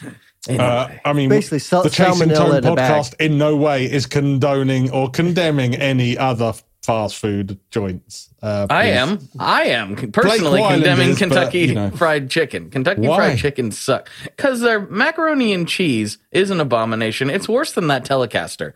Anyway. 0.48 0.64
Uh, 0.64 0.88
I 1.06 1.14
mean, 1.14 1.30
Basically, 1.30 1.60
sal- 1.60 1.84
the 1.84 1.90
Chasing 1.90 2.30
salmonella 2.30 2.36
Tone 2.36 2.56
in 2.58 2.66
a 2.66 2.76
bag. 2.76 3.02
podcast 3.02 3.16
in 3.20 3.38
no 3.38 3.56
way 3.56 3.86
is 3.90 4.06
condoning 4.06 4.92
or 4.92 5.10
condemning 5.10 5.76
any 5.76 6.18
other 6.18 6.54
fast 6.82 7.16
food 7.16 7.60
joints. 7.72 8.30
Uh, 8.42 8.68
I 8.70 8.88
am. 8.88 9.20
I 9.40 9.64
am 9.68 9.96
personally 10.12 10.62
condemning 10.62 11.10
is, 11.12 11.20
but, 11.20 11.28
Kentucky 11.30 11.60
you 11.60 11.74
know. 11.76 11.92
Fried 11.92 12.30
Chicken. 12.30 12.70
Kentucky 12.70 13.02
Why? 13.08 13.16
Fried 13.16 13.38
Chicken 13.40 13.72
suck 13.72 14.10
because 14.26 14.60
their 14.60 14.82
macaroni 14.82 15.54
and 15.54 15.66
cheese 15.68 16.18
is 16.32 16.52
an 16.52 16.60
abomination. 16.60 17.30
It's 17.30 17.48
worse 17.48 17.72
than 17.72 17.88
that 17.88 18.04
Telecaster. 18.04 18.74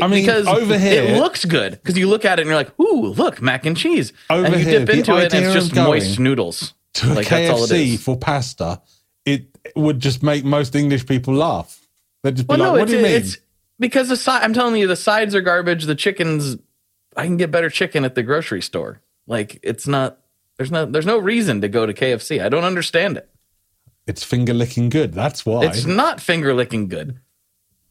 I 0.00 0.08
mean, 0.08 0.20
because 0.20 0.46
over 0.46 0.78
here- 0.78 1.04
it 1.04 1.18
looks 1.18 1.46
good 1.46 1.72
because 1.72 1.96
you 1.96 2.06
look 2.08 2.26
at 2.26 2.38
it 2.38 2.42
and 2.42 2.48
you're 2.48 2.58
like, 2.58 2.78
"Ooh, 2.78 3.06
look, 3.06 3.40
mac 3.40 3.64
and 3.64 3.74
cheese," 3.74 4.12
Over 4.28 4.44
and 4.44 4.54
you 4.56 4.60
here, 4.60 4.80
dip 4.80 4.90
into 4.90 5.16
it 5.16 5.32
and 5.32 5.46
it's 5.46 5.54
just 5.54 5.74
moist 5.74 6.18
noodles. 6.18 6.74
to 6.94 7.12
a 7.12 7.14
like 7.14 7.28
that's 7.28 7.50
all 7.50 7.64
it 7.64 7.70
KFC 7.70 7.98
for 7.98 8.18
pasta, 8.18 8.82
it 8.84 8.95
would 9.74 10.00
just 10.00 10.22
make 10.22 10.44
most 10.44 10.74
English 10.74 11.06
people 11.06 11.34
laugh. 11.34 11.80
They'd 12.22 12.36
just 12.36 12.48
be 12.48 12.52
Well, 12.52 12.58
like, 12.58 12.74
no, 12.74 12.78
"What 12.80 12.88
do 12.88 12.96
you 12.96 13.02
mean?" 13.02 13.12
it's 13.12 13.38
because 13.78 14.08
the 14.08 14.16
side. 14.16 14.42
I'm 14.42 14.52
telling 14.52 14.76
you, 14.76 14.86
the 14.86 14.96
sides 14.96 15.34
are 15.34 15.40
garbage. 15.40 15.84
The 15.84 15.94
chickens, 15.94 16.56
I 17.16 17.24
can 17.24 17.36
get 17.36 17.50
better 17.50 17.70
chicken 17.70 18.04
at 18.04 18.14
the 18.14 18.22
grocery 18.22 18.62
store. 18.62 19.00
Like 19.26 19.58
it's 19.62 19.86
not. 19.86 20.18
There's 20.56 20.70
no. 20.70 20.86
There's 20.86 21.06
no 21.06 21.18
reason 21.18 21.60
to 21.62 21.68
go 21.68 21.86
to 21.86 21.92
KFC. 21.92 22.42
I 22.44 22.48
don't 22.48 22.64
understand 22.64 23.16
it. 23.16 23.28
It's 24.06 24.22
finger 24.22 24.54
licking 24.54 24.88
good. 24.88 25.12
That's 25.12 25.44
why. 25.44 25.64
It's 25.66 25.84
not 25.84 26.20
finger 26.20 26.54
licking 26.54 26.88
good. 26.88 27.18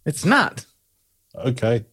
It's 0.05 0.23
not. 0.25 0.65
okay. 1.35 1.85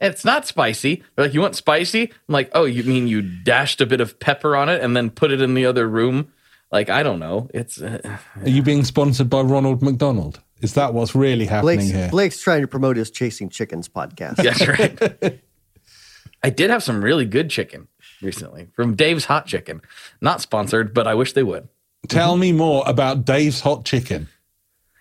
It's 0.00 0.24
not 0.24 0.46
spicy. 0.46 1.02
They're 1.14 1.24
like, 1.24 1.34
you 1.34 1.40
want 1.40 1.56
spicy? 1.56 2.02
I'm 2.02 2.32
like, 2.32 2.50
oh, 2.52 2.64
you 2.64 2.84
mean 2.84 3.08
you 3.08 3.22
dashed 3.22 3.80
a 3.80 3.86
bit 3.86 4.00
of 4.00 4.20
pepper 4.20 4.54
on 4.54 4.68
it 4.68 4.82
and 4.82 4.94
then 4.96 5.10
put 5.10 5.32
it 5.32 5.40
in 5.40 5.54
the 5.54 5.66
other 5.66 5.88
room? 5.88 6.32
Like, 6.72 6.90
I 6.90 7.02
don't 7.02 7.18
know. 7.18 7.48
It's 7.54 7.80
uh, 7.80 8.18
Are 8.42 8.48
you 8.48 8.62
being 8.62 8.84
sponsored 8.84 9.30
by 9.30 9.40
Ronald 9.42 9.82
McDonald? 9.82 10.40
Is 10.60 10.74
that 10.74 10.94
what's 10.94 11.14
really 11.14 11.46
happening 11.46 11.78
Blake's, 11.78 11.90
here? 11.92 12.08
Blake's 12.10 12.40
trying 12.40 12.62
to 12.62 12.68
promote 12.68 12.96
his 12.96 13.10
Chasing 13.10 13.48
Chickens 13.48 13.88
podcast. 13.88 14.36
that's 14.36 14.66
right. 14.66 15.40
I 16.42 16.50
did 16.50 16.70
have 16.70 16.82
some 16.82 17.02
really 17.02 17.24
good 17.24 17.50
chicken 17.50 17.88
recently 18.22 18.68
from 18.74 18.94
Dave's 18.94 19.26
Hot 19.26 19.46
Chicken. 19.46 19.82
Not 20.20 20.40
sponsored, 20.40 20.94
but 20.94 21.06
I 21.06 21.14
wish 21.14 21.32
they 21.32 21.42
would. 21.42 21.68
Tell 22.08 22.36
me 22.36 22.52
more 22.52 22.84
about 22.86 23.24
Dave's 23.24 23.60
Hot 23.60 23.84
Chicken. 23.84 24.28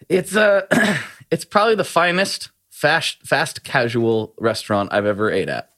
It's 0.09 0.35
uh 0.35 0.61
it's 1.31 1.45
probably 1.45 1.75
the 1.75 1.83
finest 1.83 2.49
fast 2.69 3.21
fast 3.23 3.63
casual 3.63 4.33
restaurant 4.37 4.91
I've 4.91 5.05
ever 5.05 5.31
ate 5.31 5.49
at. 5.49 5.71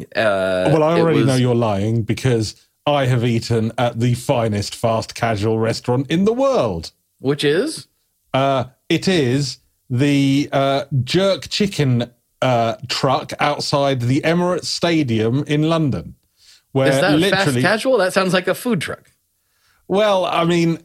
Uh, 0.00 0.70
well, 0.72 0.82
I 0.82 0.98
already 0.98 1.18
was- 1.18 1.26
know 1.26 1.34
you're 1.36 1.54
lying 1.54 2.02
because 2.02 2.66
I 2.86 3.06
have 3.06 3.24
eaten 3.24 3.72
at 3.78 4.00
the 4.00 4.14
finest 4.14 4.74
fast 4.74 5.14
casual 5.14 5.58
restaurant 5.58 6.10
in 6.10 6.24
the 6.24 6.32
world. 6.32 6.92
which 7.18 7.44
is 7.44 7.86
Uh, 8.32 8.64
it 8.88 9.06
is 9.08 9.58
the 9.88 10.48
uh, 10.52 10.84
jerk 11.04 11.48
chicken 11.48 12.10
uh, 12.40 12.76
truck 12.88 13.32
outside 13.40 14.02
the 14.02 14.20
Emirates 14.22 14.66
Stadium 14.66 15.44
in 15.46 15.68
London. 15.68 16.14
Where 16.72 16.88
is 16.88 17.00
that 17.00 17.30
fast 17.30 17.58
casual? 17.60 17.98
That 17.98 18.12
sounds 18.12 18.32
like 18.32 18.48
a 18.48 18.54
food 18.54 18.80
truck. 18.80 19.10
well, 19.88 20.24
I 20.24 20.44
mean, 20.44 20.78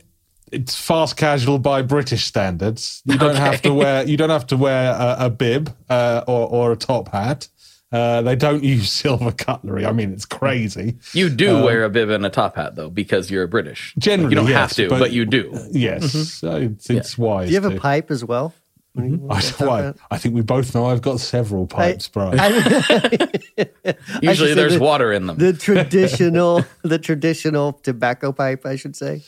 it's 0.52 0.76
fast 0.76 1.18
casual 1.18 1.60
by 1.60 1.82
British 1.82 2.26
standards. 2.26 3.02
You 3.06 3.18
don't 3.18 3.36
have 3.36 3.62
to 3.64 3.74
wear 3.74 4.04
you 4.10 4.18
don't 4.18 4.30
have 4.32 4.48
to 4.48 4.58
wear 4.58 4.92
a, 4.94 5.26
a 5.26 5.30
bib 5.30 5.74
uh, 5.90 6.24
or 6.28 6.48
or 6.48 6.72
a 6.72 6.76
top 6.76 7.10
hat. 7.10 7.48
Uh, 7.96 8.22
they 8.22 8.36
don't 8.36 8.64
use 8.76 8.92
silver 8.92 9.32
cutlery. 9.32 9.86
I 9.86 9.94
mean, 9.94 10.12
it's 10.12 10.26
crazy. 10.26 10.98
You 11.14 11.30
do 11.30 11.64
wear 11.64 11.84
a 11.86 11.90
bib 11.90 12.10
and 12.10 12.26
a 12.26 12.30
top 12.30 12.56
hat 12.58 12.76
though, 12.76 12.90
because 12.90 13.32
you're 13.32 13.44
a 13.44 13.48
British. 13.48 13.94
Um, 13.96 14.02
Generally, 14.02 14.32
you 14.32 14.36
don't 14.36 14.48
yes, 14.50 14.58
have 14.58 14.72
to, 14.76 14.90
but- 14.90 15.00
but, 15.00 15.12
you 15.14 15.26
do. 15.26 15.58
Yes, 15.72 16.12
so 16.42 16.58
it's, 16.58 16.90
it's 16.90 17.18
wise. 17.18 17.48
Do 17.48 17.54
you 17.56 17.62
have 17.62 17.72
a 17.74 17.80
pipe 17.80 18.12
as 18.12 18.26
well? 18.26 18.54
When 18.94 19.12
you- 19.12 19.28
I, 19.30 19.42
why, 19.60 19.94
I 20.12 20.18
think 20.18 20.36
we 20.36 20.42
both 20.42 20.74
know 20.76 20.86
I've 20.88 21.02
got 21.02 21.20
several 21.20 21.68
pipes, 21.68 22.08
Brian. 22.10 22.38
Usually, 24.22 24.54
there's 24.54 24.74
the- 24.76 24.80
water 24.82 25.12
in 25.14 25.28
them. 25.28 25.38
the 25.38 25.54
traditional, 25.54 26.66
the 26.84 27.00
traditional 27.00 27.74
tobacco 27.74 28.32
pipe, 28.32 28.66
I 28.66 28.76
should 28.76 28.96
say. 28.96 29.22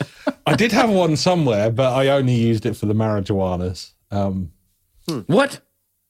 I 0.45 0.55
did 0.55 0.71
have 0.71 0.89
one 0.89 1.15
somewhere, 1.15 1.69
but 1.69 1.93
I 1.93 2.07
only 2.09 2.35
used 2.35 2.65
it 2.65 2.75
for 2.75 2.85
the 2.85 2.93
marijuanas, 2.95 3.91
um, 4.11 4.51
what? 5.27 5.61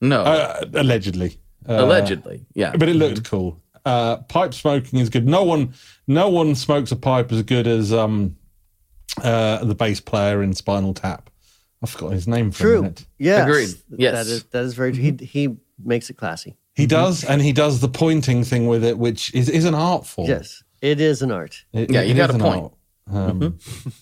No, 0.02 0.22
uh, 0.24 0.66
allegedly. 0.74 1.38
Uh, 1.68 1.84
allegedly. 1.86 2.46
Yeah. 2.54 2.76
but 2.76 2.88
it 2.90 2.96
looked 2.96 3.24
cool. 3.30 3.62
Uh, 3.86 4.18
pipe 4.18 4.54
smoking 4.54 5.00
is 5.00 5.10
good. 5.10 5.26
No 5.28 5.44
one, 5.44 5.74
no 6.08 6.30
one 6.30 6.56
smokes 6.56 6.92
a 6.92 6.96
pipe 6.96 7.32
as 7.32 7.42
good 7.44 7.68
as 7.68 7.94
um, 7.94 8.36
uh, 9.24 9.64
the 9.64 9.76
bass 9.76 10.00
player 10.02 10.44
in 10.44 10.54
Spinal 10.54 10.94
Tap. 10.94 11.30
I 11.82 11.86
forgot 11.88 12.12
his 12.12 12.28
name 12.28 12.52
for 12.52 12.64
a 12.64 12.66
True. 12.68 12.82
minute. 12.82 13.06
Yes. 13.20 13.48
Agreed. 13.48 13.70
Yes. 13.98 14.14
That 14.16 14.32
is 14.34 14.44
that 14.46 14.64
is 14.64 14.74
very. 14.74 14.96
He 14.96 15.12
he 15.24 15.58
makes 15.84 16.10
it 16.10 16.18
classy. 16.18 16.58
He 16.76 16.86
does, 16.88 17.24
and 17.24 17.42
he 17.42 17.54
does 17.54 17.80
the 17.82 17.88
pointing 17.88 18.44
thing 18.44 18.68
with 18.68 18.84
it, 18.84 18.98
which 18.98 19.34
is, 19.34 19.50
is 19.50 19.66
an 19.66 19.74
art 19.76 20.06
form. 20.06 20.28
Yes, 20.28 20.64
it 20.82 21.00
is 21.02 21.22
an 21.22 21.32
art. 21.32 21.64
It- 21.74 21.90
Yeah, 21.92 22.02
you 22.02 22.14
it 22.14 22.18
got 22.18 22.30
a 22.30 22.38
point. 22.38 22.64
art. 22.64 22.74
Um, 23.12 23.58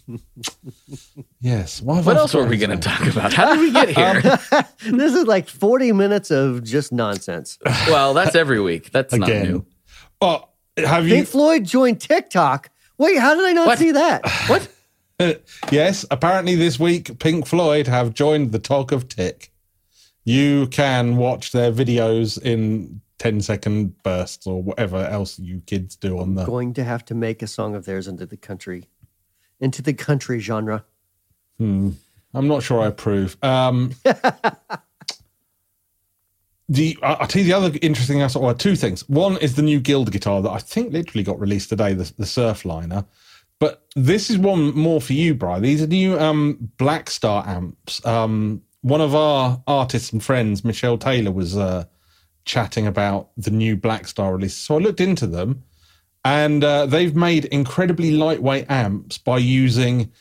yes. 1.42 1.82
Why 1.82 2.02
what 2.02 2.18
else 2.18 2.34
were 2.34 2.46
we 2.46 2.58
going 2.58 2.78
to 2.78 2.90
talk 2.90 3.06
about? 3.08 3.34
How 3.34 3.54
did 3.54 3.60
we 3.60 3.72
get 3.72 3.90
here? 3.96 4.40
This 4.98 5.14
is 5.14 5.26
like 5.26 5.48
forty 5.50 5.92
minutes 5.92 6.32
of 6.32 6.64
just 6.64 6.92
nonsense. 6.92 7.58
well, 7.88 8.14
that's 8.14 8.36
every 8.36 8.60
week. 8.62 8.92
That's 8.92 9.14
name? 9.14 9.20
not 9.22 9.30
new. 9.30 9.66
Oh, 10.22 10.50
have 10.78 11.08
you? 11.08 11.16
Pink 11.16 11.28
Floyd 11.28 11.64
joined 11.66 12.02
TikTok. 12.02 12.70
Wait, 12.98 13.18
how 13.20 13.36
did 13.36 13.46
I 13.46 13.52
not 13.54 13.68
What? 13.68 13.80
see 13.80 13.92
that? 13.92 14.22
What? 14.48 14.70
yes, 15.72 16.06
apparently 16.12 16.56
this 16.56 16.78
week 16.80 17.20
Pink 17.20 17.48
Floyd 17.48 17.88
have 17.88 18.14
joined 18.14 18.52
the 18.52 18.60
talk 18.60 18.92
of 18.92 19.08
Tick. 19.08 19.52
You 20.26 20.68
can 20.68 21.16
watch 21.18 21.52
their 21.52 21.72
videos 21.72 22.42
in 22.42 23.00
10 23.20 23.42
second 23.42 24.02
bursts 24.04 24.46
or 24.46 24.62
whatever 24.62 24.98
else 24.98 25.40
you 25.40 25.62
kids 25.68 25.96
do 25.96 26.20
on 26.20 26.36
the. 26.36 26.44
Going 26.46 26.74
to 26.74 26.84
have 26.84 27.06
to 27.06 27.16
make 27.16 27.42
a 27.42 27.48
song 27.48 27.76
of 27.76 27.86
theirs 27.86 28.08
into 28.08 28.26
the 28.26 28.36
country, 28.36 28.90
into 29.60 29.82
the 29.82 29.94
country 29.94 30.40
genre. 30.40 30.84
I'm 31.60 31.98
not 32.34 32.64
sure 32.64 32.82
I 32.82 32.88
approve. 32.88 33.38
Um, 33.42 33.94
the 36.68 36.98
I- 37.02 37.14
I'll 37.14 37.28
tell 37.28 37.42
you 37.42 37.48
the 37.48 37.54
other 37.58 37.78
interesting 37.82 38.22
aspect. 38.22 38.44
Well, 38.44 38.54
two 38.56 38.76
things. 38.76 39.08
One 39.08 39.38
is 39.38 39.56
the 39.56 39.62
new 39.62 39.80
Guild 39.80 40.12
guitar 40.12 40.42
that 40.42 40.50
I 40.50 40.58
think 40.60 40.92
literally 40.94 41.24
got 41.24 41.40
released 41.40 41.70
today, 41.70 41.94
the, 41.94 42.12
the 42.18 42.26
Surfliner. 42.26 43.06
But 43.60 43.86
this 43.96 44.30
is 44.30 44.38
one 44.38 44.76
more 44.76 45.00
for 45.00 45.14
you, 45.14 45.34
Brian. 45.34 45.62
These 45.64 45.82
are 45.82 45.88
new 45.88 46.20
um, 46.20 46.72
Blackstar 46.78 47.48
amps. 47.48 48.06
Um, 48.06 48.62
one 48.82 49.02
of 49.02 49.16
our 49.16 49.64
artists 49.66 50.12
and 50.12 50.22
friends, 50.24 50.66
Michelle 50.66 50.98
Taylor, 50.98 51.32
was 51.32 51.56
uh, 51.56 51.86
chatting 52.44 52.86
about 52.86 53.30
the 53.38 53.52
new 53.52 53.78
Blackstar 53.78 54.34
release. 54.34 54.56
So 54.56 54.76
I 54.76 54.80
looked 54.80 55.00
into 55.00 55.26
them, 55.26 55.64
and 56.26 56.64
uh, 56.64 56.88
they've 56.88 57.16
made 57.16 57.46
incredibly 57.46 58.12
lightweight 58.12 58.66
amps 58.70 59.20
by 59.20 59.38
using 59.38 60.12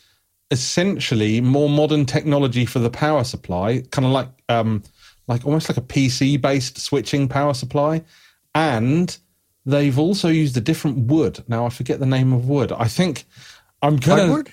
essentially 0.50 1.40
more 1.40 1.70
modern 1.70 2.04
technology 2.04 2.66
for 2.66 2.78
the 2.78 2.90
power 2.90 3.24
supply, 3.24 3.82
kind 3.90 4.04
of 4.04 4.12
like 4.12 4.28
um, 4.50 4.82
like 5.26 5.46
almost 5.46 5.70
like 5.70 5.78
a 5.78 5.80
PC 5.80 6.38
based 6.38 6.78
switching 6.78 7.26
power 7.26 7.54
supply, 7.54 8.04
and 8.54 9.16
they've 9.64 9.98
also 9.98 10.28
used 10.28 10.56
a 10.58 10.60
different 10.60 10.98
wood. 11.10 11.42
Now 11.48 11.64
I 11.64 11.70
forget 11.70 12.00
the 12.00 12.06
name 12.06 12.34
of 12.34 12.46
wood. 12.46 12.70
I 12.70 12.86
think 12.86 13.24
I'm 13.80 13.96
gonna. 13.96 14.26
Hardwood? 14.26 14.52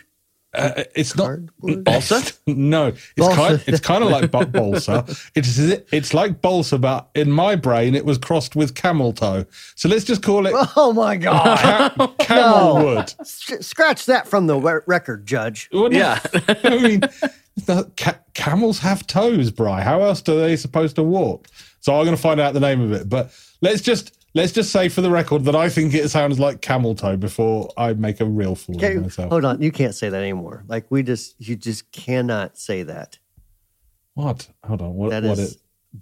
Uh, 0.53 0.83
it's 0.95 1.15
not 1.15 1.25
Hardwood? 1.27 1.83
Balsa? 1.85 2.21
no, 2.47 2.87
it's 2.87 3.13
Balsa. 3.15 3.35
kind. 3.35 3.63
It's 3.67 3.79
kind 3.79 4.03
of 4.03 4.09
like 4.09 4.31
bu- 4.31 4.45
balsa. 4.47 5.05
It's 5.33 5.57
it's 5.57 6.13
like 6.13 6.41
balsa, 6.41 6.77
but 6.77 7.09
in 7.15 7.31
my 7.31 7.55
brain 7.55 7.95
it 7.95 8.03
was 8.05 8.17
crossed 8.17 8.55
with 8.55 8.75
camel 8.75 9.13
toe. 9.13 9.45
So 9.75 9.87
let's 9.87 10.03
just 10.03 10.21
call 10.23 10.45
it 10.47 10.53
Oh 10.75 10.91
my 10.91 11.15
God! 11.15 11.57
ca- 11.95 12.07
camel 12.19 12.79
No. 12.79 12.85
wood. 12.85 13.13
S- 13.21 13.53
Scratch 13.61 14.05
that 14.07 14.27
from 14.27 14.47
the 14.47 14.57
re- 14.59 14.81
record, 14.87 15.25
Judge. 15.25 15.69
What 15.71 15.93
Yeah. 15.93 16.19
if- 16.33 16.49
I 16.65 16.77
mean, 16.79 16.99
the, 17.65 17.89
ca- 17.95 18.19
camels 18.33 18.79
have 18.79 19.07
toes, 19.07 19.51
Bry. 19.51 19.81
How 19.81 20.01
else 20.01 20.27
are 20.27 20.35
they 20.39 20.57
supposed 20.57 20.95
to 20.97 21.03
walk? 21.03 21.47
So 21.79 21.95
I'm 21.97 22.03
going 22.05 22.15
to 22.15 22.21
find 22.21 22.39
out 22.41 22.53
the 22.53 22.59
name 22.59 22.81
of 22.81 22.91
it. 22.91 23.07
But 23.09 23.31
let's 23.61 23.81
just 23.81 24.17
let's 24.33 24.51
just 24.51 24.71
say 24.71 24.89
for 24.89 25.01
the 25.01 25.09
record 25.09 25.43
that 25.45 25.55
I 25.55 25.69
think 25.69 25.93
it 25.93 26.09
sounds 26.09 26.39
like 26.39 26.61
camel 26.61 26.95
toe 26.95 27.17
before 27.17 27.69
I 27.77 27.93
make 27.93 28.19
a 28.21 28.25
real 28.25 28.55
fool 28.55 28.75
Okay, 28.77 28.95
of 28.95 29.03
myself. 29.03 29.29
hold 29.29 29.45
on. 29.45 29.61
You 29.61 29.71
can't 29.71 29.93
say 29.95 30.09
that 30.09 30.21
anymore. 30.21 30.63
Like 30.67 30.85
we 30.89 31.03
just, 31.03 31.35
you 31.39 31.55
just 31.55 31.91
cannot 31.91 32.57
say 32.57 32.83
that. 32.83 33.17
What? 34.13 34.47
Hold 34.65 34.81
on. 34.81 34.93
What? 34.95 35.09
That 35.11 35.23
what 35.23 35.39
is 35.39 35.55
it? 35.55 35.61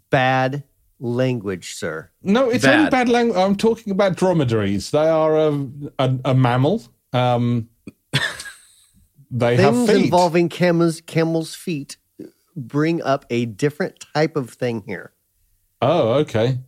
bad 0.10 0.64
language, 1.00 1.74
sir. 1.76 2.10
No, 2.22 2.50
it's 2.50 2.66
only 2.66 2.86
Bad. 2.86 2.92
bad 2.92 3.10
language. 3.10 3.38
I'm 3.38 3.56
talking 3.56 3.92
about 3.92 4.16
dromedaries. 4.18 4.92
They 4.92 5.08
are 5.08 5.38
a, 5.38 5.68
a, 6.00 6.16
a 6.26 6.34
mammal. 6.36 6.84
Um, 7.14 7.70
they 9.32 9.56
have 9.58 9.74
Things 9.76 9.90
feet. 9.92 10.06
involving 10.06 10.50
camels, 10.50 11.02
camels' 11.02 11.56
feet 11.56 11.98
bring 12.56 13.02
up 13.02 13.26
a 13.30 13.46
different 13.46 14.06
type 14.14 14.36
of 14.36 14.50
thing 14.50 14.84
here. 14.86 15.14
oh, 15.82 16.14
okay. 16.16 16.60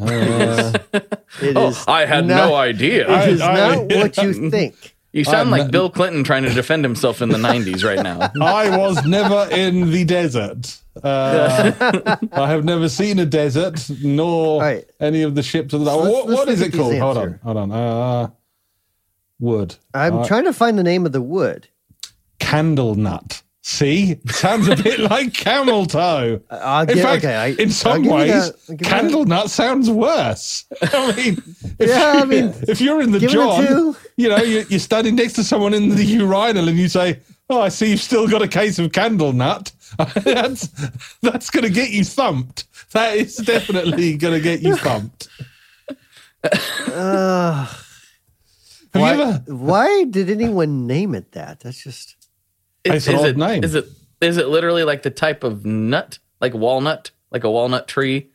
Uh, 0.00 0.72
It 1.42 1.56
Oh, 1.56 1.84
I 1.86 2.06
had 2.06 2.26
not- 2.26 2.48
no 2.48 2.54
idea. 2.54 3.08
It 3.24 3.28
is 3.34 3.40
I- 3.40 3.52
I- 3.52 3.74
not 3.76 3.84
what 3.96 4.16
you 4.18 4.50
think. 4.50 4.94
You 5.12 5.24
sound 5.24 5.36
I'm 5.36 5.50
like 5.50 5.62
not- 5.62 5.70
Bill 5.70 5.90
Clinton 5.90 6.22
trying 6.24 6.42
to 6.44 6.50
defend 6.52 6.84
himself 6.84 7.22
in 7.22 7.28
the 7.30 7.38
90s 7.38 7.82
right 7.84 8.02
now. 8.02 8.30
I 8.44 8.76
was 8.76 9.04
never 9.06 9.48
in 9.50 9.90
the 9.90 10.04
desert. 10.04 10.76
Uh, 11.02 11.72
I 12.32 12.48
have 12.50 12.64
never 12.64 12.88
seen 12.88 13.18
a 13.18 13.24
desert, 13.26 13.88
nor 14.02 14.60
right. 14.60 14.84
any 15.00 15.22
of 15.22 15.34
the 15.34 15.42
ships. 15.42 15.72
Of 15.72 15.84
the, 15.84 15.90
So 15.90 16.10
what, 16.10 16.26
what 16.28 16.48
is 16.48 16.60
it 16.60 16.66
at 16.66 16.72
these 16.72 16.80
called? 16.80 16.98
Hold 16.98 17.16
on, 17.18 17.40
hold 17.42 17.56
on. 17.56 17.70
Uh, 17.72 18.28
wood. 19.38 19.76
I'm 19.94 20.18
Uh, 20.18 20.26
trying 20.26 20.44
to 20.44 20.52
find 20.52 20.78
the 20.78 20.82
name 20.82 21.06
of 21.06 21.12
the 21.12 21.22
wood. 21.22 21.68
candle 22.38 22.94
nut. 22.96 23.42
See, 23.70 24.16
sounds 24.28 24.66
a 24.66 24.76
bit 24.76 24.98
like 25.10 25.34
camel 25.34 25.84
toe. 25.84 26.40
I'll 26.50 26.88
In 26.90 26.96
fact, 26.96 27.22
okay, 27.22 27.34
I- 27.36 27.46
in 27.62 27.68
some 27.68 28.02
ways, 28.02 28.30
that. 28.30 28.54
I'll 28.70 28.76
give 28.76 28.86
you 28.86 28.90
candle 28.90 29.24
nut 29.26 29.50
sounds 29.50 29.90
worse. 29.90 30.64
I 30.82 31.14
mean, 31.14 31.42
if, 31.78 31.90
Yeah, 31.90 32.14
I 32.16 32.24
mean, 32.32 32.54
if 32.66 32.80
you're 32.80 33.02
in 33.02 33.10
the 33.12 33.20
John, 33.20 33.94
you 34.16 34.30
know, 34.30 34.38
you're, 34.38 34.62
you're 34.62 34.80
standing 34.80 35.16
next 35.16 35.34
to 35.34 35.44
someone 35.44 35.74
in 35.74 35.90
the 35.90 36.02
urinal 36.02 36.66
and 36.66 36.78
you 36.78 36.88
say, 36.88 37.20
"Oh, 37.50 37.60
I 37.60 37.68
see 37.68 37.90
you've 37.90 38.00
still 38.00 38.26
got 38.26 38.40
a 38.40 38.48
case 38.48 38.78
of 38.78 38.90
candle 38.92 39.34
nut." 39.34 39.70
that's 40.14 40.68
that's 41.20 41.50
going 41.50 41.64
to 41.64 41.70
get 41.70 41.90
you 41.90 42.04
thumped. 42.04 42.64
That 42.92 43.18
is 43.18 43.36
definitely 43.36 44.16
going 44.16 44.32
to 44.32 44.40
get 44.40 44.62
you 44.62 44.76
thumped. 44.76 45.28
Uh, 46.42 47.66
why, 48.92 49.14
you 49.14 49.20
ever? 49.22 49.42
why 49.46 50.04
did 50.04 50.30
anyone 50.30 50.86
name 50.86 51.14
it 51.14 51.32
that? 51.32 51.60
That's 51.60 51.82
just. 51.84 52.14
It's 52.84 53.06
Is 53.06 53.08
an 53.08 53.14
odd 53.16 53.26
it, 53.26 53.36
name. 53.36 53.64
Is 53.64 53.74
it 53.74 53.86
is 54.20 54.36
it 54.36 54.48
literally 54.48 54.84
like 54.84 55.02
the 55.02 55.10
type 55.10 55.44
of 55.44 55.64
nut, 55.64 56.18
like 56.40 56.54
walnut, 56.54 57.10
like 57.30 57.44
a 57.44 57.50
walnut 57.50 57.88
tree? 57.88 58.30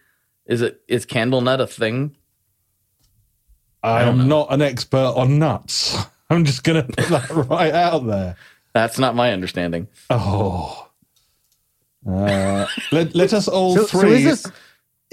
Is 0.46 0.62
it 0.62 0.82
is 0.88 1.06
candle 1.06 1.42
nut 1.42 1.62
a 1.62 1.68
thing? 1.68 2.16
I 3.82 4.04
am 4.04 4.28
not 4.30 4.48
an 4.52 4.62
expert 4.62 5.14
on 5.16 5.40
nuts. 5.40 5.98
I'm 6.30 6.46
just 6.46 6.64
going 6.64 6.86
to 6.86 6.94
put 6.94 7.10
that 7.10 7.30
right 7.50 7.74
out 7.74 8.08
there. 8.08 8.38
That's 8.74 8.98
not 8.98 9.14
my 9.14 9.34
understanding. 9.34 9.88
Oh. 10.10 10.90
Uh, 12.08 12.66
let, 12.92 13.14
let 13.14 13.34
us 13.34 13.48
all 13.48 13.76
So, 13.76 13.86
so 13.86 14.00
three. 14.00 14.24
is 14.26 14.44
this. 14.44 14.52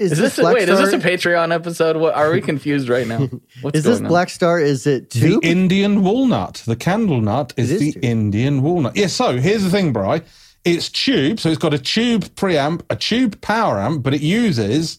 Is, 0.01 0.13
Is 0.13 0.17
this, 0.17 0.35
this 0.37 0.45
a, 0.45 0.51
wait? 0.51 0.63
Star? 0.63 0.81
Is 0.81 0.91
this 0.91 1.03
a 1.03 1.07
Patreon 1.07 1.53
episode? 1.53 1.95
What 1.97 2.15
are 2.15 2.31
we 2.31 2.41
confused 2.41 2.89
right 2.89 3.05
now? 3.05 3.19
What's 3.61 3.77
is 3.77 3.83
this 3.83 3.99
going 3.99 4.07
on? 4.07 4.11
Blackstar? 4.11 4.59
Is 4.59 4.87
it 4.87 5.11
the 5.11 5.19
tube? 5.19 5.45
Indian 5.45 6.03
walnut. 6.03 6.63
The 6.65 6.75
candle 6.75 7.21
nut 7.21 7.53
is, 7.55 7.69
It 7.69 7.75
is 7.75 7.79
the 7.79 7.91
tube. 7.93 8.03
Indian 8.03 8.63
walnut. 8.63 8.95
Yeah, 8.95 9.05
so 9.07 9.37
here's 9.37 9.63
the 9.63 9.69
thing, 9.69 9.93
Bry. 9.93 10.23
It's 10.65 10.89
tube, 10.89 11.39
so 11.39 11.49
it's 11.49 11.59
got 11.59 11.75
a 11.75 11.77
tube 11.77 12.23
preamp, 12.35 12.81
a 12.89 12.95
tube 12.95 13.39
power 13.41 13.79
amp, 13.79 14.01
but 14.01 14.15
it 14.15 14.21
uses 14.21 14.97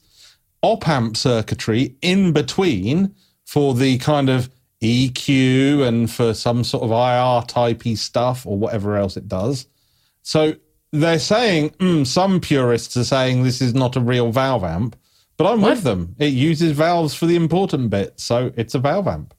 op 0.63 0.89
amp 0.89 1.17
circuitry 1.17 1.97
in 2.01 2.33
between 2.33 3.13
for 3.45 3.75
the 3.75 3.99
kind 3.99 4.29
of 4.31 4.51
EQ 4.83 5.87
and 5.87 6.11
for 6.11 6.33
some 6.33 6.63
sort 6.63 6.85
of 6.85 6.91
IR 6.91 7.47
typey 7.47 7.99
stuff 7.99 8.47
or 8.47 8.57
whatever 8.57 8.97
else 8.97 9.17
it 9.17 9.27
does. 9.27 9.67
So 10.23 10.55
they're 10.93 11.19
saying, 11.19 11.71
mm, 11.71 12.07
some 12.07 12.41
purists 12.41 12.97
are 12.97 13.05
saying 13.05 13.43
this 13.43 13.61
is 13.61 13.75
not 13.75 13.97
a 13.97 14.01
real 14.01 14.31
valve 14.31 14.63
amp, 14.65 14.97
but 15.37 15.51
I'm 15.51 15.63
with 15.63 15.83
them. 15.83 16.15
It 16.19 16.33
uses 16.35 16.73
valves 16.73 17.15
for 17.15 17.27
the 17.27 17.37
important 17.37 17.91
bit, 17.91 18.21
so 18.21 18.53
it's 18.57 18.75
a 18.75 18.79
valve 18.79 19.09
amp. 19.09 19.35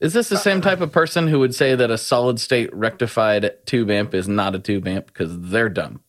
Is 0.00 0.12
this 0.12 0.28
the 0.28 0.36
same 0.38 0.60
type 0.60 0.80
of 0.80 0.92
person 0.92 1.28
who 1.28 1.38
would 1.40 1.54
say 1.54 1.74
that 1.74 1.90
a 1.90 1.96
solid 1.98 2.38
state 2.38 2.74
rectified 2.74 3.50
tube 3.66 3.90
amp 3.90 4.14
is 4.14 4.28
not 4.28 4.54
a 4.54 4.58
tube 4.58 4.86
amp 4.86 5.06
because 5.06 5.38
they're 5.50 5.68
dumb? 5.68 6.00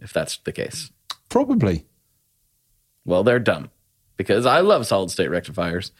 If 0.00 0.12
that's 0.12 0.36
the 0.38 0.52
case, 0.52 0.90
Probably. 1.28 1.86
well, 3.04 3.22
they're 3.22 3.38
dumb 3.38 3.70
because 4.16 4.44
I 4.46 4.60
love 4.60 4.86
solid 4.86 5.10
state 5.10 5.30
rectifiers 5.30 5.92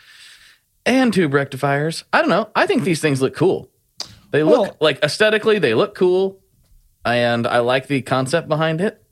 and 0.84 1.12
tube 1.14 1.32
rectifiers. 1.32 2.04
I 2.12 2.20
don't 2.20 2.30
know. 2.30 2.50
I 2.56 2.66
think 2.66 2.82
these 2.82 3.00
things 3.00 3.22
look 3.22 3.36
cool. 3.36 3.70
They 4.32 4.42
look 4.42 4.60
Well- 4.60 4.76
like 4.80 5.02
aesthetically, 5.04 5.58
they 5.60 5.74
look 5.74 5.94
cool, 5.94 6.40
and 7.04 7.46
I 7.46 7.58
like 7.58 7.86
the 7.88 8.02
concept 8.02 8.48
behind 8.48 8.80
it. 8.80 9.02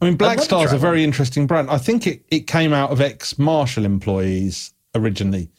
I 0.00 0.06
mean, 0.06 0.16
Blackstar's 0.16 0.70
try 0.70 0.76
a 0.76 0.78
very 0.78 1.04
interesting 1.04 1.46
brand. 1.46 1.68
I 1.70 1.76
think 1.78 2.06
it, 2.06 2.24
it 2.30 2.46
came 2.46 2.72
out 2.72 2.90
of 2.90 3.00
ex 3.00 3.38
Marshall 3.38 3.84
employees 3.84 4.72
originally. 4.94 5.50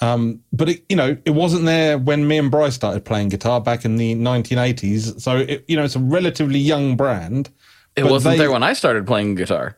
Um, 0.00 0.40
but 0.52 0.70
it, 0.70 0.84
you 0.88 0.96
know, 0.96 1.16
it 1.26 1.30
wasn't 1.32 1.66
there 1.66 1.98
when 1.98 2.26
me 2.26 2.38
and 2.38 2.50
Bryce 2.50 2.74
started 2.74 3.04
playing 3.04 3.28
guitar 3.28 3.60
back 3.60 3.84
in 3.84 3.96
the 3.96 4.14
1980s. 4.14 5.20
So 5.20 5.36
it, 5.36 5.64
you 5.68 5.76
know, 5.76 5.84
it's 5.84 5.96
a 5.96 6.00
relatively 6.00 6.58
young 6.58 6.96
brand. 6.96 7.50
It 7.96 8.04
wasn't 8.04 8.34
they- 8.34 8.38
there 8.38 8.50
when 8.50 8.62
I 8.62 8.72
started 8.72 9.06
playing 9.06 9.34
guitar. 9.34 9.76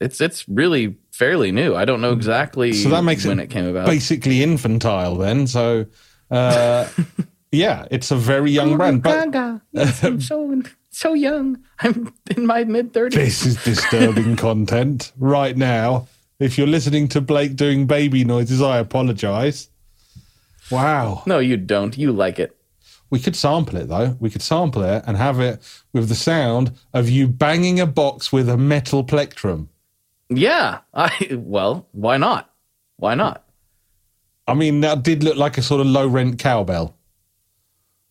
It's 0.00 0.20
it's 0.20 0.46
really 0.48 0.96
fairly 1.12 1.52
new. 1.52 1.76
I 1.76 1.84
don't 1.84 2.00
know 2.00 2.12
exactly 2.12 2.72
So 2.72 2.88
that 2.88 3.04
makes 3.04 3.24
when 3.24 3.38
it 3.38 3.44
it 3.44 3.50
came 3.50 3.66
about. 3.66 3.86
basically 3.86 4.42
infantile 4.42 5.14
then. 5.16 5.46
So 5.46 5.86
uh, 6.30 6.88
yeah, 7.52 7.86
it's 7.90 8.10
a 8.10 8.16
very 8.16 8.50
young 8.50 8.76
brand. 8.76 9.02
But 9.02 9.30
Gaga. 9.30 9.62
Yes, 9.72 10.02
I'm 10.02 10.20
so 10.20 10.62
so 10.90 11.14
young. 11.14 11.62
I'm 11.80 12.12
in 12.34 12.46
my 12.46 12.64
mid 12.64 12.92
thirties. 12.92 13.18
this 13.18 13.46
is 13.46 13.64
disturbing 13.64 14.36
content 14.48 15.12
right 15.18 15.56
now. 15.56 16.08
If 16.40 16.58
you're 16.58 16.66
listening 16.66 17.08
to 17.08 17.20
Blake 17.20 17.54
doing 17.54 17.86
baby 17.86 18.24
noises, 18.24 18.60
I 18.60 18.78
apologize. 18.78 19.68
Wow. 20.70 21.22
No, 21.26 21.38
you 21.38 21.56
don't. 21.56 21.96
You 21.96 22.10
like 22.12 22.38
it. 22.38 22.56
We 23.10 23.20
could 23.20 23.36
sample 23.36 23.76
it 23.76 23.88
though. 23.88 24.16
We 24.18 24.30
could 24.30 24.42
sample 24.42 24.82
it 24.82 25.04
and 25.06 25.18
have 25.18 25.38
it 25.38 25.60
with 25.92 26.08
the 26.08 26.14
sound 26.14 26.72
of 26.94 27.10
you 27.10 27.28
banging 27.28 27.78
a 27.78 27.86
box 27.86 28.32
with 28.32 28.48
a 28.48 28.56
metal 28.56 29.04
plectrum. 29.04 29.68
Yeah. 30.30 30.78
I 30.94 31.28
well, 31.32 31.86
why 31.92 32.16
not? 32.16 32.50
Why 32.96 33.14
not? 33.14 33.44
I 34.48 34.54
mean, 34.54 34.80
that 34.80 35.02
did 35.02 35.22
look 35.22 35.36
like 35.36 35.58
a 35.58 35.62
sort 35.62 35.80
of 35.82 35.86
low 35.86 36.08
rent 36.08 36.38
cowbell. 36.38 36.96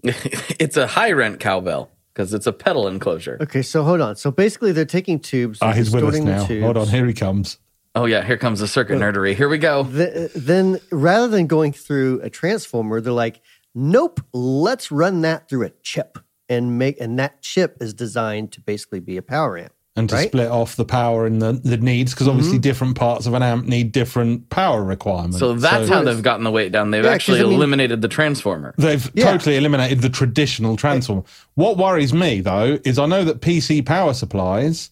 it's 0.60 0.78
a 0.78 0.88
high 0.88 1.12
rent 1.12 1.40
cowbell 1.40 1.92
because 2.14 2.34
it's 2.34 2.48
a 2.48 2.54
pedal 2.54 2.88
enclosure. 2.88 3.38
Okay, 3.42 3.62
so 3.62 3.84
hold 3.84 4.02
on. 4.02 4.16
So 4.16 4.32
basically, 4.32 4.72
they're 4.72 4.86
taking 4.86 5.20
tubes. 5.20 5.60
Ah, 5.62 5.68
they're 5.68 5.76
he's 5.76 5.92
with 5.94 6.04
us 6.04 6.20
now. 6.20 6.46
Hold 6.46 6.78
on, 6.78 6.88
here 6.88 7.06
he 7.06 7.14
comes. 7.14 7.58
Oh 7.94 8.06
yeah, 8.06 8.24
here 8.24 8.38
comes 8.38 8.62
the 8.62 8.68
circuit 8.68 8.98
nerdery. 8.98 9.36
Here 9.36 9.50
we 9.50 9.58
go. 9.58 9.84
Th- 9.84 10.32
then 10.34 10.80
rather 10.92 11.28
than 11.28 11.48
going 11.48 11.74
through 11.74 12.22
a 12.22 12.30
transformer, 12.30 13.02
they're 13.02 13.12
like, 13.12 13.42
nope, 13.76 14.22
let's 14.34 14.92
run 14.92 15.22
that 15.22 15.50
through 15.50 15.66
a 15.66 15.72
chip 15.82 16.18
and 16.48 16.78
make, 16.78 17.00
and 17.02 17.20
that 17.20 17.42
chip 17.42 17.78
is 17.82 17.94
designed 17.94 18.54
to 18.54 18.62
basically 18.62 19.02
be 19.02 19.18
a 19.18 19.22
power 19.22 19.58
amp. 19.58 19.74
And 19.98 20.08
to 20.08 20.16
Right? 20.16 20.28
split 20.30 20.48
off 20.50 20.78
the 20.78 20.86
power 20.86 21.26
and 21.26 21.42
the, 21.42 21.52
the 21.52 21.76
needs, 21.76 22.14
because 22.14 22.30
obviously 22.30 22.54
mm-hmm. 22.54 22.62
different 22.62 22.96
parts 22.96 23.26
of 23.26 23.34
an 23.34 23.44
amp 23.44 23.66
need 23.66 23.92
different 23.92 24.50
power 24.50 24.82
requirements. 24.82 25.38
So 25.40 25.54
that's 25.54 25.90
how 25.90 26.02
they've 26.02 26.24
gotten 26.24 26.46
the 26.46 26.52
weight 26.52 26.72
down. 26.72 26.92
They've 26.92 27.04
Yeah, 27.04 27.10
'cause, 27.10 27.16
actually 27.16 27.42
I 27.42 27.44
mean- 27.44 27.54
eliminated 27.56 28.02
the 28.02 28.08
transformer. 28.08 28.74
They've 28.78 29.12
Yeah. 29.14 29.32
totally 29.32 29.58
eliminated 29.58 30.00
the 30.02 30.10
traditional 30.10 30.78
transformer. 30.78 31.24
What 31.56 31.78
worries 31.78 32.14
me 32.14 32.40
though 32.40 32.80
is 32.86 32.98
I 32.98 33.06
know 33.06 33.26
that 33.26 33.42
PC 33.42 33.82
power 33.86 34.14
supplies, 34.14 34.92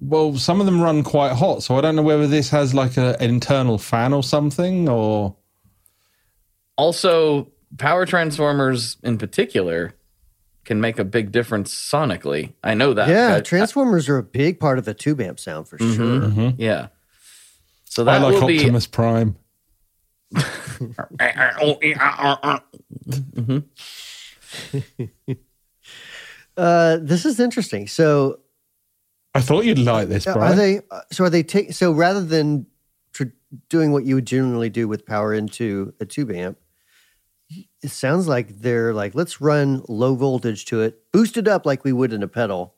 well, 0.00 0.34
some 0.38 0.60
of 0.60 0.66
them 0.66 0.80
run 0.80 1.02
quite 1.02 1.32
hot, 1.32 1.62
so 1.62 1.76
I 1.76 1.82
don't 1.82 1.94
know 1.94 2.02
whether 2.02 2.26
this 2.26 2.48
has 2.50 2.72
like 2.72 2.96
a, 2.96 3.16
an 3.20 3.28
internal 3.28 3.76
fan 3.76 4.14
or 4.14 4.22
something, 4.22 4.88
or 4.88 5.36
Also, 6.76 7.48
power 7.78 8.06
transformers 8.06 8.96
in 9.02 9.18
particular 9.18 9.94
can 10.64 10.80
make 10.80 10.98
a 10.98 11.04
big 11.04 11.32
difference 11.32 11.74
sonically. 11.74 12.52
I 12.62 12.74
know 12.74 12.94
that. 12.94 13.08
Yeah, 13.08 13.36
I- 13.36 13.40
transformers 13.40 14.08
are 14.08 14.18
a 14.18 14.22
big 14.22 14.60
part 14.60 14.78
of 14.78 14.84
the 14.84 14.94
tube 14.94 15.20
amp 15.20 15.40
sound 15.40 15.68
for 15.68 15.78
sure. 15.78 16.52
yeah. 16.58 16.88
So 17.84 18.02
Mm-hmm. 18.04 18.08
I 18.08 18.18
that 18.18 18.24
like 18.24 18.40
will 18.40 18.46
be 18.46 18.58
Optimus 18.58 18.86
Prime. 18.86 19.36
Uh, 26.56 26.98
this 27.00 27.24
is 27.24 27.40
interesting. 27.40 27.86
So 27.88 28.40
I 29.34 29.40
thought 29.40 29.64
you'd 29.64 29.78
like 29.78 30.08
this, 30.08 30.26
are 30.26 30.54
they? 30.54 30.80
So 31.10 31.24
are 31.24 31.30
they 31.30 31.42
take? 31.42 31.72
So 31.72 31.92
rather 31.92 32.22
than 32.22 32.66
tr- 33.14 33.24
doing 33.70 33.92
what 33.92 34.04
you 34.04 34.16
would 34.16 34.26
generally 34.26 34.68
do 34.68 34.86
with 34.86 35.06
power 35.06 35.32
into 35.32 35.94
a 36.00 36.04
tube 36.04 36.30
amp, 36.30 36.58
it 37.82 37.90
sounds 37.90 38.28
like 38.28 38.48
they're 38.60 38.92
like, 38.94 39.14
let's 39.14 39.40
run 39.40 39.82
low 39.88 40.14
voltage 40.14 40.64
to 40.66 40.80
it, 40.82 41.00
boost 41.12 41.36
it 41.36 41.48
up 41.48 41.66
like 41.66 41.84
we 41.84 41.92
would 41.92 42.12
in 42.12 42.22
a 42.22 42.28
pedal, 42.28 42.74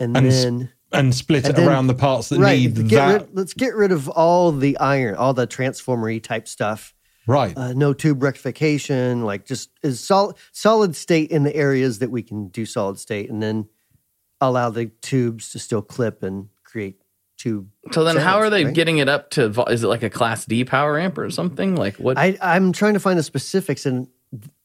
and, 0.00 0.16
And 0.16 0.30
then 0.30 0.70
and 0.92 1.14
split 1.14 1.44
and 1.44 1.54
it 1.54 1.56
then- 1.56 1.68
around 1.68 1.86
the 1.86 1.94
parts 1.94 2.28
that 2.28 2.38
right, 2.38 2.58
need 2.58 2.76
that. 2.76 3.20
rid, 3.22 3.36
let's 3.36 3.54
get 3.54 3.74
rid 3.74 3.92
of 3.92 4.08
all 4.08 4.52
the 4.52 4.76
iron, 4.78 5.14
all 5.16 5.34
the 5.34 5.46
transformery 5.46 6.22
type 6.22 6.46
stuff. 6.46 6.94
right. 7.26 7.56
Uh, 7.56 7.72
no 7.72 7.92
tube 7.92 8.22
rectification, 8.22 9.22
like 9.24 9.46
just 9.46 9.70
is 9.82 9.98
solid 10.00 10.36
solid 10.52 10.94
state 10.94 11.30
in 11.30 11.42
the 11.42 11.54
areas 11.56 11.98
that 12.00 12.10
we 12.10 12.22
can 12.22 12.48
do 12.48 12.66
solid 12.66 12.98
state, 12.98 13.30
and 13.30 13.42
then 13.42 13.66
allow 14.40 14.68
the 14.70 14.86
tubes 15.00 15.50
to 15.52 15.58
still 15.58 15.80
clip 15.82 16.22
and 16.22 16.48
create 16.64 17.00
tube. 17.36 17.68
So 17.92 18.04
then, 18.04 18.16
how 18.16 18.38
are 18.38 18.50
they 18.50 18.64
right? 18.64 18.74
getting 18.74 18.98
it 18.98 19.08
up 19.08 19.30
to? 19.30 19.50
Is 19.68 19.84
it 19.84 19.88
like 19.88 20.02
a 20.02 20.10
Class 20.10 20.44
D 20.46 20.64
power 20.64 20.98
amp 20.98 21.18
or 21.18 21.30
something? 21.30 21.76
Like 21.76 21.96
what? 21.96 22.16
I, 22.18 22.36
I'm 22.40 22.72
trying 22.72 22.94
to 22.94 23.00
find 23.00 23.18
the 23.18 23.22
specifics, 23.22 23.86
and 23.86 24.08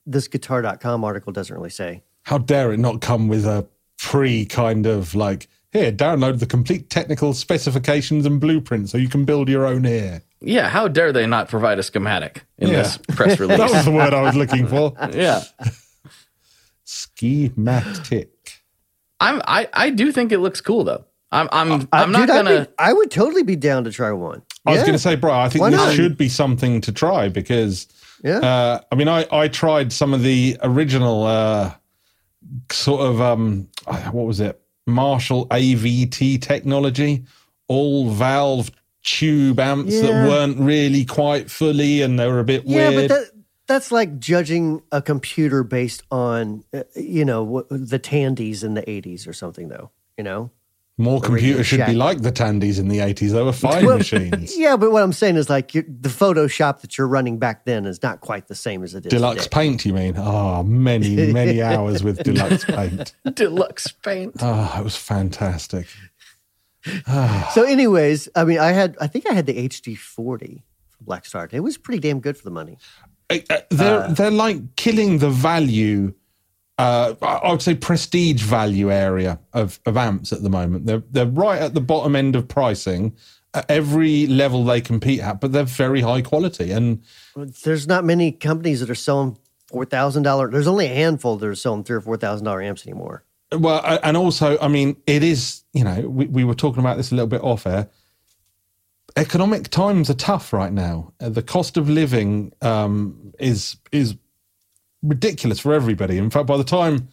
this 0.05 0.27
guitar.com 0.27 1.03
article 1.03 1.31
doesn't 1.31 1.55
really 1.55 1.69
say. 1.69 2.03
How 2.23 2.37
dare 2.37 2.73
it 2.73 2.79
not 2.79 3.01
come 3.01 3.27
with 3.27 3.45
a 3.45 3.67
pre 3.97 4.45
kind 4.45 4.85
of 4.85 5.15
like, 5.15 5.47
here, 5.71 5.91
download 5.91 6.39
the 6.39 6.45
complete 6.45 6.89
technical 6.89 7.33
specifications 7.33 8.25
and 8.25 8.39
blueprint 8.39 8.89
so 8.89 8.97
you 8.97 9.09
can 9.09 9.25
build 9.25 9.49
your 9.49 9.65
own 9.65 9.83
here. 9.83 10.21
Yeah, 10.41 10.69
how 10.69 10.87
dare 10.87 11.11
they 11.11 11.27
not 11.27 11.49
provide 11.49 11.79
a 11.79 11.83
schematic 11.83 12.45
in 12.57 12.69
Yeah. 12.69 12.77
this 12.83 12.97
press 13.15 13.39
release? 13.41 13.57
that 13.57 13.69
was 13.71 13.83
the 13.85 13.91
word 13.91 14.13
I 14.13 14.21
was 14.21 14.35
looking 14.35 14.67
for. 14.67 14.93
yeah. 15.13 15.41
Schematic. 16.85 18.61
I'm 19.19 19.41
I, 19.45 19.67
I 19.73 19.89
do 19.89 20.11
think 20.11 20.31
it 20.31 20.39
looks 20.39 20.61
cool 20.61 20.83
though. 20.83 21.05
I'm 21.31 21.47
I'm 21.51 21.87
I, 21.91 22.01
I'm 22.03 22.11
not 22.11 22.19
dude, 22.21 22.27
gonna 22.29 22.61
be- 22.65 22.71
I 22.79 22.91
would 22.93 23.11
totally 23.11 23.43
be 23.43 23.55
down 23.55 23.83
to 23.83 23.91
try 23.91 24.11
one. 24.11 24.41
I 24.65 24.71
was 24.71 24.79
Yeah. 24.79 24.85
going 24.85 24.93
to 24.93 24.99
say, 24.99 25.15
bro, 25.15 25.33
I 25.33 25.47
think 25.49 25.61
Why 25.61 25.69
this 25.69 25.79
not? 25.79 25.93
should 25.93 26.17
be 26.17 26.27
something 26.29 26.81
to 26.81 26.91
try 26.91 27.29
because, 27.29 27.87
Yeah. 28.23 28.39
uh, 28.39 28.81
I 28.91 28.95
mean, 28.95 29.07
I, 29.07 29.25
I 29.31 29.47
tried 29.47 29.93
some 29.93 30.13
of 30.13 30.21
the 30.21 30.57
original 30.63 31.23
uh, 31.25 31.71
sort 32.71 33.01
of, 33.01 33.21
um, 33.21 33.67
what 34.11 34.25
was 34.25 34.39
it? 34.39 34.59
Marshall 34.87 35.47
AVT 35.47 36.41
technology, 36.41 37.23
all 37.67 38.09
valve 38.09 38.71
tube 39.03 39.59
amps 39.59 39.93
Yeah. 39.93 40.01
that 40.01 40.27
weren't 40.27 40.59
really 40.59 41.05
quite 41.05 41.49
fully 41.49 42.01
and 42.01 42.19
they 42.19 42.27
were 42.27 42.39
a 42.39 42.43
bit 42.43 42.65
Yeah, 42.65 42.89
weird. 42.89 42.93
Yeah, 42.93 43.07
but 43.07 43.07
that 43.15 43.31
that's 43.67 43.91
like 43.91 44.19
judging 44.19 44.81
a 44.91 45.01
computer 45.01 45.63
based 45.63 46.01
on 46.11 46.63
uh, 46.73 46.83
you 46.95 47.23
know 47.23 47.65
the 47.69 47.99
Tandies 47.99 48.63
in 48.63 48.73
the 48.73 48.81
'80s 48.81 49.27
or 49.27 49.33
something, 49.33 49.69
though. 49.69 49.91
You 50.17 50.23
know. 50.23 50.51
More 51.01 51.21
Radio 51.21 51.27
computers 51.29 51.67
should 51.67 51.85
be 51.85 51.93
like 51.93 52.21
the 52.23 52.31
Tandies 52.31 52.77
in 52.77 52.89
the 52.89 52.97
80s. 52.99 53.31
They 53.31 53.41
were 53.41 53.53
fine 53.53 53.85
Well, 53.85 53.97
machines. 53.99 54.57
Yeah, 54.57 54.75
but 54.75 54.91
what 54.91 55.01
I'm 55.01 55.13
saying 55.13 55.37
is 55.37 55.49
like 55.49 55.73
you 55.73 55.81
the 55.83 56.09
Photoshop 56.09 56.81
that 56.81 56.97
you're 56.97 57.07
running 57.07 57.39
back 57.39 57.63
then 57.63 57.85
is 57.85 58.03
not 58.03 58.19
quite 58.19 58.49
the 58.49 58.53
same 58.55 58.83
as 58.83 58.93
it 58.93 59.05
is 59.05 59.09
Deluxe 59.09 59.43
today. 59.45 59.53
paint, 59.53 59.85
you 59.85 59.93
mean? 59.93 60.15
Oh, 60.17 60.61
many, 60.63 61.31
many 61.31 61.61
hours 61.71 62.03
with 62.03 62.21
deluxe 62.21 62.65
paint. 62.65 63.13
deluxe 63.33 63.87
paint. 63.93 64.33
Oh, 64.41 64.75
it 64.77 64.83
was 64.83 64.97
fantastic. 64.97 65.87
Ah. 67.07 67.49
So, 67.53 67.63
anyways, 67.63 68.27
I 68.35 68.43
mean, 68.43 68.59
I 68.59 68.71
had 68.73 68.97
I 68.99 69.07
think 69.07 69.25
I 69.29 69.33
had 69.33 69.45
the 69.45 69.67
HT40 69.69 70.61
from 70.89 71.05
Blackstar. 71.05 71.47
It 71.53 71.61
was 71.61 71.77
pretty 71.77 71.99
damn 72.01 72.19
good 72.19 72.37
for 72.37 72.43
the 72.43 72.51
money. 72.51 72.77
Uh, 73.29 73.37
they're 73.69 74.01
uh, 74.01 74.07
they're 74.13 74.31
like 74.31 74.75
killing 74.75 75.19
the 75.19 75.29
value. 75.29 76.13
Uh, 76.79 77.13
I 77.21 77.51
would 77.51 77.61
say 77.61 77.75
prestige 77.75 78.41
value 78.41 78.89
area 78.89 79.37
of, 79.51 79.81
of 79.85 79.97
amps 79.97 80.31
at 80.31 80.43
the 80.43 80.49
moment. 80.49 80.85
They're 80.85 81.03
they're 81.11 81.25
right 81.25 81.61
at 81.61 81.73
the 81.73 81.81
bottom 81.81 82.15
end 82.15 82.37
of 82.37 82.47
pricing 82.47 83.17
at 83.53 83.69
every 83.69 84.27
level 84.27 84.63
they 84.63 84.79
compete 84.79 85.19
at, 85.19 85.41
but 85.41 85.51
they're 85.51 85.65
very 85.65 85.99
high 85.99 86.21
quality. 86.21 86.71
And 86.71 87.03
There's 87.35 87.85
not 87.85 88.05
many 88.05 88.31
companies 88.31 88.79
that 88.79 88.89
are 88.89 88.95
selling 88.95 89.37
four 89.67 89.83
thousand 89.83 90.23
dollars. 90.23 90.53
There's 90.53 90.67
only 90.67 90.85
a 90.85 90.95
handful 90.95 91.35
that 91.35 91.45
are 91.45 91.53
selling 91.53 91.83
three 91.83 91.97
or 91.97 92.01
four 92.01 92.15
thousand 92.15 92.45
dollar 92.45 92.61
amps 92.61 92.87
anymore. 92.87 93.25
well, 93.51 93.99
and 94.01 94.15
also, 94.15 94.57
I 94.61 94.69
mean, 94.69 94.95
it 95.05 95.21
is 95.21 95.65
you 95.73 95.83
know 95.83 95.99
we, 96.07 96.27
we 96.27 96.43
were 96.45 96.55
talking 96.55 96.79
about 96.79 96.95
this 96.95 97.11
a 97.11 97.15
little 97.15 97.27
bit 97.27 97.41
off 97.41 97.67
air. 97.67 97.89
Economic 99.17 99.67
times 99.67 100.09
are 100.09 100.13
tough 100.13 100.53
right 100.53 100.71
now. 100.71 101.11
The 101.17 101.43
cost 101.43 101.75
of 101.75 101.89
living 101.89 102.53
um, 102.61 103.33
is 103.37 103.75
is 103.91 104.15
ridiculous 105.01 105.59
for 105.59 105.73
everybody. 105.73 106.17
In 106.17 106.29
fact, 106.29 106.45
by 106.47 106.57
the 106.57 106.63
time 106.63 107.07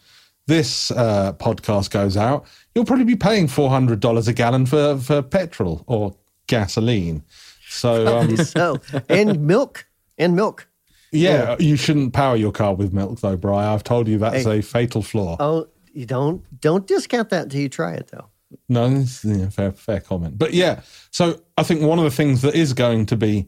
this 0.47 0.91
uh, 0.91 1.33
podcast 1.33 1.91
goes 1.91 2.15
out, 2.17 2.45
you'll 2.73 2.85
probably 2.85 3.05
be 3.05 3.15
paying 3.15 3.47
four 3.47 3.69
hundred 3.69 3.99
dollars 3.99 4.27
a 4.27 4.33
gallon 4.33 4.65
for 4.65 4.97
for 4.97 5.21
petrol 5.21 5.83
or 5.87 6.15
gasoline. 6.47 7.23
So 7.69 8.17
um, 8.19 8.37
So, 8.37 8.79
and 9.09 9.41
milk 9.45 9.85
and 10.17 10.35
milk. 10.35 10.67
yeah, 11.11 11.55
you 11.59 11.75
shouldn't 11.75 12.13
power 12.13 12.35
your 12.35 12.51
car 12.51 12.73
with 12.75 12.93
milk, 12.93 13.19
though, 13.21 13.37
Bry. 13.37 13.73
I've 13.73 13.83
told 13.83 14.07
you 14.07 14.17
that's 14.19 14.45
Hey. 14.45 14.59
a 14.59 14.61
fatal 14.61 15.01
flaw. 15.01 15.35
Oh, 15.39 15.67
you 15.93 16.05
don't 16.05 16.43
don't 16.61 16.85
discount 16.87 17.29
that 17.29 17.43
until 17.43 17.61
you 17.61 17.69
try 17.69 17.93
it, 17.93 18.07
though. 18.11 18.27
No, 18.69 18.85
it's, 18.85 19.25
yeah, 19.25 19.49
fair 19.49 19.71
fair 19.73 19.99
comment. 19.99 20.37
But 20.37 20.53
yeah, 20.53 20.81
so 21.11 21.41
I 21.57 21.63
think 21.63 21.81
one 21.81 21.97
of 21.99 22.05
the 22.05 22.11
things 22.11 22.41
that 22.43 22.55
is 22.55 22.71
going 22.73 23.05
to 23.07 23.17
be 23.17 23.47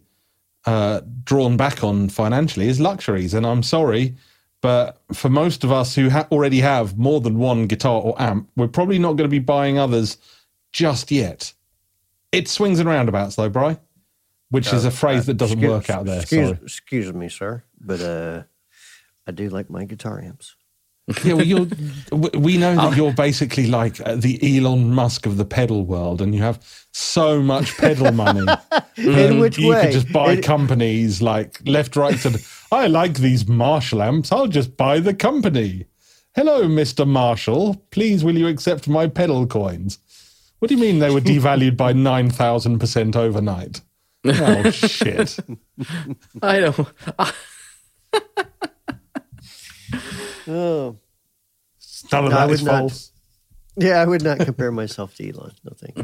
uh, 0.66 1.00
drawn 1.24 1.56
back 1.56 1.84
on 1.86 2.10
financially 2.10 2.68
is 2.68 2.82
luxuries, 2.82 3.34
and 3.34 3.46
I'm 3.46 3.64
sorry, 3.64 4.16
but 4.62 5.02
for 5.14 5.30
most 5.30 5.64
of 5.64 5.72
us 5.72 5.96
who 5.96 6.10
ha- 6.10 6.28
already 6.32 6.60
have 6.60 6.98
more 6.98 7.22
than 7.22 7.38
one 7.38 7.68
guitar 7.68 8.02
or 8.02 8.22
amp, 8.22 8.50
we're 8.56 8.68
probably 8.68 9.00
not 9.00 9.14
going 9.14 9.30
to 9.30 9.30
be 9.30 9.40
buying 9.40 9.78
others 9.78 10.18
just 10.72 11.12
yet. 11.12 11.54
It 12.32 12.48
swings 12.48 12.80
and 12.80 12.88
roundabouts, 12.90 13.36
though, 13.38 13.50
Bry, 13.50 13.78
which 14.50 14.72
is 14.74 14.86
a 14.86 14.92
phrase 14.92 15.26
that 15.28 15.36
doesn't 15.36 15.58
Excuse- 15.60 15.72
work 15.72 15.90
out 15.90 16.06
there. 16.06 16.20
Excuse, 16.22 16.48
Sorry. 16.50 16.60
excuse 16.64 17.14
me, 17.14 17.30
sir, 17.30 17.64
but 17.80 18.02
uh, 18.02 18.44
I 19.28 19.32
do 19.32 19.50
like 19.50 19.70
my 19.70 19.86
guitar 19.86 20.20
amps. 20.22 20.56
Yeah, 21.24 21.34
well, 21.34 21.46
you're, 21.46 21.66
we 22.38 22.58
know 22.58 22.76
that 22.76 22.94
you're 22.96 23.12
basically 23.14 23.66
like 23.66 24.00
uh, 24.06 24.14
the 24.16 24.38
Elon 24.60 24.92
Musk 24.94 25.26
of 25.26 25.38
the 25.38 25.46
pedal 25.46 25.84
world, 25.84 26.22
and 26.22 26.36
you 26.36 26.42
have 26.44 26.60
so 26.92 27.42
much 27.42 27.76
pedal 27.78 28.12
money. 28.12 28.46
In 28.98 29.32
Um, 29.34 29.40
which 29.40 29.58
you 29.58 29.70
way? 29.70 29.86
could 29.86 29.92
just 29.94 30.14
buy 30.14 30.34
It- 30.34 30.44
companies 30.44 31.20
like 31.20 31.60
left, 31.66 31.96
right, 31.96 32.24
and 32.26 32.36
I 32.72 32.88
like 32.88 33.16
these 33.16 33.48
Marshall 33.48 34.02
amps. 34.02 34.32
I'll 34.32 34.48
just 34.48 34.78
buy 34.78 35.00
the 35.00 35.14
company. 35.14 35.86
Hello, 36.36 36.64
Mr. 36.68 37.08
Marshall. 37.08 37.84
Please, 37.92 38.24
will 38.24 38.38
you 38.38 38.48
accept 38.48 38.88
my 38.88 39.08
pedal 39.08 39.48
coins? 39.48 39.98
What 40.60 40.70
do 40.70 40.76
you 40.76 40.82
mean 40.82 41.00
they 41.00 41.10
were 41.10 41.22
devalued 41.22 41.76
by 41.78 41.94
9,000% 41.94 43.16
overnight? 43.16 43.82
Oh, 44.26 44.70
shit. 44.72 45.38
I 46.42 46.60
don't. 46.60 46.88
Oh, 50.48 50.96
None 52.12 52.26
of 52.26 52.34
I 52.34 52.36
that 52.38 52.46
would 52.48 52.54
is 52.54 52.64
not. 52.64 52.80
false. 52.80 53.12
yeah, 53.78 54.02
I 54.02 54.06
would 54.06 54.24
not 54.24 54.40
compare 54.40 54.72
myself 54.72 55.16
to 55.16 55.30
Elon. 55.30 55.52
No, 55.64 55.74
thank 55.76 55.98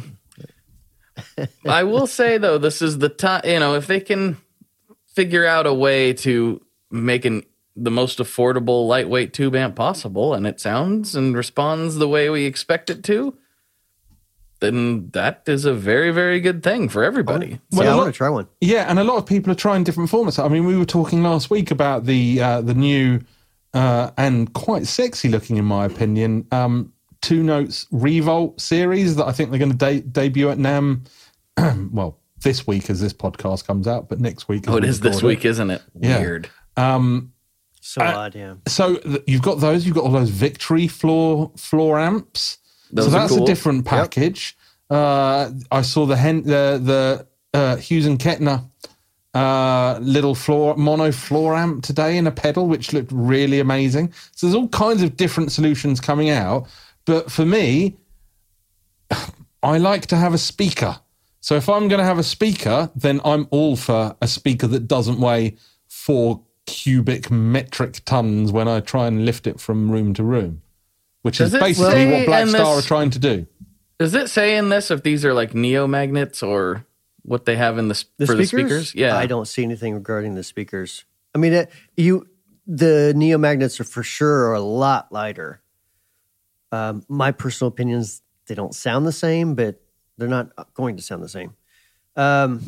you. 1.37 1.47
I 1.65 1.83
will 1.83 2.07
say 2.07 2.37
though, 2.37 2.57
this 2.57 2.81
is 2.81 2.97
the 2.99 3.09
time. 3.09 3.41
You 3.45 3.59
know, 3.59 3.75
if 3.75 3.87
they 3.87 3.99
can 3.99 4.37
figure 5.15 5.45
out 5.45 5.65
a 5.65 5.73
way 5.73 6.13
to 6.13 6.61
make 6.91 7.25
an 7.25 7.43
the 7.75 7.91
most 7.91 8.19
affordable 8.19 8.87
lightweight 8.87 9.33
tube 9.33 9.55
amp 9.55 9.75
possible, 9.75 10.33
and 10.33 10.47
it 10.47 10.59
sounds 10.61 11.15
and 11.15 11.35
responds 11.35 11.95
the 11.95 12.07
way 12.07 12.29
we 12.29 12.45
expect 12.45 12.89
it 12.89 13.03
to, 13.03 13.37
then 14.61 15.09
that 15.09 15.43
is 15.45 15.65
a 15.65 15.73
very 15.73 16.11
very 16.11 16.39
good 16.39 16.63
thing 16.63 16.87
for 16.87 17.03
everybody. 17.03 17.47
yeah, 17.47 17.57
Well, 17.79 17.89
I 17.89 17.93
a 17.93 17.97
want 17.97 18.13
to 18.13 18.17
try 18.17 18.29
one. 18.29 18.47
Yeah, 18.61 18.89
and 18.89 18.99
a 18.99 19.03
lot 19.03 19.17
of 19.17 19.25
people 19.25 19.51
are 19.51 19.55
trying 19.55 19.83
different 19.83 20.09
formats. 20.09 20.43
I 20.43 20.47
mean, 20.47 20.65
we 20.65 20.77
were 20.77 20.85
talking 20.85 21.23
last 21.23 21.49
week 21.49 21.71
about 21.71 22.05
the 22.05 22.41
uh, 22.41 22.61
the 22.61 22.73
new 22.73 23.19
uh, 23.73 24.11
and 24.17 24.53
quite 24.53 24.87
sexy 24.87 25.27
looking, 25.27 25.57
in 25.57 25.65
my 25.65 25.85
opinion, 25.85 26.47
um, 26.51 26.93
two 27.21 27.43
notes 27.43 27.87
Revolt 27.91 28.61
series 28.61 29.17
that 29.17 29.25
I 29.25 29.33
think 29.33 29.49
they're 29.49 29.59
going 29.59 29.77
to 29.77 29.77
de- 29.77 30.01
debut 30.01 30.49
at 30.49 30.57
NAMM. 30.57 31.07
well, 31.91 32.17
this 32.45 32.65
week 32.65 32.89
as 32.89 33.01
this 33.01 33.11
podcast 33.11 33.67
comes 33.67 33.89
out, 33.89 34.07
but 34.07 34.21
next 34.21 34.47
week. 34.47 34.69
Oh, 34.69 34.77
it 34.77 34.85
is 34.85 35.01
this 35.01 35.21
week, 35.21 35.43
isn't 35.43 35.69
it? 35.69 35.81
Yeah. 35.99 36.19
Weird. 36.19 36.49
Um, 36.77 37.33
So 37.81 38.01
odd, 38.01 38.35
yeah. 38.35 38.55
so 38.67 38.95
th- 38.95 39.23
you've 39.27 39.41
got 39.41 39.59
those. 39.59 39.85
You've 39.85 39.95
got 39.95 40.05
all 40.05 40.11
those 40.11 40.29
Victory 40.29 40.87
floor 40.87 41.51
floor 41.57 41.99
amps. 41.99 42.59
Those 42.91 43.05
so 43.05 43.17
are 43.17 43.19
that's 43.19 43.35
a 43.35 43.45
different 43.45 43.85
package. 43.85 44.55
Uh, 44.89 45.51
I 45.71 45.81
saw 45.81 46.05
the 46.05 46.15
hen- 46.15 46.43
the 46.43 46.79
the 46.81 47.27
uh, 47.59 47.75
Hughes 47.75 48.05
and 48.05 48.17
Kettner 48.17 48.63
uh, 49.35 49.99
little 50.01 50.33
floor 50.33 50.75
mono 50.77 51.11
floor 51.11 51.55
amp 51.55 51.83
today 51.83 52.17
in 52.17 52.25
a 52.25 52.31
pedal, 52.31 52.67
which 52.67 52.93
looked 52.93 53.11
really 53.11 53.59
amazing. 53.59 54.13
So 54.31 54.47
there's 54.47 54.55
all 54.55 54.69
kinds 54.69 55.03
of 55.03 55.17
different 55.17 55.51
solutions 55.51 55.99
coming 55.99 56.29
out. 56.29 56.67
But 57.03 57.29
for 57.31 57.45
me, 57.45 57.97
I 59.63 59.77
like 59.77 60.05
to 60.07 60.15
have 60.15 60.33
a 60.33 60.37
speaker. 60.37 60.99
So 61.45 61.53
if 61.55 61.69
I'm 61.69 61.87
going 61.87 61.99
to 61.99 62.03
have 62.03 62.17
a 62.17 62.23
speaker, 62.23 62.89
then 62.95 63.21
I'm 63.23 63.47
all 63.51 63.75
for 63.75 64.15
a 64.19 64.27
speaker 64.27 64.65
that 64.65 64.87
doesn't 64.87 65.19
weigh 65.19 65.57
four 65.87 66.41
cubic 66.65 67.29
metric 67.29 67.99
tons 68.03 68.51
when 68.51 68.67
I 68.67 68.79
try 68.79 69.05
and 69.05 69.25
lift 69.27 69.45
it 69.45 69.59
from 69.59 69.91
room 69.91 70.15
to 70.15 70.23
room, 70.23 70.63
which 71.21 71.37
Does 71.37 71.53
is 71.53 71.59
basically 71.59 72.07
what 72.09 72.27
Blackstar 72.27 72.51
this- 72.51 72.61
are 72.61 72.81
trying 72.81 73.11
to 73.11 73.19
do. 73.19 73.45
Does 73.99 74.15
it 74.15 74.31
say 74.31 74.57
in 74.57 74.69
this 74.69 74.89
if 74.89 75.03
these 75.03 75.23
are 75.23 75.35
like 75.35 75.53
neo 75.53 75.85
magnets 75.85 76.41
or 76.41 76.83
what 77.21 77.45
they 77.45 77.57
have 77.57 77.77
in 77.77 77.89
the, 77.89 77.93
s- 77.93 78.05
The 78.17 78.25
for 78.25 78.31
speakers? 78.33 78.49
the 78.49 78.57
speakers? 78.57 78.95
Yeah, 78.95 79.15
I 79.15 79.27
don't 79.27 79.47
see 79.47 79.61
anything 79.61 79.93
regarding 79.93 80.33
the 80.33 80.41
speakers. 80.43 81.05
I 81.35 81.37
mean, 81.37 81.53
it, 81.53 81.71
you 81.95 82.27
the 82.65 83.13
neo 83.15 83.37
magnets 83.37 83.79
are 83.79 83.83
for 83.83 84.01
sure 84.01 84.51
a 84.53 84.59
lot 84.61 85.11
lighter. 85.11 85.61
Um, 86.71 87.03
my 87.07 87.31
personal 87.31 87.67
opinions, 87.69 88.23
they 88.47 88.55
don't 88.55 88.73
sound 88.73 89.05
the 89.05 89.11
same, 89.11 89.53
but 89.53 89.79
they're 90.17 90.27
not 90.27 90.73
going 90.73 90.95
to 90.97 91.01
sound 91.01 91.23
the 91.23 91.29
same. 91.29 91.55
Um, 92.15 92.61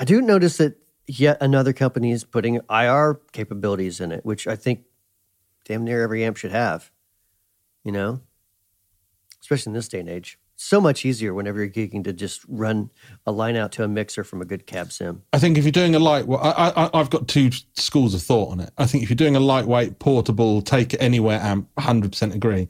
I 0.00 0.04
do 0.04 0.20
notice 0.20 0.56
that 0.58 0.78
yet 1.06 1.38
another 1.40 1.72
company 1.72 2.12
is 2.12 2.24
putting 2.24 2.60
IR 2.70 3.20
capabilities 3.32 4.00
in 4.00 4.12
it, 4.12 4.24
which 4.24 4.46
I 4.46 4.56
think 4.56 4.84
damn 5.64 5.84
near 5.84 6.02
every 6.02 6.24
amp 6.24 6.36
should 6.36 6.52
have. 6.52 6.90
You 7.84 7.92
know, 7.92 8.20
especially 9.40 9.70
in 9.70 9.74
this 9.74 9.88
day 9.88 10.00
and 10.00 10.08
age. 10.08 10.38
So 10.56 10.80
much 10.80 11.06
easier 11.06 11.32
whenever 11.32 11.60
you're 11.60 11.70
geeking 11.70 12.02
to 12.04 12.12
just 12.12 12.40
run 12.48 12.90
a 13.24 13.30
line 13.30 13.54
out 13.54 13.70
to 13.72 13.84
a 13.84 13.88
mixer 13.88 14.24
from 14.24 14.42
a 14.42 14.44
good 14.44 14.66
cab 14.66 14.90
sim. 14.90 15.22
I 15.32 15.38
think 15.38 15.56
if 15.56 15.62
you're 15.62 15.70
doing 15.70 15.94
a 15.94 16.00
light, 16.00 16.26
well, 16.26 16.40
I, 16.42 16.70
I, 16.70 16.90
I've 16.92 17.10
got 17.10 17.28
two 17.28 17.50
schools 17.74 18.12
of 18.12 18.22
thought 18.22 18.50
on 18.50 18.60
it. 18.60 18.70
I 18.76 18.84
think 18.86 19.04
if 19.04 19.08
you're 19.08 19.14
doing 19.14 19.36
a 19.36 19.40
lightweight, 19.40 20.00
portable, 20.00 20.60
take 20.60 20.94
it 20.94 21.00
anywhere 21.00 21.38
amp, 21.40 21.68
100% 21.78 22.34
agree. 22.34 22.68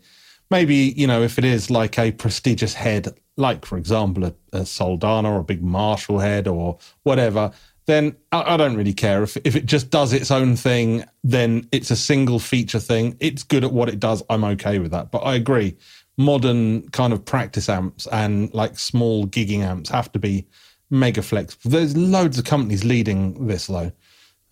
Maybe 0.50 0.94
you 0.96 1.06
know 1.06 1.22
if 1.22 1.38
it 1.38 1.44
is 1.44 1.70
like 1.70 1.98
a 1.98 2.12
prestigious 2.12 2.74
head, 2.74 3.14
like 3.36 3.64
for 3.64 3.76
example 3.76 4.24
a, 4.24 4.34
a 4.52 4.60
Soldano 4.60 5.26
or 5.26 5.40
a 5.40 5.44
big 5.44 5.62
Marshall 5.62 6.18
head 6.18 6.48
or 6.48 6.78
whatever, 7.02 7.52
then 7.86 8.16
I, 8.32 8.54
I 8.54 8.56
don't 8.56 8.76
really 8.76 8.92
care 8.92 9.22
if 9.22 9.36
if 9.44 9.56
it 9.56 9.66
just 9.66 9.90
does 9.90 10.12
its 10.12 10.30
own 10.30 10.56
thing. 10.56 11.04
Then 11.24 11.68
it's 11.72 11.90
a 11.90 11.96
single 11.96 12.38
feature 12.38 12.80
thing. 12.80 13.16
It's 13.20 13.42
good 13.42 13.64
at 13.64 13.72
what 13.72 13.88
it 13.88 14.00
does. 14.00 14.22
I'm 14.30 14.44
okay 14.44 14.78
with 14.78 14.90
that. 14.92 15.10
But 15.10 15.18
I 15.20 15.34
agree, 15.34 15.76
modern 16.16 16.88
kind 16.90 17.12
of 17.12 17.24
practice 17.24 17.68
amps 17.68 18.06
and 18.08 18.52
like 18.52 18.78
small 18.78 19.26
gigging 19.26 19.60
amps 19.60 19.88
have 19.90 20.12
to 20.12 20.18
be 20.18 20.46
mega 20.90 21.22
flexible. 21.22 21.70
There's 21.70 21.96
loads 21.96 22.38
of 22.38 22.44
companies 22.44 22.84
leading 22.84 23.46
this 23.46 23.66
though. 23.66 23.92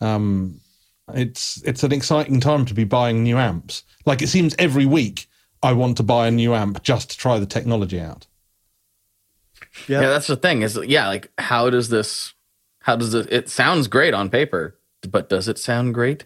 Um, 0.01 0.61
it's 1.15 1.63
it's 1.65 1.83
an 1.83 1.93
exciting 1.93 2.41
time 2.41 2.65
to 2.67 2.75
be 2.75 2.85
buying 2.85 3.23
new 3.23 3.39
amps. 3.39 3.83
Like 4.07 4.23
it 4.23 4.29
seems 4.29 4.55
every 4.59 4.87
week 4.87 5.27
I 5.63 5.73
want 5.73 5.97
to 5.97 6.03
buy 6.03 6.29
a 6.29 6.31
new 6.31 6.55
amp 6.55 6.83
just 6.83 7.11
to 7.11 7.19
try 7.19 7.39
the 7.39 7.47
technology 7.47 8.01
out. 8.01 8.27
Yeah. 9.89 10.03
Yeah, 10.03 10.09
that's 10.09 10.27
the 10.27 10.37
thing. 10.37 10.63
Is 10.63 10.79
yeah, 10.87 11.09
like 11.09 11.31
how 11.39 11.71
does 11.71 11.89
this? 11.89 12.35
How 12.81 12.97
does 12.97 13.15
it? 13.15 13.33
It 13.33 13.49
sounds 13.49 13.89
great 13.89 14.15
on 14.15 14.31
paper, 14.31 14.79
but 15.09 15.29
does 15.29 15.49
it 15.49 15.59
sound 15.59 15.95
great 15.95 16.25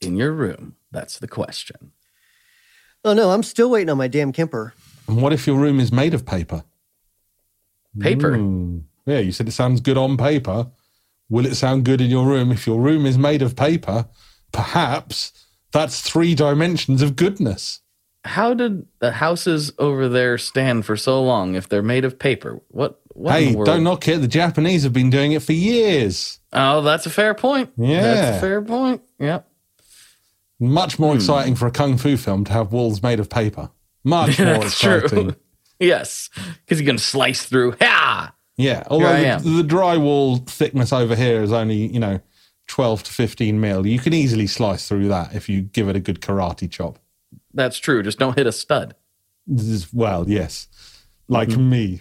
in 0.00 0.16
your 0.16 0.32
room? 0.32 0.76
That's 0.90 1.18
the 1.18 1.28
question. 1.28 1.92
Oh 3.04 3.12
no, 3.12 3.30
I'm 3.30 3.42
still 3.42 3.70
waiting 3.70 3.90
on 3.90 3.98
my 3.98 4.08
damn 4.08 4.32
Kemper. 4.32 4.74
And 5.06 5.22
what 5.22 5.32
if 5.32 5.46
your 5.46 5.56
room 5.58 5.80
is 5.80 5.92
made 5.92 6.14
of 6.14 6.26
paper? 6.26 6.64
Paper. 7.98 8.36
Yeah, 9.06 9.18
you 9.18 9.32
said 9.32 9.48
it 9.48 9.52
sounds 9.52 9.80
good 9.80 9.96
on 9.96 10.16
paper. 10.16 10.70
Will 11.28 11.46
it 11.46 11.54
sound 11.54 11.84
good 11.84 12.00
in 12.00 12.10
your 12.10 12.26
room 12.26 12.52
if 12.52 12.66
your 12.66 12.80
room 12.80 13.06
is 13.06 13.18
made 13.18 13.42
of 13.42 13.56
paper? 13.56 14.06
Perhaps 14.52 15.46
that's 15.72 16.00
three 16.00 16.34
dimensions 16.34 17.02
of 17.02 17.16
goodness. 17.16 17.80
How 18.28 18.52
did 18.54 18.86
the 19.00 19.12
houses 19.12 19.72
over 19.78 20.08
there 20.08 20.36
stand 20.38 20.84
for 20.84 20.96
so 20.96 21.22
long 21.22 21.54
if 21.54 21.68
they're 21.68 21.82
made 21.82 22.04
of 22.04 22.18
paper? 22.18 22.60
What? 22.68 23.00
what 23.14 23.32
hey, 23.34 23.54
don't 23.54 23.82
knock 23.84 24.06
it. 24.06 24.20
The 24.20 24.28
Japanese 24.28 24.82
have 24.84 24.92
been 24.92 25.10
doing 25.10 25.32
it 25.32 25.42
for 25.42 25.52
years. 25.54 26.38
Oh, 26.52 26.82
that's 26.82 27.06
a 27.06 27.10
fair 27.10 27.34
point. 27.34 27.70
Yeah. 27.76 28.02
that's 28.02 28.36
a 28.36 28.40
fair 28.40 28.62
point. 28.62 29.02
Yep. 29.18 29.48
Much 30.60 30.96
Hmm. 30.96 31.02
more 31.02 31.14
exciting 31.14 31.54
for 31.54 31.66
a 31.66 31.70
kung 31.70 31.96
fu 31.98 32.16
film 32.16 32.44
to 32.44 32.52
have 32.52 32.72
walls 32.72 33.02
made 33.02 33.20
of 33.20 33.28
paper. 33.30 33.70
Much 34.04 34.38
more 34.38 34.46
That's 34.58 34.66
exciting. 34.66 35.08
true. 35.08 35.34
yes, 35.78 36.30
because 36.64 36.80
you 36.80 36.86
can 36.86 36.98
slice 36.98 37.44
through. 37.46 37.74
Ha! 37.80 38.34
Yeah, 38.56 38.82
although 38.88 39.38
the, 39.38 39.62
the 39.62 39.62
drywall 39.62 40.44
thickness 40.48 40.92
over 40.92 41.14
here 41.14 41.42
is 41.42 41.52
only, 41.52 41.86
you 41.92 42.00
know, 42.00 42.20
12 42.66 43.04
to 43.04 43.12
15 43.12 43.60
mil. 43.60 43.86
You 43.86 43.98
can 44.00 44.12
easily 44.12 44.46
slice 44.48 44.88
through 44.88 45.08
that 45.08 45.34
if 45.34 45.48
you 45.48 45.62
give 45.62 45.88
it 45.88 45.94
a 45.96 46.00
good 46.00 46.20
karate 46.20 46.68
chop. 46.70 46.98
That's 47.54 47.78
true. 47.78 48.02
Just 48.02 48.18
don't 48.18 48.36
hit 48.36 48.46
a 48.46 48.52
stud. 48.52 48.94
This 49.46 49.66
is, 49.66 49.92
well, 49.94 50.28
yes. 50.28 50.68
Like 51.28 51.48
Mm-hmm. 51.48 51.70
me. 51.70 52.00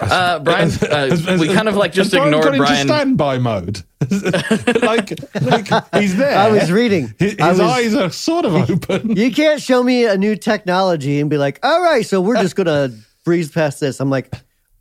Uh, 0.00 0.38
Brian, 0.40 0.70
uh, 0.90 1.36
we 1.40 1.48
kind 1.52 1.68
of 1.68 1.74
like 1.76 1.92
just 1.92 2.12
Has 2.12 2.20
Brian 2.20 2.28
ignored 2.34 2.44
got 2.44 2.54
into 2.54 2.64
Brian. 2.66 2.86
standby 2.86 3.38
mode. 3.38 3.82
like, 4.82 5.12
like 5.42 5.94
he's 5.94 6.16
there. 6.16 6.38
I 6.38 6.50
was 6.50 6.70
reading. 6.70 7.12
His, 7.18 7.32
his 7.32 7.38
was- 7.40 7.60
eyes 7.60 7.94
are 7.94 8.10
sort 8.10 8.44
of 8.44 8.70
open. 8.70 9.16
You 9.16 9.32
can't 9.32 9.60
show 9.60 9.82
me 9.82 10.04
a 10.06 10.16
new 10.16 10.36
technology 10.36 11.20
and 11.20 11.28
be 11.28 11.38
like, 11.38 11.58
all 11.64 11.82
right, 11.82 12.06
so 12.06 12.20
we're 12.20 12.36
just 12.42 12.54
gonna 12.56 12.90
breeze 13.24 13.50
past 13.50 13.80
this. 13.80 13.98
I'm 14.00 14.10
like, 14.10 14.32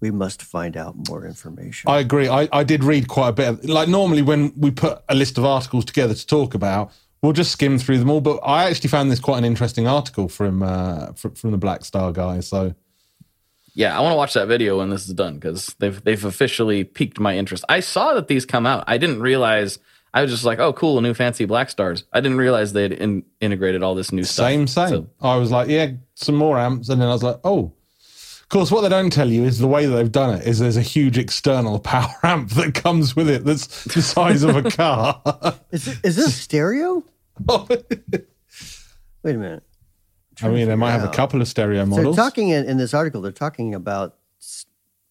we 0.01 0.11
must 0.11 0.41
find 0.41 0.77
out 0.77 0.95
more 1.09 1.25
information. 1.25 1.89
I 1.89 1.99
agree. 1.99 2.29
I, 2.29 2.47
I 2.51 2.63
did 2.63 2.83
read 2.83 3.07
quite 3.07 3.29
a 3.29 3.33
bit. 3.33 3.47
Of, 3.49 3.65
like 3.65 3.89
normally 3.89 4.21
when 4.21 4.53
we 4.55 4.71
put 4.71 5.01
a 5.09 5.15
list 5.15 5.37
of 5.37 5.45
articles 5.45 5.85
together 5.85 6.13
to 6.13 6.25
talk 6.25 6.53
about, 6.53 6.91
we'll 7.21 7.33
just 7.33 7.51
skim 7.51 7.77
through 7.77 7.99
them 7.99 8.09
all. 8.09 8.21
But 8.21 8.39
I 8.43 8.69
actually 8.69 8.89
found 8.89 9.11
this 9.11 9.19
quite 9.19 9.37
an 9.39 9.45
interesting 9.45 9.87
article 9.87 10.29
from 10.29 10.63
uh, 10.63 11.13
fr- 11.13 11.29
from 11.29 11.51
the 11.51 11.59
Blackstar 11.59 12.13
guy. 12.13 12.39
So 12.39 12.73
Yeah, 13.73 13.97
I 13.97 14.01
want 14.01 14.13
to 14.13 14.17
watch 14.17 14.33
that 14.33 14.47
video 14.47 14.77
when 14.77 14.89
this 14.89 15.07
is 15.07 15.13
done 15.13 15.35
because 15.35 15.75
they've 15.79 16.01
they've 16.03 16.23
officially 16.23 16.83
piqued 16.83 17.19
my 17.19 17.37
interest. 17.37 17.65
I 17.69 17.81
saw 17.81 18.13
that 18.13 18.27
these 18.27 18.45
come 18.45 18.65
out. 18.65 18.83
I 18.87 18.97
didn't 18.97 19.21
realize. 19.21 19.79
I 20.11 20.23
was 20.23 20.31
just 20.31 20.43
like, 20.43 20.57
oh, 20.57 20.73
cool, 20.73 20.97
a 20.97 21.01
new 21.03 21.13
fancy 21.13 21.45
Blackstars. 21.45 22.01
I 22.11 22.19
didn't 22.19 22.39
realize 22.39 22.73
they'd 22.73 22.93
in, 22.93 23.25
integrated 23.41 23.83
all 23.83 23.93
this 23.93 24.11
new 24.11 24.23
stuff. 24.23 24.47
same, 24.47 24.65
same. 24.65 24.89
So, 24.89 25.09
I 25.21 25.35
was 25.35 25.51
like, 25.51 25.69
yeah, 25.69 25.91
some 26.15 26.33
more 26.33 26.57
amps, 26.57 26.89
and 26.89 26.99
then 26.99 27.07
I 27.07 27.11
was 27.11 27.21
like, 27.21 27.39
oh. 27.43 27.73
Of 28.49 28.53
course, 28.53 28.71
what 28.71 28.81
they 28.81 28.89
don't 28.89 29.13
tell 29.13 29.29
you 29.29 29.43
is 29.43 29.59
the 29.59 29.67
way 29.67 29.85
that 29.85 29.95
they've 29.95 30.11
done 30.11 30.39
it 30.39 30.47
is 30.47 30.57
there's 30.57 30.75
a 30.75 30.81
huge 30.81 31.19
external 31.19 31.77
power 31.93 32.15
amp 32.23 32.49
that 32.53 32.73
comes 32.73 33.15
with 33.15 33.29
it 33.29 33.45
that's 33.45 33.83
the 33.83 34.01
size 34.01 34.41
of 34.41 34.55
a 34.55 34.63
car. 34.71 35.21
Is, 35.71 35.87
is 36.03 36.15
this 36.15 36.33
stereo? 36.35 37.03
Wait 37.47 37.75
a 39.23 39.33
minute. 39.33 39.61
I 40.41 40.47
mean, 40.49 40.67
they 40.67 40.73
might 40.75 40.93
have 40.93 41.03
a 41.03 41.13
couple 41.13 41.39
of 41.41 41.47
stereo 41.47 41.83
So 41.83 41.89
models. 41.91 42.15
they're 42.15 42.25
talking 42.25 42.49
in, 42.49 42.67
in 42.67 42.77
this 42.77 42.95
article. 42.95 43.21
They're 43.21 43.31
talking 43.31 43.75
about 43.75 44.15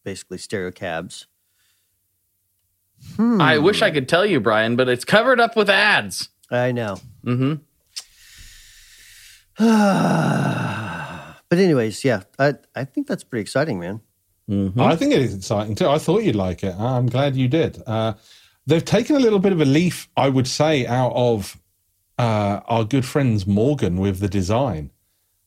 basically 0.03 0.39
stereo 0.39 0.72
cabs. 0.72 1.26
I 3.20 3.59
wish 3.59 3.82
I 3.82 3.93
could 3.93 4.09
tell 4.09 4.26
you, 4.26 4.41
Brian, 4.41 4.74
but 4.74 4.89
it's 4.89 5.05
covered 5.05 5.39
up 5.39 5.55
with 5.55 5.70
ads. 5.70 6.28
I 6.51 6.72
know. 6.72 6.97
hmm 7.22 7.55
But 11.49 11.59
anyways, 11.59 12.05
yeah, 12.05 12.23
I 12.39 12.55
I 12.75 12.85
think 12.85 13.07
that's 13.07 13.25
pretty 13.25 13.43
exciting, 13.43 13.81
man. 13.81 14.01
I 14.79 14.97
think 14.97 15.13
it 15.13 15.21
is 15.21 15.35
exciting 15.35 15.75
too. 15.75 15.89
I 15.89 15.99
thought 15.99 16.23
you'd 16.25 16.35
like 16.35 16.63
it. 16.65 16.75
I'm 16.79 17.07
glad 17.07 17.37
you 17.37 17.49
did. 17.49 17.83
Uh, 17.87 18.15
they've 18.67 18.85
taken 18.85 19.15
a 19.15 19.19
little 19.19 19.39
bit 19.39 19.53
of 19.53 19.61
a 19.61 19.67
leaf, 19.67 20.09
I 20.17 20.31
would 20.31 20.47
say, 20.47 20.87
out 20.87 21.13
of 21.15 21.61
uh, 22.19 22.61
our 22.67 22.85
good 22.85 23.05
friends 23.05 23.47
Morgan 23.47 23.99
with 23.99 24.21
the 24.21 24.29
design. 24.29 24.91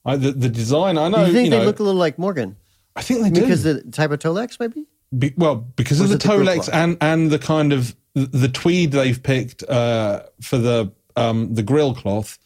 I, 0.06 0.16
the, 0.18 0.32
the 0.32 0.50
design, 0.50 0.98
I 0.98 1.10
know, 1.10 1.26
Do 1.26 1.28
you 1.28 1.34
think 1.34 1.46
you 1.52 1.60
they 1.60 1.66
look 1.66 1.80
a 1.80 1.84
little 1.84 2.00
like 2.00 2.18
Morgan 2.18 2.58
I 2.96 3.02
think 3.02 3.22
they 3.22 3.30
do. 3.30 3.42
because 3.42 3.64
the 3.64 3.82
type 3.92 4.12
of 4.12 4.20
Tolex, 4.20 4.60
maybe? 4.60 4.86
Be, 5.18 5.34
well, 5.38 5.56
because 5.56 6.00
Or 6.00 6.06
of 6.06 6.10
the 6.10 6.16
it 6.16 6.22
the 6.22 6.28
Tolex 6.28 6.70
and 6.72 6.98
and 7.02 7.32
the 7.32 7.40
kind 7.40 7.74
of 7.74 7.96
the 8.14 8.50
tweed 8.50 8.92
they've 8.92 9.22
picked 9.22 9.64
uh, 9.64 10.24
for 10.42 10.58
the 10.58 10.92
um, 11.16 11.54
the 11.54 11.64
grill 11.64 11.94
cloth 11.94 12.38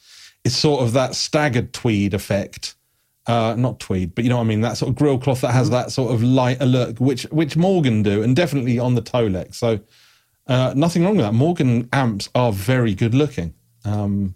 is 0.44 0.56
sort 0.56 0.82
of 0.84 0.94
that 0.94 1.16
staggered 1.16 1.74
tweed 1.74 2.14
effect. 2.14 2.75
Uh, 3.28 3.56
not 3.58 3.80
tweed, 3.80 4.14
but 4.14 4.24
you 4.24 4.30
know 4.30 4.38
what 4.38 4.44
I 4.44 4.48
mean. 4.48 4.62
That 4.62 4.78
sort 4.78 4.90
of 4.90 4.96
grill 4.96 5.18
cloth 5.18 5.42
that 5.42 5.52
has 5.52 5.68
Mm-hmm. 5.68 5.76
that 5.76 5.92
sort 5.92 6.14
of 6.14 6.22
light 6.22 6.62
look, 6.62 7.00
which 7.00 7.24
which 7.32 7.58
Morgan 7.58 8.04
do, 8.04 8.22
and 8.22 8.36
definitely 8.36 8.78
on 8.78 8.94
the 8.94 9.02
Tolex. 9.02 9.56
So 9.56 9.80
uh, 10.48 10.74
nothing 10.76 11.04
wrong 11.04 11.18
with 11.18 11.26
that. 11.26 11.34
Morgan 11.34 11.90
amps 11.92 12.30
are 12.36 12.52
very 12.52 12.94
good 12.94 13.16
looking. 13.16 13.56
Um, 13.84 14.36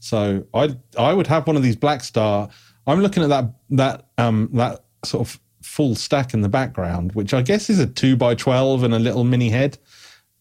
so 0.00 0.44
I 0.52 0.76
I 0.98 1.12
would 1.12 1.28
have 1.28 1.46
one 1.46 1.56
of 1.56 1.62
these 1.62 1.76
Blackstar. 1.76 2.50
I'm 2.86 3.00
looking 3.00 3.22
at 3.22 3.28
that 3.28 3.52
that 3.70 4.06
um 4.18 4.48
that 4.54 4.84
sort 5.04 5.28
of 5.28 5.40
full 5.62 5.94
stack 5.94 6.34
in 6.34 6.40
the 6.40 6.48
background, 6.48 7.12
which 7.14 7.32
I 7.32 7.42
guess 7.42 7.70
is 7.70 7.78
a 7.78 7.86
two 7.86 8.16
by 8.16 8.34
twelve 8.34 8.82
and 8.82 8.92
a 8.92 8.98
little 8.98 9.22
mini 9.24 9.50
head. 9.50 9.78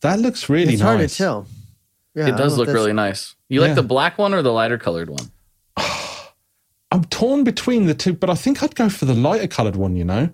That 0.01 0.19
looks 0.19 0.49
really 0.49 0.73
It's 0.73 0.81
nice. 0.81 0.97
hard 0.97 1.09
to 1.09 1.15
tell. 1.15 1.47
Yeah, 2.15 2.27
It 2.29 2.37
does 2.37 2.57
look 2.57 2.67
really 2.67 2.93
nice. 2.93 3.35
You 3.49 3.61
Yeah. 3.61 3.67
like 3.67 3.75
the 3.75 3.83
black 3.83 4.17
one 4.17 4.33
or 4.33 4.41
the 4.41 4.51
lighter 4.53 4.77
colored 4.77 5.09
one? 5.09 5.29
I'm 6.91 7.03
torn 7.05 7.43
between 7.43 7.85
the 7.87 7.93
two, 7.93 8.13
but 8.13 8.29
I 8.29 8.35
think 8.35 8.61
I'd 8.63 8.75
go 8.75 8.89
for 8.89 9.05
the 9.05 9.13
lighter 9.15 9.47
coloured 9.47 9.75
one. 9.75 9.95
You 9.95 10.05
know, 10.05 10.29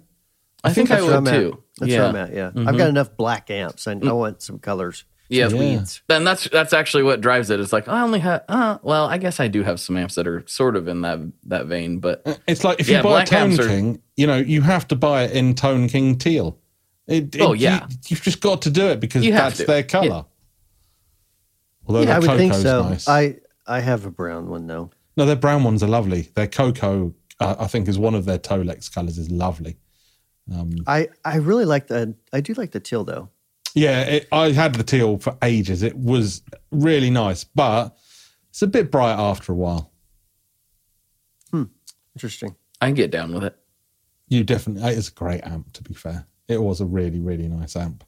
I, 0.64 0.74
think, 0.74 0.92
I 0.92 0.96
That's 0.96 1.08
where 1.08 1.20
would 1.22 1.28
I'm 1.30 1.34
at. 1.36 1.40
too. 1.40 1.64
That's 1.80 1.92
yeah. 1.92 2.00
where 2.00 2.10
I'm 2.10 2.16
at. 2.16 2.34
Yeah, 2.34 2.50
mm-hmm. 2.50 2.68
I've 2.68 2.78
got 2.78 2.90
enough 2.90 3.16
black 3.18 3.50
amps. 3.50 3.88
I, 3.88 3.94
I 3.94 4.12
want 4.12 4.42
some 4.42 4.60
colors. 4.60 5.06
Yeah, 5.30 5.48
Yeah. 5.48 5.58
Weeds. 5.60 6.02
then 6.08 6.26
that's 6.26 6.50
that's 6.50 6.74
actually 6.74 7.04
what 7.04 7.22
drives 7.22 7.50
it. 7.50 7.60
It's 7.62 7.72
like 7.72 7.88
I 7.88 8.02
only 8.02 8.20
have. 8.20 8.44
Uh, 8.50 8.80
well, 8.84 9.06
I 9.08 9.18
guess 9.18 9.40
I 9.40 9.48
do 9.48 9.64
have 9.64 9.80
some 9.80 9.96
amps 9.96 10.16
that 10.16 10.28
are 10.28 10.44
sort 10.46 10.76
of 10.76 10.90
in 10.90 11.02
that 11.02 11.20
that 11.46 11.68
vein, 11.68 12.00
but 12.00 12.22
uh, 12.26 12.36
it's 12.48 12.66
like 12.66 12.82
if 12.82 12.90
Yeah, 12.90 12.98
you 12.98 13.04
buy 13.04 13.24
a 13.24 13.26
Tone 13.26 13.58
are- 13.58 13.68
King, 13.68 14.02
you 14.18 14.28
know, 14.28 14.36
you 14.36 14.62
have 14.62 14.88
to 14.90 14.96
buy 14.98 15.24
it 15.24 15.32
in 15.32 15.56
Tone 15.56 15.88
King 15.88 16.18
teal. 16.18 16.58
It, 17.08 17.34
it- 17.36 17.42
Oh, 17.42 17.54
yeah. 17.54 17.88
you, 18.10 18.16
have 18.18 18.24
just 18.24 18.42
got 18.42 18.62
to 18.64 18.70
do 18.70 18.88
it 18.88 19.00
because 19.00 19.24
You 19.26 19.32
that's 19.32 19.58
to. 19.60 19.66
their 19.66 19.84
colour. 19.84 20.06
Yeah. 20.08 20.22
Although 21.88 22.02
Yeah, 22.02 22.18
I 22.18 22.20
the 22.20 22.28
would 22.28 22.38
think 22.38 22.52
cocoa's 22.52 22.64
so. 22.64 22.84
nice. 22.90 23.08
I 23.08 23.38
I 23.66 23.80
have 23.80 24.06
a 24.06 24.12
brown 24.12 24.50
one 24.50 24.68
though. 24.68 24.92
No, 25.22 25.28
their 25.28 25.36
brown 25.36 25.64
ones 25.64 25.84
are 25.84 25.88
lovely. 25.88 26.22
Their 26.34 26.48
cocoa, 26.48 27.14
uh, 27.40 27.56
I 27.60 27.68
think, 27.68 27.88
is 27.88 28.00
one 28.00 28.16
of 28.16 28.26
their 28.26 28.40
Tolex 28.40 28.92
colours. 28.92 29.20
Is 29.20 29.30
lovely. 29.30 29.78
I 30.88 31.10
I 31.24 31.36
really 31.38 31.66
like 31.66 31.86
the. 31.86 32.16
I 32.34 32.42
do 32.42 32.54
like 32.56 32.72
the 32.72 32.80
teal 32.80 33.04
though. 33.04 33.30
Yeah, 33.76 34.02
it, 34.02 34.28
I 34.32 34.52
had 34.52 34.74
the 34.74 34.84
teal 34.84 35.20
for 35.20 35.38
ages. 35.44 35.84
It 35.84 35.96
was 35.96 36.42
really 36.72 37.12
nice, 37.12 37.44
but 37.44 37.96
it's 38.50 38.64
a 38.64 38.68
bit 38.68 38.90
bright 38.90 39.14
after 39.14 39.52
a 39.52 39.56
while. 39.56 39.92
Hmm. 41.52 41.66
Interesting. 42.16 42.56
I 42.82 42.88
can 42.88 42.96
get 42.96 43.12
down 43.12 43.32
with 43.32 43.44
it. 43.44 43.56
You 44.28 44.44
definitely. 44.44 44.90
It 44.92 44.98
is 44.98 45.10
a 45.10 45.12
great 45.12 45.42
amp. 45.46 45.72
To 45.74 45.84
be 45.84 45.94
fair, 45.94 46.26
it 46.48 46.64
was 46.64 46.82
a 46.82 46.86
really, 46.86 47.20
really 47.20 47.48
nice 47.48 47.76
amp. 47.76 48.04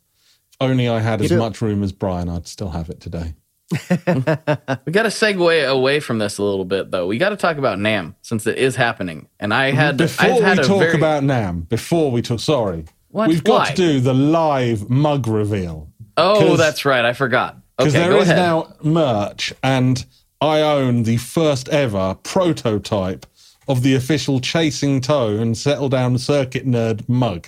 If 0.50 0.58
only 0.62 0.90
I 0.90 1.00
had 1.00 1.22
as 1.22 1.30
So- 1.30 1.38
much 1.38 1.62
room 1.62 1.84
as 1.84 1.92
Brian, 1.92 2.28
I'd 2.28 2.48
still 2.48 2.70
have 2.72 2.90
it 2.90 3.00
today. 3.00 3.36
We 4.86 4.92
got 4.92 5.04
to 5.04 5.10
segue 5.10 5.68
away 5.70 6.00
from 6.00 6.20
this 6.20 6.38
a 6.38 6.44
little 6.44 6.66
bit, 6.66 6.92
though. 6.92 7.08
We 7.08 7.18
got 7.18 7.30
to 7.30 7.38
talk 7.38 7.58
about 7.58 7.80
NAMM 7.80 8.16
since 8.22 8.46
it 8.48 8.58
is 8.58 8.76
happening. 8.76 9.28
And 9.40 9.54
I 9.54 9.72
had 9.72 9.98
Before 9.98 10.30
I've 10.30 10.44
had 10.44 10.58
we 10.60 10.64
a 10.64 10.68
talk 10.68 10.80
very, 10.80 10.94
about 10.98 11.24
NAMM, 11.24 11.70
before 11.70 12.12
we 12.12 12.22
talk, 12.22 12.40
sorry, 12.40 12.86
What? 13.10 13.28
we've 13.30 13.44
got 13.44 13.60
Why? 13.60 13.70
to 13.72 13.76
do 13.76 14.00
the 14.00 14.14
live 14.14 14.90
mug 14.90 15.28
reveal. 15.28 15.90
Oh, 16.18 16.58
that's 16.58 16.86
right. 16.86 17.04
I 17.06 17.14
forgot. 17.14 17.58
because 17.78 17.96
Okay, 17.96 18.04
there 18.08 18.18
is 18.18 18.24
ahead. 18.30 18.38
now 18.38 18.74
merch, 18.84 19.54
and 19.64 20.06
I 20.42 20.62
own 20.62 21.04
the 21.04 21.18
first 21.18 21.70
ever 21.70 22.16
prototype 22.24 23.26
of 23.68 23.82
the 23.82 23.96
official 23.96 24.40
Chasing 24.42 25.00
Tone 25.02 25.56
Settle 25.56 25.90
Down 25.90 26.18
Circuit 26.18 26.68
Nerd 26.68 27.08
mug. 27.08 27.48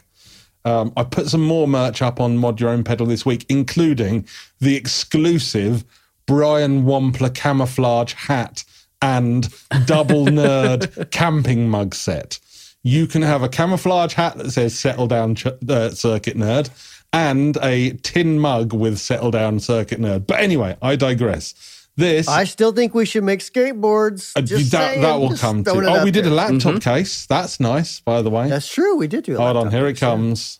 Um, 0.64 0.94
I 0.98 1.04
put 1.04 1.28
some 1.28 1.44
more 1.44 1.68
merch 1.68 2.02
up 2.02 2.20
on 2.20 2.38
Mod 2.38 2.60
Your 2.60 2.72
Own 2.72 2.84
Pedal 2.84 3.06
this 3.06 3.24
week, 3.26 3.46
including 3.50 4.26
the 4.60 4.76
exclusive 4.76 5.84
Brian 6.28 6.84
Wampler 6.86 7.34
camouflage 7.34 8.14
hat 8.14 8.64
and 9.02 9.48
double 9.86 10.26
nerd 10.26 11.12
camping 11.12 11.70
mug 11.70 11.94
set. 11.96 12.40
You 12.84 13.08
can 13.08 13.22
have 13.22 13.42
a 13.44 13.50
camouflage 13.50 14.14
hat 14.14 14.38
that 14.38 14.52
says 14.52 14.78
Settle 14.78 15.08
Down 15.08 15.36
Ch- 15.36 15.48
uh, 15.68 15.90
Circuit 15.92 16.38
Nerd 16.38 16.70
and 17.12 17.58
a 17.62 17.92
tin 18.04 18.40
mug 18.40 18.74
with 18.74 19.00
Settle 19.00 19.32
Down 19.32 19.60
Circuit 19.60 20.00
Nerd. 20.00 20.28
But 20.28 20.40
anyway, 20.40 20.78
I 20.82 20.96
digress. 20.96 21.88
This 21.98 22.28
I 22.28 22.44
still 22.44 22.74
think 22.74 22.94
we 22.94 23.06
should 23.06 23.24
make 23.24 23.40
skateboards. 23.40 24.34
uh, 24.36 24.42
Just 24.42 24.72
that, 24.72 24.92
saying, 24.92 25.02
that 25.02 25.16
will 25.16 25.30
just 25.30 25.42
come 25.42 25.64
to. 25.64 25.72
Oh, 25.72 25.90
out 26.00 26.04
we 26.04 26.12
did 26.12 26.26
a 26.26 26.30
there. 26.30 26.36
laptop 26.36 26.82
case. 26.82 27.26
That's 27.26 27.60
nice, 27.62 28.02
by 28.02 28.22
the 28.22 28.30
way. 28.30 28.50
That's 28.50 28.68
true. 28.72 28.98
We 28.98 29.08
did 29.08 29.24
do. 29.24 29.36
A 29.36 29.38
Hold 29.38 29.56
on, 29.58 29.72
here 29.72 29.88
it 29.88 29.94
case, 29.94 30.02
yeah. 30.02 30.10
comes. 30.10 30.40
It's 30.42 30.60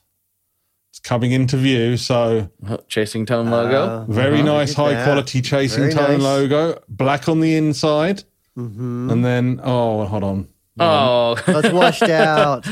coming 1.06 1.32
into 1.32 1.56
view. 1.56 1.96
So 1.96 2.50
Oh, 2.68 2.78
Chasing 2.90 3.26
Tone 3.26 3.50
logo. 3.50 3.78
Uh, 3.84 4.06
very 4.10 4.40
uh-huh, 4.42 4.58
nice, 4.58 4.74
high 4.74 4.94
that. 4.96 5.06
quality 5.06 5.42
chasing 5.42 5.84
Very 5.84 5.94
tone 5.94 6.12
nice. 6.14 6.22
logo, 6.22 6.82
black 6.90 7.30
on 7.30 7.40
the 7.40 7.56
inside, 7.56 8.24
Mhm. 8.58 9.12
and 9.12 9.24
then 9.24 9.62
oh, 9.64 10.06
hold 10.06 10.24
on. 10.24 10.48
oh, 10.80 11.38
Let's 11.48 11.72
washed 11.72 12.04
out. 12.04 12.66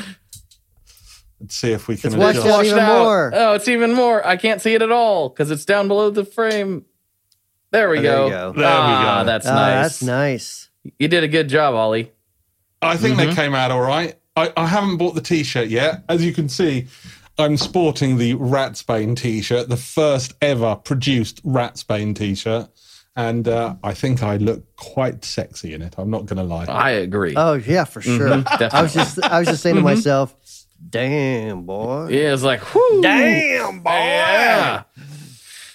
Let's 1.39 1.55
see 1.55 1.71
if 1.73 1.87
we 1.87 1.95
can. 1.97 2.07
It's 2.13 2.15
washed 2.17 2.39
adjust. 2.39 2.57
out 2.59 2.65
even 2.65 2.79
out. 2.79 3.03
more. 3.03 3.31
Oh, 3.35 3.53
it's 3.53 3.67
even 3.67 3.93
more. 3.93 4.25
I 4.25 4.35
can't 4.37 4.61
see 4.61 4.73
it 4.75 4.81
at 4.81 4.91
all 4.91 5.29
because 5.29 5.51
it's 5.51 5.65
down 5.65 5.87
below 5.87 6.09
the 6.09 6.23
frame. 6.25 6.85
There 7.71 7.89
we 7.89 7.99
Oh, 7.99 8.01
there 8.01 8.11
go. 8.17 8.25
you 8.25 8.31
go. 8.31 8.51
There 8.53 8.63
we 8.63 8.63
ah, 8.65 9.19
go. 9.21 9.25
That's 9.25 9.47
Ah, 9.47 9.53
nice. 9.53 9.81
That's 9.83 10.03
nice. 10.03 10.69
You 10.99 11.07
did 11.07 11.23
a 11.23 11.27
good 11.27 11.49
job, 11.49 11.75
Ollie. 11.75 12.11
I 12.81 12.97
think 12.97 13.17
Mm-hmm. 13.17 13.29
they 13.29 13.35
came 13.35 13.55
out 13.55 13.71
all 13.71 13.81
right. 13.81 14.15
I, 14.35 14.51
I 14.57 14.67
haven't 14.67 14.97
bought 14.97 15.15
the 15.15 15.21
t-shirt 15.21 15.67
yet. 15.69 16.03
As 16.09 16.23
you 16.23 16.33
can 16.33 16.47
see, 16.49 16.87
I'm 17.37 17.57
sporting 17.57 18.17
the 18.17 18.35
Ratsbane 18.35 19.15
t-shirt, 19.17 19.67
the 19.69 19.77
first 19.77 20.33
ever 20.41 20.75
produced 20.75 21.43
Ratsbane 21.45 22.15
t-shirt, 22.15 22.69
and 23.15 23.47
uh, 23.47 23.75
I 23.83 23.93
think 23.93 24.21
I 24.21 24.37
look 24.37 24.63
quite 24.75 25.25
sexy 25.25 25.73
in 25.73 25.81
it. 25.81 25.95
I'm 25.97 26.09
not 26.11 26.25
going 26.27 26.37
to 26.37 26.43
lie. 26.43 26.65
I 26.65 26.91
agree. 26.91 27.33
Oh 27.35 27.53
yeah, 27.53 27.85
for 27.85 28.01
sure. 28.01 28.29
Mhm, 28.29 28.73
I 28.73 28.81
was 28.83 28.93
just 28.93 29.23
I 29.23 29.39
was 29.39 29.47
just 29.47 29.63
saying 29.63 29.75
to 29.77 29.81
myself, 29.81 30.35
"Damn 30.89 31.63
boy, 31.63 32.07
yeah, 32.09 32.33
it's 32.33 32.43
like, 32.43 32.73
whoo. 32.73 33.01
damn 33.01 33.81
boy, 33.81 33.89
Yeah. 33.91 34.83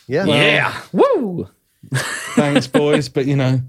yeah." 0.07 0.25
yeah. 0.27 0.81
Woo. 0.93 1.49
Thanks, 1.95 2.67
boys, 2.67 3.09
but 3.09 3.27
you 3.27 3.35
know, 3.37 3.61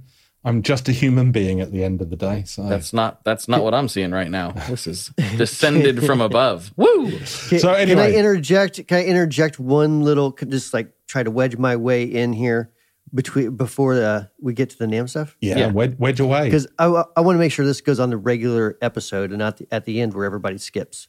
I'm 0.50 0.64
just 0.64 0.89
a 0.89 0.91
human 0.91 1.32
being 1.32 1.62
at 1.62 1.72
the 1.72 1.84
end 1.84 2.02
of 2.02 2.10
the 2.10 2.16
day. 2.16 2.43
So 2.45 2.64
That's 2.68 2.91
not 2.91 3.24
that's 3.24 3.47
not 3.47 3.64
what 3.64 3.74
I'm 3.76 3.88
seeing 3.88 4.12
right 4.12 4.30
now. 4.30 4.54
This 4.70 4.88
is 4.88 5.12
descended 5.38 6.04
from 6.06 6.22
above. 6.22 6.74
Woo. 6.78 7.12
Can, 7.12 7.26
So 7.26 7.60
can 7.60 7.68
I 7.70 7.80
anyway. 7.82 8.16
interject? 8.16 8.88
Can 8.88 8.97
I 8.97 9.06
interject 9.06 9.60
one 9.60 10.02
little? 10.02 10.32
could 10.32 10.50
Just 10.52 10.74
like 10.74 10.91
try 11.08 11.22
to 11.24 11.32
wedge 11.32 11.56
my 11.58 11.76
way 11.76 12.04
in 12.04 12.34
here 12.34 12.72
between 13.14 13.56
before 13.56 13.95
the, 13.95 14.30
we 14.41 14.54
get 14.54 14.70
to 14.72 14.78
the 14.78 14.86
NAMM 14.86 15.10
stuff 15.10 15.36
yeah, 15.41 15.58
Yeah. 15.58 15.68
Wedge, 15.72 15.95
wedge 15.97 16.20
away. 16.20 16.45
because 16.45 16.68
I, 16.78 16.86
I 17.16 17.22
want 17.22 17.36
to 17.36 17.39
make 17.39 17.52
sure 17.52 17.66
this 17.66 17.82
goes 17.82 18.00
on 18.00 18.10
the 18.10 18.18
regular 18.18 18.78
episode 18.82 19.30
and 19.32 19.39
not 19.39 19.58
the, 19.58 19.68
at 19.72 19.86
the 19.86 20.02
end 20.02 20.14
where 20.14 20.26
everybody 20.26 20.58
skips. 20.60 21.08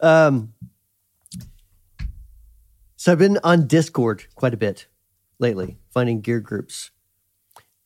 um, 0.00 0.52
so 2.96 3.12
I've 3.12 3.18
been 3.18 3.38
on 3.44 3.66
Discord 3.68 4.26
quite 4.34 4.52
a 4.54 4.56
bit 4.56 4.86
lately, 5.38 5.78
finding 5.90 6.20
gear 6.20 6.40
groups, 6.40 6.90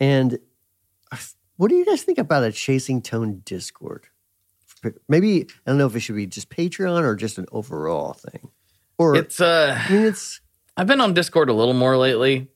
and 0.03 0.40
what 1.59 1.68
do 1.68 1.76
you 1.76 1.86
guys 1.86 2.03
think 2.03 2.18
about 2.18 2.42
a 2.42 2.50
Chasing 2.50 3.03
Tone 3.03 3.40
Discord? 3.44 4.09
Maybe 5.09 5.42
I 5.42 5.70
don't 5.70 5.78
know 5.78 5.86
if 5.86 5.94
it 5.94 6.00
should 6.00 6.16
be 6.16 6.26
just 6.26 6.50
Patreon 6.50 7.05
or 7.05 7.14
just 7.14 7.38
an 7.38 7.46
overall 7.53 8.14
thing, 8.14 8.50
or 8.98 9.14
It's 9.14 9.40
uh 9.40 9.80
I 9.88 9.92
mean 9.92 10.03
it's 10.03 10.40
I've 10.76 10.88
been 10.88 11.00
on 11.00 11.14
Discord 11.14 11.50
a 11.50 11.53
little 11.53 11.72
more 11.72 11.96
lately. 11.96 12.48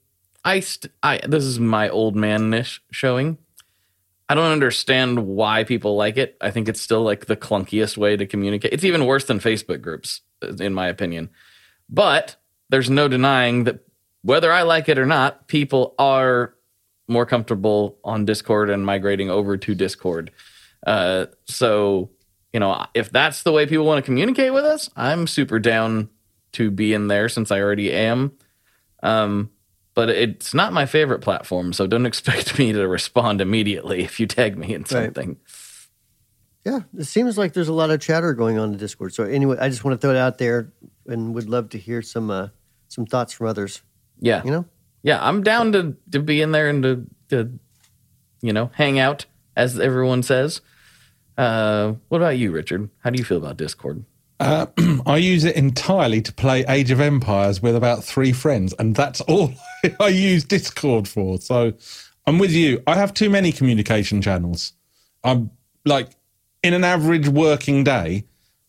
I 0.44 0.58
st- 0.58 0.92
I 1.04 1.18
this 1.18 1.44
is 1.44 1.60
my 1.60 1.88
old 1.88 2.16
man 2.16 2.50
niche 2.50 2.82
showing. 2.90 3.38
I 4.28 4.34
don't 4.34 4.50
understand 4.50 5.24
why 5.24 5.62
people 5.62 5.94
like 5.94 6.16
it. 6.16 6.36
I 6.40 6.50
think 6.50 6.68
it's 6.68 6.80
still 6.80 7.02
like 7.02 7.26
the 7.26 7.36
clunkiest 7.36 7.96
way 7.96 8.16
to 8.16 8.26
communicate. 8.26 8.72
It's 8.72 8.82
even 8.82 9.06
worse 9.06 9.26
than 9.26 9.38
Facebook 9.38 9.82
groups, 9.82 10.22
in 10.58 10.74
my 10.74 10.88
opinion. 10.88 11.30
But 11.88 12.34
there's 12.70 12.90
no 12.90 13.06
denying 13.06 13.64
that 13.64 13.86
whether 14.22 14.50
I 14.50 14.62
like 14.62 14.88
it 14.88 14.98
or 14.98 15.06
not, 15.06 15.46
people 15.46 15.94
are 15.96 16.55
more 17.08 17.26
comfortable 17.26 17.98
on 18.04 18.24
Discord 18.24 18.70
and 18.70 18.84
migrating 18.84 19.30
over 19.30 19.56
to 19.56 19.74
Discord. 19.74 20.32
Uh, 20.86 21.26
so, 21.46 22.10
you 22.52 22.60
know, 22.60 22.86
if 22.94 23.10
that's 23.10 23.42
the 23.42 23.52
way 23.52 23.66
people 23.66 23.84
want 23.84 23.98
to 23.98 24.06
communicate 24.06 24.52
with 24.52 24.64
us, 24.64 24.90
I'm 24.96 25.26
super 25.26 25.58
down 25.58 26.08
to 26.52 26.70
be 26.70 26.94
in 26.94 27.08
there 27.08 27.28
since 27.28 27.50
I 27.50 27.60
already 27.60 27.92
am. 27.92 28.32
Um, 29.02 29.50
but 29.94 30.10
it's 30.10 30.52
not 30.52 30.72
my 30.72 30.86
favorite 30.86 31.20
platform, 31.20 31.72
so 31.72 31.86
don't 31.86 32.06
expect 32.06 32.58
me 32.58 32.72
to 32.72 32.86
respond 32.86 33.40
immediately 33.40 34.04
if 34.04 34.20
you 34.20 34.26
tag 34.26 34.58
me 34.58 34.74
in 34.74 34.84
something. 34.84 35.36
yeah, 36.64 36.80
it 36.96 37.04
seems 37.04 37.38
like 37.38 37.52
there's 37.52 37.68
a 37.68 37.72
lot 37.72 37.90
of 37.90 38.00
chatter 38.00 38.34
going 38.34 38.58
on 38.58 38.72
in 38.72 38.78
Discord. 38.78 39.14
So 39.14 39.24
anyway, 39.24 39.56
I 39.60 39.68
just 39.68 39.84
want 39.84 40.00
to 40.00 40.04
throw 40.04 40.14
it 40.14 40.18
out 40.18 40.38
there 40.38 40.72
and 41.06 41.34
would 41.34 41.48
love 41.48 41.70
to 41.70 41.78
hear 41.78 42.02
some 42.02 42.30
uh, 42.30 42.48
some 42.88 43.06
thoughts 43.06 43.32
from 43.32 43.46
others. 43.46 43.82
Yeah. 44.18 44.42
You 44.44 44.50
know, 44.50 44.64
Yeah, 45.06 45.24
I'm 45.24 45.44
down 45.44 45.70
to 45.70 45.96
to 46.10 46.18
be 46.18 46.42
in 46.42 46.50
there 46.50 46.68
and 46.68 46.82
to 46.82 47.06
to 47.28 47.58
you 48.42 48.52
know 48.52 48.72
hang 48.74 48.98
out 48.98 49.24
as 49.56 49.78
everyone 49.78 50.24
says. 50.24 50.60
Uh, 51.38 51.94
what 52.08 52.18
about 52.18 52.38
you, 52.38 52.50
Richard? 52.50 52.90
How 53.04 53.10
do 53.10 53.18
you 53.18 53.24
feel 53.24 53.36
about 53.36 53.56
Discord? 53.56 54.04
Uh, 54.40 54.66
I 55.06 55.18
use 55.18 55.44
it 55.44 55.54
entirely 55.54 56.20
to 56.22 56.32
play 56.32 56.64
Age 56.66 56.90
of 56.90 57.00
Empires 57.00 57.62
with 57.62 57.76
about 57.76 58.02
three 58.02 58.32
friends, 58.32 58.74
and 58.80 58.96
that's 58.96 59.20
all 59.28 59.52
I 60.00 60.08
use 60.08 60.42
Discord 60.42 61.06
for. 61.06 61.38
So 61.38 61.72
I'm 62.26 62.40
with 62.40 62.50
you. 62.50 62.82
I 62.88 62.96
have 62.96 63.14
too 63.14 63.30
many 63.30 63.52
communication 63.52 64.20
channels. 64.20 64.72
I'm 65.22 65.52
like, 65.84 66.08
in 66.64 66.74
an 66.74 66.82
average 66.82 67.28
working 67.28 67.84
day, 67.84 68.24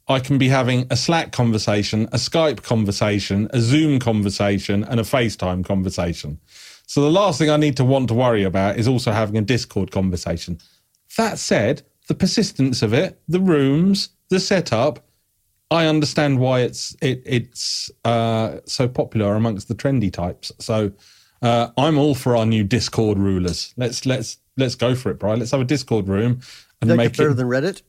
I 0.09 0.19
can 0.19 0.37
be 0.37 0.47
having 0.47 0.87
a 0.89 0.95
Slack 0.95 1.31
conversation, 1.31 2.03
a 2.13 2.17
Skype 2.17 2.63
conversation, 2.63 3.49
a 3.51 3.59
Zoom 3.59 3.99
conversation, 3.99 4.83
and 4.85 4.99
a 4.99 5.03
FaceTime 5.03 5.65
conversation. 5.65 6.39
So 6.85 7.01
the 7.01 7.11
last 7.11 7.37
thing 7.37 7.49
I 7.49 7.57
need 7.57 7.75
to 7.77 7.83
want 7.83 8.07
to 8.07 8.13
worry 8.13 8.43
about 8.43 8.77
is 8.77 8.87
also 8.87 9.11
having 9.11 9.37
a 9.37 9.41
Discord 9.41 9.91
conversation. 9.91 10.59
That 11.17 11.37
said, 11.39 11.81
the 12.07 12.15
persistence 12.15 12.81
of 12.81 12.93
it, 12.93 13.19
the 13.27 13.41
rooms, 13.41 14.09
the 14.29 14.39
setup, 14.39 15.05
I 15.69 15.87
understand 15.87 16.39
why 16.39 16.61
it's 16.61 16.95
it, 17.01 17.21
it's 17.25 17.91
uh, 18.05 18.59
so 18.65 18.87
popular 18.87 19.35
amongst 19.35 19.67
the 19.67 19.75
trendy 19.75 20.11
types. 20.11 20.51
So 20.59 20.93
uh, 21.41 21.69
I'm 21.77 21.97
all 21.97 22.15
for 22.15 22.37
our 22.37 22.45
new 22.45 22.63
Discord 22.63 23.17
rulers. 23.17 23.73
Let's 23.75 24.05
let's 24.05 24.37
let's 24.55 24.75
go 24.75 24.95
for 24.95 25.11
it, 25.11 25.19
Brian. 25.19 25.39
Let's 25.39 25.51
have 25.51 25.59
a 25.59 25.65
Discord 25.65 26.07
room 26.07 26.39
and 26.81 26.95
make 26.95 27.11
it 27.13 27.17
better 27.17 27.33
than 27.33 27.47
Reddit. 27.47 27.81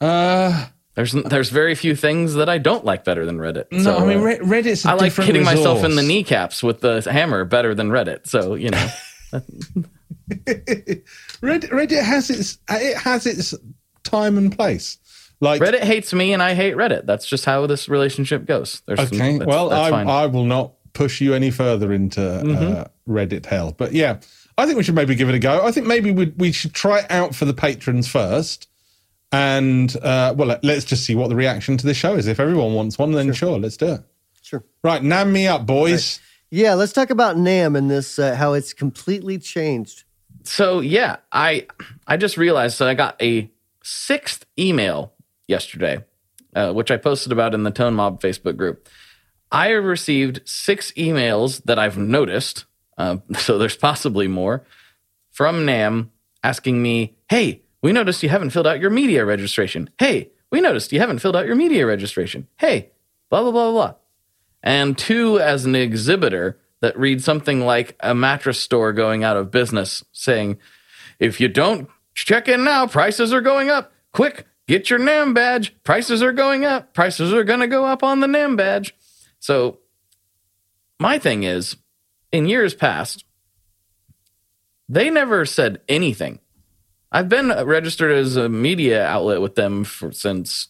uh, 0.00 0.66
There's 0.96 1.12
there's 1.12 1.50
very 1.50 1.74
few 1.74 1.94
things 1.94 2.34
that 2.34 2.48
I 2.48 2.56
don't 2.58 2.84
like 2.84 3.04
better 3.04 3.24
than 3.26 3.36
Reddit. 3.38 3.66
no, 3.70 3.82
So, 3.82 3.98
I 3.98 4.06
mean 4.06 4.18
uh, 4.18 4.22
Red- 4.22 4.40
Reddit's. 4.40 4.84
I 4.86 4.94
like 4.94 5.12
hitting 5.14 5.44
myself 5.44 5.84
in 5.84 5.94
the 5.94 6.02
kneecaps 6.02 6.62
with 6.62 6.80
the 6.80 7.02
hammer 7.02 7.44
better 7.44 7.74
than 7.74 7.90
Reddit. 7.90 8.26
So 8.26 8.54
you 8.54 8.70
know, 8.70 8.88
Reddit, 10.46 11.70
Reddit 11.70 12.02
has 12.02 12.30
its 12.30 12.58
it 12.70 12.96
has 12.96 13.26
its 13.26 13.54
time 14.04 14.38
and 14.38 14.54
place. 14.56 14.98
Like 15.40 15.60
Reddit 15.60 15.80
hates 15.82 16.14
me 16.14 16.32
and 16.32 16.42
I 16.42 16.54
hate 16.54 16.74
Reddit. 16.76 17.04
That's 17.06 17.26
just 17.26 17.44
how 17.44 17.66
this 17.66 17.88
relationship 17.88 18.46
goes. 18.46 18.82
There's 18.86 18.98
some- 19.00 19.18
Okay, 19.20 19.32
that's- 19.38 19.46
well, 19.46 19.68
that's 19.68 19.92
I. 19.92 20.02
I 20.04 20.26
will 20.26 20.44
not 20.46 20.72
push 20.94 21.20
you 21.20 21.34
any 21.34 21.50
further 21.50 21.92
into 21.92 22.22
uh, 22.26 22.86
Reddit 23.06 23.44
hell. 23.44 23.74
But 23.76 23.92
yeah, 23.92 24.20
I 24.56 24.64
think 24.64 24.78
we 24.78 24.82
should 24.82 24.94
maybe 24.94 25.14
give 25.14 25.28
it 25.28 25.34
a 25.34 25.38
go. 25.38 25.62
I 25.64 25.72
think 25.72 25.86
maybe 25.86 26.10
we, 26.10 26.32
we 26.38 26.52
should 26.52 26.72
try 26.72 27.00
it 27.00 27.10
out 27.10 27.34
for 27.34 27.44
the 27.44 27.52
patrons 27.52 28.08
first. 28.08 28.68
And, 29.32 29.94
uh, 30.02 30.34
well, 30.36 30.48
let- 30.48 30.64
let's 30.64 30.84
just 30.84 31.04
see 31.04 31.14
what 31.14 31.28
the 31.28 31.36
reaction 31.36 31.76
to 31.76 31.86
this 31.86 31.96
show 31.96 32.14
is. 32.14 32.26
If 32.26 32.38
everyone 32.40 32.74
wants 32.74 32.98
one, 32.98 33.12
then 33.12 33.32
sure, 33.32 33.58
let's 33.58 33.76
do 33.76 33.94
it. 33.94 34.00
Sure. 34.42 34.64
Right, 34.84 35.02
NAMM 35.02 35.32
me 35.32 35.46
up, 35.48 35.66
boys. 35.66 36.20
Yeah, 36.50 36.74
let's 36.74 36.92
talk 36.92 37.10
about 37.10 37.36
NAMM 37.36 37.76
and 37.76 37.90
this 37.90 38.18
uh, 38.20 38.36
how 38.36 38.52
it's 38.52 38.72
completely 38.72 39.38
changed. 39.38 40.04
so 40.44 40.78
yeah, 40.78 41.16
I 41.32 41.66
I 42.06 42.16
just 42.16 42.36
realized 42.36 42.78
that 42.78 42.86
I 42.86 42.94
got 42.94 43.20
a 43.20 43.50
sixth 43.82 44.46
email 44.56 45.12
yesterday, 45.48 46.04
uh, 46.54 46.72
which 46.72 46.92
I 46.92 46.96
posted 46.98 47.32
about 47.32 47.52
in 47.52 47.64
the 47.64 47.72
Tone 47.72 47.94
Mob 47.94 48.22
Facebook 48.22 48.56
group. 48.56 48.88
I 49.50 49.68
have 49.70 49.82
received 49.84 50.40
six 50.44 50.92
emails 50.92 51.60
that 51.64 51.80
I've 51.80 51.98
noticed, 51.98 52.64
uh, 52.96 53.16
so 53.38 53.58
there's 53.58 53.76
possibly 53.76 54.28
more, 54.28 54.64
from 55.32 55.66
NAMM 55.66 56.10
asking 56.44 56.80
me, 56.80 57.16
"Hey, 57.28 57.62
we 57.82 57.92
noticed 57.92 58.22
you 58.22 58.28
haven't 58.28 58.50
filled 58.50 58.66
out 58.66 58.80
your 58.80 58.90
media 58.90 59.24
registration. 59.24 59.90
Hey, 59.98 60.30
we 60.50 60.60
noticed 60.60 60.92
you 60.92 61.00
haven't 61.00 61.18
filled 61.20 61.36
out 61.36 61.46
your 61.46 61.56
media 61.56 61.86
registration. 61.86 62.48
Hey, 62.56 62.90
blah 63.30 63.42
blah 63.42 63.50
blah 63.50 63.70
blah." 63.70 63.86
blah." 63.86 63.94
And 64.62 64.98
two, 64.98 65.38
as 65.38 65.64
an 65.64 65.76
exhibitor, 65.76 66.58
that 66.80 66.98
reads 66.98 67.24
something 67.24 67.60
like 67.60 67.96
a 68.00 68.14
mattress 68.14 68.58
store 68.58 68.92
going 68.92 69.24
out 69.24 69.36
of 69.36 69.50
business 69.50 70.04
saying, 70.12 70.58
if 71.18 71.40
you 71.40 71.48
don't 71.48 71.88
check 72.14 72.48
in 72.48 72.64
now, 72.64 72.86
prices 72.86 73.32
are 73.32 73.40
going 73.40 73.70
up. 73.70 73.92
Quick, 74.12 74.46
get 74.66 74.90
your 74.90 74.98
NAMM 74.98 75.34
badge. 75.34 75.74
Prices 75.84 76.22
are 76.22 76.32
going 76.32 76.64
up. 76.64 76.94
Prices 76.94 77.32
are 77.32 77.44
going 77.44 77.60
to 77.60 77.66
go 77.66 77.84
up 77.84 78.02
on 78.02 78.20
the 78.20 78.26
NAMM 78.26 78.56
badge. 78.56 78.94
So, 79.38 79.78
my 80.98 81.18
thing 81.18 81.42
is, 81.42 81.76
in 82.32 82.46
years 82.46 82.74
past, 82.74 83.24
they 84.88 85.10
never 85.10 85.44
said 85.44 85.80
anything. 85.88 86.40
I've 87.16 87.30
been 87.30 87.48
registered 87.48 88.12
as 88.12 88.36
a 88.36 88.46
media 88.50 89.02
outlet 89.06 89.40
with 89.40 89.54
them 89.54 89.84
for, 89.84 90.12
since 90.12 90.68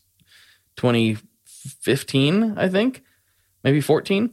2015, 0.76 2.54
I 2.56 2.68
think, 2.68 3.02
maybe 3.64 3.80
14. 3.80 4.30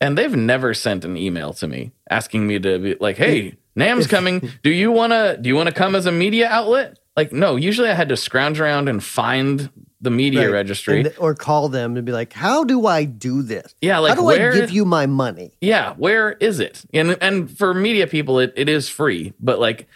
And 0.00 0.18
they've 0.18 0.34
never 0.34 0.74
sent 0.74 1.04
an 1.04 1.16
email 1.16 1.52
to 1.54 1.68
me 1.68 1.92
asking 2.10 2.48
me 2.48 2.58
to 2.58 2.78
be 2.80 2.96
like, 2.98 3.16
"Hey, 3.16 3.54
NAMM's 3.78 4.08
coming. 4.08 4.50
Do 4.64 4.70
you 4.70 4.90
want 4.90 5.12
to 5.12 5.38
do 5.40 5.48
you 5.48 5.54
want 5.54 5.68
to 5.68 5.74
come 5.74 5.94
as 5.94 6.06
a 6.06 6.10
media 6.12 6.48
outlet?" 6.48 6.98
Like, 7.16 7.32
no, 7.32 7.54
usually 7.54 7.88
I 7.88 7.94
had 7.94 8.08
to 8.08 8.16
scrounge 8.16 8.58
around 8.58 8.88
and 8.88 9.04
find 9.04 9.70
the 10.00 10.10
media 10.10 10.40
Right. 10.46 10.52
registry. 10.52 11.06
Or 11.18 11.34
call 11.36 11.68
them 11.68 11.96
and 11.96 12.04
be 12.04 12.10
like, 12.10 12.32
"How 12.32 12.64
do 12.64 12.86
I 12.88 13.04
do 13.04 13.42
this? 13.42 13.72
Yeah, 13.80 13.98
like, 14.00 14.10
how 14.10 14.16
do 14.16 14.24
where- 14.24 14.52
I 14.52 14.56
give 14.56 14.72
you 14.72 14.84
my 14.84 15.06
money?" 15.06 15.52
yeah, 15.60 15.94
where 15.94 16.32
is 16.32 16.58
it? 16.58 16.84
And 16.92 17.16
and 17.20 17.56
for 17.56 17.72
media 17.72 18.08
people, 18.08 18.40
it, 18.40 18.52
it 18.56 18.68
is 18.68 18.88
free, 18.88 19.34
but 19.38 19.60
like 19.60 19.86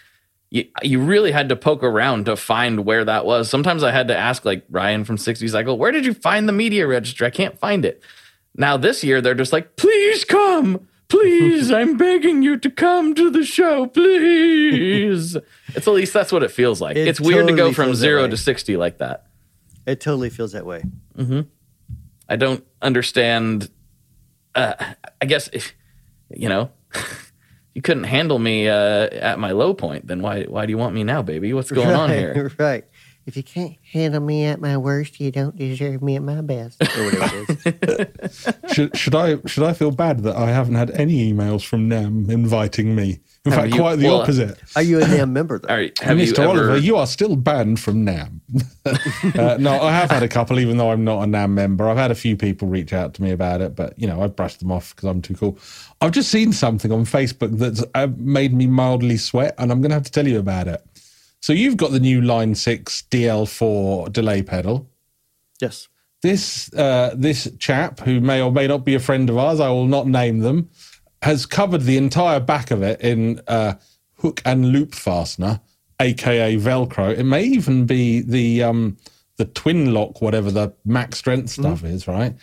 you, 0.49 0.65
you 0.81 0.99
really 1.01 1.31
had 1.31 1.49
to 1.49 1.55
poke 1.55 1.83
around 1.83 2.25
to 2.25 2.35
find 2.35 2.85
where 2.85 3.03
that 3.05 3.25
was. 3.25 3.49
Sometimes 3.49 3.83
I 3.83 3.91
had 3.91 4.07
to 4.07 4.17
ask 4.17 4.45
like 4.45 4.65
Ryan 4.69 5.03
from 5.03 5.17
60 5.17 5.47
Cycle, 5.47 5.77
where 5.77 5.91
did 5.91 6.05
you 6.05 6.13
find 6.13 6.47
the 6.47 6.53
media 6.53 6.87
register? 6.87 7.25
I 7.25 7.29
can't 7.29 7.57
find 7.59 7.83
it. 7.85 8.01
Now 8.55 8.77
this 8.77 9.03
year 9.03 9.21
they're 9.21 9.35
just 9.35 9.53
like, 9.53 9.75
please 9.75 10.23
come. 10.23 10.87
Please, 11.09 11.71
I'm 11.71 11.95
begging 11.97 12.41
you 12.43 12.57
to 12.57 12.69
come 12.69 13.15
to 13.15 13.29
the 13.29 13.45
show, 13.45 13.87
please. 13.87 15.37
it's 15.69 15.87
at 15.87 15.93
least 15.93 16.11
that's 16.13 16.31
what 16.33 16.43
it 16.43 16.51
feels 16.51 16.81
like. 16.81 16.97
It 16.97 17.07
it's 17.07 17.21
weird 17.21 17.47
to 17.47 17.55
go 17.55 17.71
from 17.71 17.95
zero 17.95 18.27
to 18.27 18.35
60 18.35 18.75
like 18.77 18.97
that. 18.97 19.27
It 19.85 20.01
totally 20.01 20.29
feels 20.29 20.51
that 20.51 20.65
way. 20.65 20.83
I 22.29 22.35
don't 22.35 22.65
understand. 22.81 23.69
Uh, 24.53 24.73
I 25.21 25.25
guess 25.25 25.47
if 25.53 25.73
you 26.29 26.49
know, 26.49 26.71
you 27.77 27.83
couldn't 27.83 28.05
handle 28.05 28.39
me 28.39 28.67
uh, 28.67 29.07
at 29.11 29.37
my 29.37 29.51
low 29.51 29.71
point, 29.71 30.07
then 30.07 30.23
why 30.23 30.45
why 30.45 30.65
do 30.65 30.71
you 30.71 30.79
want 30.79 30.95
me 30.95 31.03
now, 31.03 31.21
baby? 31.21 31.53
What's 31.53 31.69
going 31.69 31.95
on 31.95 32.09
right, 32.09 32.17
here? 32.17 32.51
Right. 32.57 32.85
If 33.27 33.37
you 33.37 33.43
can't 33.43 33.75
handle 33.91 34.19
me 34.19 34.45
at 34.45 34.59
my 34.59 34.77
worst, 34.77 35.19
you 35.19 35.29
don't 35.29 35.55
deserve 35.55 36.01
me 36.01 36.15
at 36.15 36.23
my 36.23 36.41
best. 36.41 36.81
Or 36.81 36.87
whatever 37.05 37.45
it 37.65 38.19
is. 38.23 38.47
should, 38.73 38.97
should 38.97 39.13
I 39.13 39.37
should 39.45 39.63
I 39.63 39.73
feel 39.73 39.91
bad 39.91 40.23
that 40.23 40.35
I 40.35 40.47
haven't 40.47 40.73
had 40.73 40.89
any 40.89 41.31
emails 41.31 41.63
from 41.63 41.87
NAMM 41.87 42.31
inviting 42.31 42.95
me? 42.95 43.19
In 43.47 43.53
fact, 43.53 43.73
you- 43.73 43.79
quite 43.79 43.95
the 43.97 44.05
well, 44.05 44.21
opposite. 44.21 44.59
Are 44.75 44.81
you 44.81 44.99
a 44.99 45.03
NAMM 45.03 45.31
member 45.31 45.59
though? 45.59 45.69
All 45.69 45.75
right, 45.75 45.97
have 45.99 46.17
Mr. 46.17 46.37
you 46.37 46.43
Oliver, 46.43 46.69
ever? 46.71 46.77
you 46.77 46.95
are 46.97 47.07
still 47.07 47.35
banned 47.35 47.79
from 47.79 48.05
NAMM. 48.05 48.39
uh, 49.39 49.57
no, 49.59 49.81
I 49.81 49.91
have 49.91 50.11
had 50.11 50.23
a 50.23 50.27
couple, 50.27 50.59
even 50.59 50.77
though 50.77 50.91
I'm 50.91 51.03
not 51.03 51.23
a 51.23 51.25
NAMM 51.27 51.51
member. 51.51 51.89
I've 51.89 51.97
had 51.97 52.11
a 52.11 52.15
few 52.15 52.35
people 52.37 52.67
reach 52.67 52.93
out 52.93 53.13
to 53.15 53.23
me 53.23 53.31
about 53.31 53.61
it, 53.61 53.75
but 53.75 53.97
you 53.97 54.07
know, 54.07 54.21
I've 54.21 54.35
brushed 54.35 54.59
them 54.59 54.71
off 54.71 54.95
because 54.95 55.09
I'm 55.09 55.21
too 55.21 55.35
cool. 55.35 55.57
I've 56.01 56.11
just 56.11 56.29
seen 56.29 56.53
something 56.53 56.91
on 56.91 57.05
Facebook 57.05 57.57
that's 57.57 57.83
uh, 57.95 58.07
made 58.17 58.53
me 58.53 58.67
mildly 58.67 59.17
sweat, 59.17 59.55
and 59.57 59.71
I'm 59.71 59.81
going 59.81 59.89
to 59.89 59.95
have 59.95 60.03
to 60.03 60.11
tell 60.11 60.27
you 60.27 60.39
about 60.39 60.67
it. 60.67 60.83
So 61.39 61.53
you've 61.53 61.77
got 61.77 61.91
the 61.91 61.99
new 61.99 62.21
Line 62.21 62.55
6 62.55 63.03
DL4 63.09 64.11
delay 64.11 64.41
pedal. 64.41 64.89
Yes. 65.61 65.87
This 66.23 66.73
uh, 66.73 67.13
this 67.15 67.47
chap, 67.59 67.99
who 67.99 68.19
may 68.19 68.41
or 68.41 68.51
may 68.51 68.67
not 68.67 68.83
be 68.83 68.95
a 68.95 68.99
friend 68.99 69.29
of 69.29 69.37
ours, 69.37 69.59
I 69.59 69.69
will 69.69 69.85
not 69.85 70.07
name 70.07 70.39
them, 70.39 70.69
has 71.21 71.45
covered 71.45 71.81
the 71.81 71.97
entire 71.97 72.39
back 72.39 72.71
of 72.71 72.81
it 72.83 73.01
in 73.01 73.41
uh, 73.47 73.73
hook 74.17 74.41
and 74.45 74.69
loop 74.71 74.93
fastener, 74.93 75.61
aka 75.99 76.55
Velcro. 76.57 77.17
It 77.17 77.23
may 77.23 77.43
even 77.43 77.85
be 77.85 78.21
the 78.21 78.63
um, 78.63 78.97
the 79.37 79.45
twin 79.45 79.93
lock, 79.93 80.21
whatever 80.21 80.51
the 80.51 80.73
max 80.85 81.17
strength 81.19 81.49
stuff 81.49 81.83
is, 81.83 82.07
right? 82.07 82.33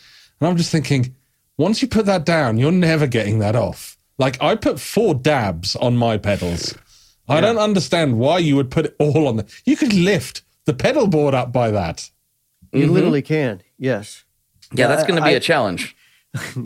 And 0.41 0.49
I'm 0.49 0.57
just 0.57 0.71
thinking, 0.73 1.15
once 1.57 1.83
you 1.83 1.89
put 1.89 2.07
that 2.07 2.25
down, 2.25 2.59
you're 2.59 2.73
never 2.73 3.07
getting 3.07 3.39
that 3.41 3.57
off. 3.57 3.97
Like 4.19 4.41
I 4.43 4.55
put 4.57 4.79
four 4.81 5.15
dabs 5.15 5.77
on 5.77 5.97
my 5.97 6.19
pedals. 6.19 6.75
I 7.29 7.41
don't 7.41 7.59
understand 7.59 8.19
why 8.19 8.39
you 8.39 8.55
would 8.57 8.71
put 8.71 8.87
it 8.87 8.97
all 8.99 9.27
on 9.29 9.37
the. 9.37 9.47
You 9.65 9.77
could 9.77 9.95
lift 9.95 10.43
the 10.67 10.75
pedal 10.75 11.07
board 11.07 11.33
up 11.35 11.53
by 11.53 11.71
that. 11.71 12.11
You 12.73 12.91
literally 12.91 13.23
can. 13.23 13.63
Yes. 13.79 14.25
yeah, 14.73 14.89
that's 14.89 15.05
going 15.05 15.17
to 15.17 15.23
be 15.23 15.31
I- 15.31 15.35
a 15.35 15.41
challenge. 15.41 15.97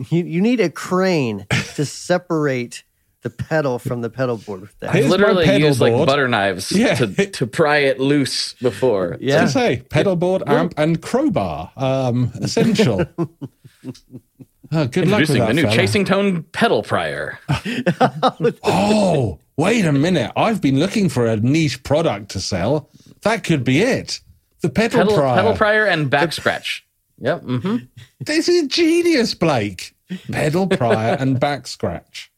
You, 0.09 0.23
you 0.23 0.41
need 0.41 0.59
a 0.61 0.71
crane 0.71 1.45
to 1.75 1.85
separate 1.85 2.83
the 3.21 3.29
pedal 3.29 3.79
from 3.79 3.99
the 4.01 4.09
pedal 4.09 4.37
board 4.37 4.61
with 4.61 4.79
that. 4.79 4.93
Here's 4.95 5.05
my 5.05 5.11
Literally 5.11 5.45
pedal 5.45 5.67
used 5.67 5.81
like 5.81 5.91
board. 5.93 6.07
butter 6.07 6.27
knives 6.29 6.71
Yeah. 6.71 6.95
to 6.95 7.07
to 7.31 7.47
pry 7.47 7.77
it 7.79 7.99
loose 7.99 8.53
before. 8.61 9.17
Yeah. 9.19 9.43
I 9.43 9.45
say, 9.47 9.83
pedal 9.89 10.15
board, 10.15 10.43
amp, 10.47 10.73
and 10.77 11.01
crowbar. 11.01 11.71
Um, 11.77 12.31
essential. 12.41 13.05
Oh, 14.71 14.85
good 14.85 15.07
luck 15.07 15.21
with 15.21 15.29
Introducing 15.31 15.39
that, 15.39 15.47
the 15.47 15.53
new 15.55 15.61
fella. 15.63 15.75
chasing 15.75 16.05
tone 16.05 16.43
pedal 16.51 16.83
prior. 16.83 17.39
Oh, 18.63 19.39
wait 19.57 19.83
a 19.85 19.91
minute! 19.91 20.31
I've 20.35 20.61
been 20.61 20.79
looking 20.79 21.09
for 21.09 21.25
a 21.25 21.37
niche 21.37 21.81
product 21.83 22.29
to 22.31 22.39
sell. 22.39 22.89
That 23.23 23.43
could 23.43 23.63
be 23.63 23.81
it. 23.81 24.19
The 24.61 24.69
pedal, 24.69 24.99
pedal, 24.99 25.15
prior. 25.17 25.35
pedal 25.37 25.53
prior 25.55 25.85
and 25.85 26.09
back 26.09 26.33
scratch. 26.33 26.85
Yep. 27.19 27.41
hmm 27.41 27.77
This 28.19 28.47
is 28.47 28.67
genius, 28.67 29.33
Blake. 29.33 29.95
Pedal 30.31 30.67
prior 30.67 31.15
and 31.19 31.39
back 31.39 31.67
scratch. 31.67 32.31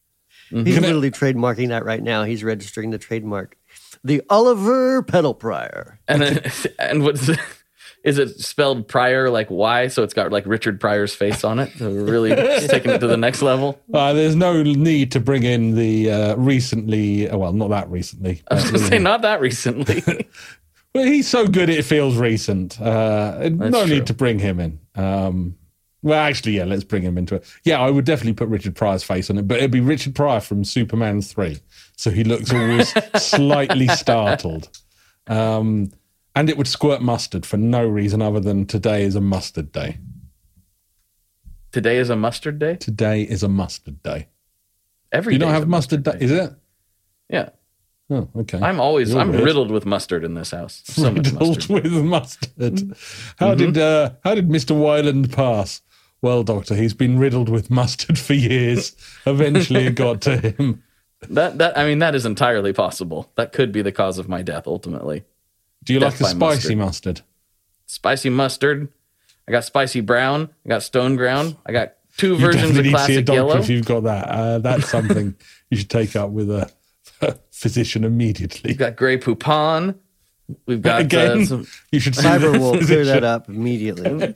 He's 0.50 0.78
literally 0.80 1.12
trademarking 1.12 1.70
that 1.70 1.86
right 1.86 2.04
now. 2.04 2.24
He's 2.26 2.44
registering 2.44 2.90
the 2.92 2.98
trademark. 2.98 3.56
The 4.04 4.22
Oliver 4.30 5.02
pedal 5.04 5.34
prior. 5.34 6.00
And 6.10 6.22
then, 6.22 6.52
and 6.80 7.04
what's 7.04 7.30
is 8.04 8.18
it 8.18 8.40
spelled 8.40 8.88
prior 8.88 9.30
like 9.30 9.50
Y? 9.50 9.88
So 9.88 10.04
it's 10.04 10.14
got 10.14 10.32
like 10.32 10.46
Richard 10.46 10.82
Pryor's 10.82 11.14
face 11.16 11.44
on 11.46 11.60
it. 11.60 11.72
So 11.78 11.90
really 11.92 12.30
taking 12.68 12.92
it 12.92 13.00
to 13.00 13.08
the 13.08 13.16
next 13.16 13.42
level. 13.42 13.80
Uh, 13.94 14.12
there's 14.12 14.36
no 14.36 14.62
need 14.64 15.12
to 15.14 15.20
bring 15.22 15.44
in 15.44 15.76
the 15.76 16.12
uh, 16.12 16.36
recently. 16.36 17.30
uh, 17.30 17.38
Well, 17.38 17.54
not 17.54 17.70
that 17.70 17.90
recently. 17.90 18.42
I 18.50 18.56
was 18.56 18.64
going 18.66 18.74
to 18.84 18.88
say 18.88 19.00
not 19.00 19.22
that 19.22 19.40
recently. 19.40 20.28
Well, 20.94 21.06
he's 21.06 21.26
so 21.30 21.48
good 21.48 21.70
it 21.70 21.86
feels 21.86 22.18
recent. 22.18 22.78
Uh, 22.82 23.48
no 23.54 23.86
true. 23.86 23.96
need 23.96 24.08
to 24.08 24.14
bring 24.14 24.40
him 24.40 24.60
in. 24.60 24.78
Um, 24.94 25.56
well, 26.02 26.20
actually, 26.20 26.58
yeah, 26.58 26.66
let's 26.66 26.84
bring 26.84 27.04
him 27.04 27.18
into 27.18 27.36
it. 27.36 27.46
Yeah, 27.64 27.80
I 27.80 27.90
would 27.90 28.06
definitely 28.06 28.34
put 28.34 28.48
Richard 28.50 28.76
Pryor's 28.76 29.04
face 29.04 29.30
on 29.30 29.38
it, 29.38 29.48
but 29.48 29.58
it'd 29.58 29.72
be 29.72 29.80
Richard 29.82 30.16
Pryor 30.16 30.40
from 30.40 30.64
Superman 30.64 31.22
3. 31.22 31.60
So 31.96 32.10
he 32.12 32.24
looks 32.24 32.52
always 32.54 32.94
slightly 33.22 33.88
startled. 33.90 34.70
Um, 35.28 35.92
and 36.36 36.50
it 36.50 36.58
would 36.58 36.68
squirt 36.68 37.02
mustard 37.02 37.46
for 37.46 37.58
no 37.58 37.86
reason 37.86 38.22
other 38.22 38.40
than 38.40 38.66
today 38.66 39.04
is 39.04 39.16
a 39.16 39.22
mustard 39.22 39.72
day. 39.72 39.98
Today 41.72 41.98
is 41.98 42.10
a 42.10 42.16
mustard 42.16 42.60
day. 42.60 42.76
Today 42.76 43.22
is 43.24 43.44
a 43.44 43.48
mustard 43.48 44.02
day. 44.04 44.28
Every 45.12 45.34
You 45.34 45.40
don't 45.40 45.52
have 45.52 45.64
a 45.64 45.68
mustard 45.68 46.04
day, 46.04 46.18
is 46.20 46.32
it? 46.32 46.54
Yeah, 47.30 47.50
Oh, 48.10 48.28
okay. 48.36 48.60
I'm 48.62 48.82
always 48.82 49.12
You're 49.12 49.22
I'm 49.22 49.32
weird. 49.32 49.44
riddled 49.46 49.72
with 49.72 49.86
mustard 49.86 50.26
in 50.26 50.34
this 50.34 50.52
house. 50.52 50.82
So 50.86 51.12
much 51.14 51.28
riddled 51.32 51.70
mustard. 51.70 51.84
with 51.84 51.94
mustard. 52.04 52.98
How 53.38 53.56
did 53.56 53.78
uh, 53.78 54.12
how 54.26 54.36
did 54.36 54.50
Mister 54.50 54.74
Wyland 54.74 55.34
pass? 55.34 55.82
Well, 56.22 56.44
Doctor, 56.44 56.76
he's 56.76 56.94
been 56.94 57.18
riddled 57.18 57.50
with 57.50 57.72
mustard 57.72 58.20
for 58.20 58.34
years. 58.34 58.96
Eventually, 59.26 59.88
it 59.88 59.96
got 59.96 60.22
to 60.22 60.38
him. 60.38 60.84
That 61.30 61.58
that 61.60 61.78
I 61.78 61.86
mean 61.86 62.00
that 62.00 62.16
is 62.16 62.26
entirely 62.26 62.74
possible. 62.74 63.32
That 63.36 63.52
could 63.52 63.72
be 63.72 63.82
the 63.82 63.92
cause 63.92 64.18
of 64.18 64.28
my 64.28 64.42
death 64.42 64.66
ultimately. 64.68 65.24
Do 65.84 65.94
you 65.94 66.00
Death 66.00 66.22
like 66.22 66.38
by 66.38 66.56
spicy 66.56 66.76
mustard? 66.76 67.22
Spicy 67.86 68.30
mustard. 68.30 68.90
I 69.48 69.52
got 69.52 69.64
spicy 69.64 70.02
brown. 70.02 70.50
I 70.66 70.70
got 70.70 70.84
stone 70.84 71.16
ground. 71.16 71.58
I 71.66 71.72
got 71.72 71.94
two 72.18 72.34
You 72.34 72.38
versions 72.38 72.78
of 72.78 72.84
definitely 72.84 72.84
need 72.84 72.98
to 72.98 72.98
see 73.06 73.14
a 73.18 73.24
classic 73.24 73.26
doctor 73.26 73.34
yellow. 73.34 73.58
if 73.58 73.70
you've 73.70 73.86
got 73.86 74.04
that. 74.04 74.28
Uh, 74.30 74.60
that's 74.60 74.90
something 74.90 75.36
you 75.70 75.78
should 75.78 75.90
take 75.90 76.16
up 76.16 76.30
with 76.30 76.50
a, 76.50 76.72
physician 77.52 78.04
immediately. 78.04 78.70
We've 78.70 78.78
got 78.78 78.96
Grey 78.96 79.18
Poupon. 79.18 79.96
We've 80.66 80.82
got 80.82 81.02
Again, 81.02 81.42
uh, 81.42 81.46
some, 81.46 81.68
you 81.92 82.00
should 82.00 82.14
Cyber 82.14 82.58
will 82.60 82.78
clear 82.80 83.06
that 83.06 83.24
up 83.24 83.48
immediately. 83.50 84.34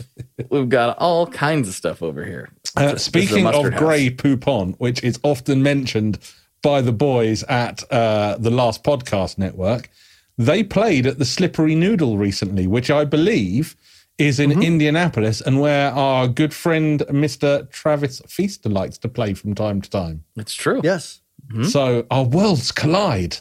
we've 0.50 0.68
got 0.68 0.98
all 0.98 1.26
kinds 1.26 1.68
of 1.68 1.74
stuff 1.74 2.02
over 2.02 2.24
here. 2.24 2.48
Uh, 2.76 2.92
This 2.92 2.92
is 2.92 2.96
a 2.96 3.04
speaking 3.10 3.46
of 3.46 3.54
mustard 3.54 3.72
house. 3.74 3.80
grey 3.82 4.10
poupon, 4.10 4.74
which 4.78 5.02
is 5.02 5.18
often 5.22 5.62
mentioned 5.62 6.18
by 6.62 6.80
the 6.80 6.92
boys 6.92 7.42
at 7.44 7.82
uh, 7.92 8.36
the 8.38 8.50
Last 8.50 8.84
Podcast 8.84 9.36
Network, 9.38 9.90
they 10.38 10.62
played 10.62 11.06
at 11.06 11.18
the 11.18 11.24
Slippery 11.24 11.74
Noodle 11.74 12.16
recently, 12.18 12.66
which 12.66 12.90
I 12.90 13.04
believe 13.04 13.76
is 14.18 14.38
in 14.38 14.50
Mm-hmm. 14.50 14.62
Indianapolis 14.62 15.40
and 15.40 15.60
where 15.60 15.90
our 15.92 16.28
good 16.28 16.54
friend 16.54 17.00
Mr. 17.10 17.68
Travis 17.70 18.20
Feaster 18.28 18.68
likes 18.68 18.98
to 18.98 19.08
play 19.08 19.34
from 19.34 19.54
time 19.54 19.80
to 19.80 19.90
time. 19.90 20.24
It's 20.36 20.54
true. 20.54 20.80
yes. 20.84 21.20
So 21.68 22.06
our 22.10 22.24
worlds 22.24 22.70
collide 22.72 23.38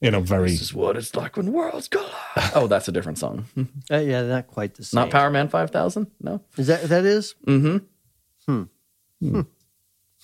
in 0.00 0.14
a 0.14 0.20
very 0.20 0.50
This 0.50 0.60
is 0.60 0.74
what 0.74 0.96
it's 0.96 1.14
like 1.14 1.36
when 1.36 1.52
worlds 1.52 1.88
collide. 1.88 2.52
oh, 2.54 2.66
that's 2.66 2.88
a 2.88 2.92
different 2.92 3.18
song. 3.18 3.46
Uh, 3.90 3.96
yeah, 3.98 4.22
not 4.22 4.46
quite 4.46 4.74
the 4.74 4.84
same. 4.84 5.00
Not 5.00 5.10
Power 5.10 5.30
Man 5.30 5.48
5000? 5.48 6.06
No. 6.20 6.42
Is 6.58 6.66
that 6.66 6.82
that 6.84 7.04
is? 7.06 7.34
Mm-hmm. 7.46 7.78
Hmm. 9.24 9.40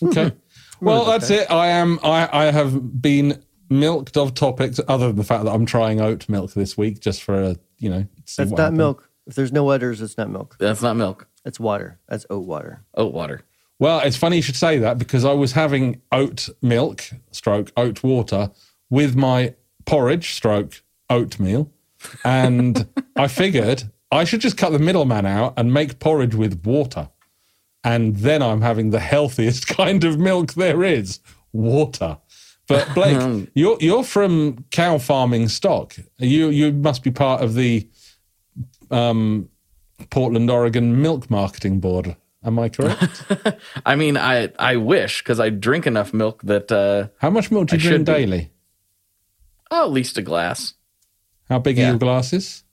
Okay. 0.03 0.33
well, 0.81 1.05
that's 1.05 1.31
it. 1.31 1.51
I 1.51 1.69
am. 1.69 1.99
I, 2.03 2.29
I 2.31 2.45
have 2.51 3.01
been 3.01 3.43
milked 3.71 4.17
of 4.17 4.35
topics 4.35 4.81
other 4.87 5.09
than 5.09 5.17
the 5.17 5.25
fact 5.25 5.45
that 5.45 5.51
I'm 5.53 5.67
trying 5.67 6.01
oat 6.01 6.29
milk 6.29 6.53
this 6.53 6.77
week 6.77 7.01
just 7.01 7.23
for 7.23 7.43
a 7.43 7.57
you 7.79 7.89
know. 7.91 8.07
see 8.27 8.43
That's 8.43 8.51
not 8.51 8.59
happens. 8.59 8.79
milk. 8.79 9.11
If 9.27 9.35
there's 9.35 9.53
no 9.53 9.71
udders, 9.71 10.03
it's 10.03 10.19
not 10.19 10.31
milk. 10.31 10.57
That's 10.59 10.83
not 10.83 10.97
milk. 10.97 11.27
It's 11.45 11.59
water. 11.59 11.99
That's 12.09 12.27
oat 12.29 12.45
water. 12.47 12.85
Oat 12.95 13.15
water. 13.15 13.41
Well, 13.79 14.01
it's 14.01 14.17
funny 14.17 14.37
you 14.37 14.43
should 14.43 14.57
say 14.57 14.79
that 14.79 14.99
because 14.99 15.25
I 15.25 15.33
was 15.33 15.53
having 15.53 16.03
oat 16.13 16.49
milk, 16.61 17.05
stroke 17.31 17.73
oat 17.77 18.03
water, 18.03 18.51
with 18.91 19.17
my 19.17 19.55
porridge, 19.87 20.35
stroke 20.35 20.83
oatmeal, 21.11 21.71
and 22.25 22.87
I 23.17 23.29
figured 23.29 23.85
I 24.11 24.25
should 24.25 24.41
just 24.41 24.57
cut 24.57 24.71
the 24.71 24.79
middleman 24.79 25.27
out 25.27 25.55
and 25.57 25.73
make 25.73 25.99
porridge 25.99 26.35
with 26.35 26.65
water, 26.65 27.09
and 27.83 28.17
then 28.17 28.43
I'm 28.43 28.63
having 28.63 28.91
the 28.91 29.01
healthiest 29.01 29.67
kind 29.77 30.05
of 30.05 30.19
milk 30.19 30.55
there 30.55 30.83
is, 30.85 31.21
water. 31.53 32.19
But 32.67 32.89
Blake, 32.95 33.51
you're 33.55 33.77
you're 33.81 34.05
from 34.05 34.65
cow 34.71 34.99
farming 34.99 35.49
stock. 35.49 35.97
You 36.19 36.49
you 36.49 36.73
must 36.73 37.03
be 37.03 37.11
part 37.11 37.43
of 37.43 37.55
the 37.55 37.89
um, 38.91 39.49
Portland, 40.11 40.51
Oregon 40.51 41.01
Milk 41.01 41.31
Marketing 41.31 41.81
Board. 41.81 42.17
Am 42.45 42.59
I 42.59 42.69
correct? 42.69 43.25
I 43.87 43.97
mean, 43.97 44.17
I 44.17 44.51
I 44.59 44.77
wish 44.77 45.23
because 45.23 45.41
I 45.41 45.49
drink 45.51 45.87
enough 45.87 46.13
milk 46.13 46.43
that 46.43 46.71
uh, 46.71 47.09
How 47.19 47.31
much 47.31 47.51
milk 47.51 47.69
do 47.69 47.77
you 47.77 47.89
I 47.89 48.03
drink 48.03 48.07
be. 48.07 48.51
Oh, 49.71 49.85
at 49.85 49.91
least 49.93 50.19
a 50.19 50.23
glass. 50.23 50.75
How 51.49 51.59
big 51.59 51.77
Yeah. 51.79 51.87
are 51.87 51.89
your 51.91 51.99
glasses? 51.99 52.65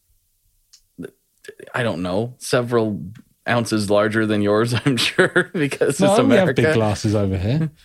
I 1.73 1.83
don't 1.83 2.01
know, 2.01 2.35
several 2.37 3.01
ounces 3.49 3.89
larger 3.89 4.25
than 4.25 4.41
yours. 4.41 4.73
I'm 4.85 4.97
sure 4.97 5.49
because 5.53 5.99
No, 5.99 6.15
it's 6.15 6.23
we 6.23 6.35
have 6.35 6.55
big 6.55 6.73
glasses 6.73 7.15
over 7.15 7.37
here. 7.37 7.69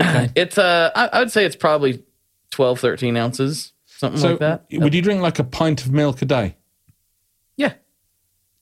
Okay. 0.00 0.30
It's 0.34 0.56
uh, 0.56 0.90
I, 0.96 1.08
I 1.08 1.18
would 1.18 1.30
say 1.30 1.44
it's 1.44 1.54
probably 1.54 2.02
12, 2.50 2.80
13 2.80 3.14
ounces, 3.14 3.74
something 3.84 4.18
so, 4.18 4.30
like 4.30 4.38
that. 4.38 4.64
would 4.72 4.94
you 4.94 5.02
drink 5.02 5.20
like 5.20 5.38
a 5.38 5.44
pint 5.44 5.84
of 5.84 5.92
milk 5.92 6.22
a 6.22 6.24
day? 6.24 6.56
Yeah, 7.58 7.74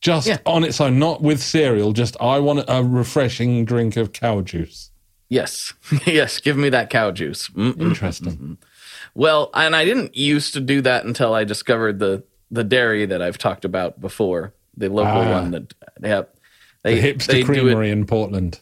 Just 0.01 0.27
Yeah. 0.27 0.39
on 0.45 0.65
its 0.65 0.81
own, 0.81 0.99
not 0.99 1.23
with 1.23 1.41
cereal. 1.41 1.93
Just 1.93 2.17
I 2.21 2.41
want 2.41 2.65
a 2.67 2.83
refreshing 2.83 3.65
drink 3.65 3.97
of 3.97 4.13
cow 4.13 4.41
juice. 4.41 4.91
yes, 5.29 5.73
yes. 6.05 6.41
Give 6.41 6.57
me 6.57 6.69
that 6.71 6.91
cow 6.91 7.13
juice. 7.13 7.47
Mm-mm. 7.51 7.81
Interesting. 7.81 8.59
Well, 9.15 9.51
and 9.55 9.75
I 9.75 9.85
didn't 9.85 10.17
used 10.17 10.55
to 10.55 10.61
do 10.61 10.81
that 10.83 11.05
until 11.05 11.35
I 11.35 11.45
discovered 11.45 11.99
the 11.99 12.23
the 12.51 12.65
dairy 12.65 13.07
that 13.07 13.23
I've 13.23 13.39
talked 13.39 13.65
about 13.65 14.01
before, 14.01 14.53
the 14.77 14.89
local 14.89 15.13
Ah. 15.23 15.33
one 15.41 15.51
that 15.53 15.75
yep. 16.03 16.35
The 16.83 16.91
They 16.95 17.13
hipster 17.15 17.27
they 17.27 17.43
do 17.43 17.51
it 17.51 17.63
creamery 17.63 17.91
in 17.91 18.07
Portland. 18.07 18.61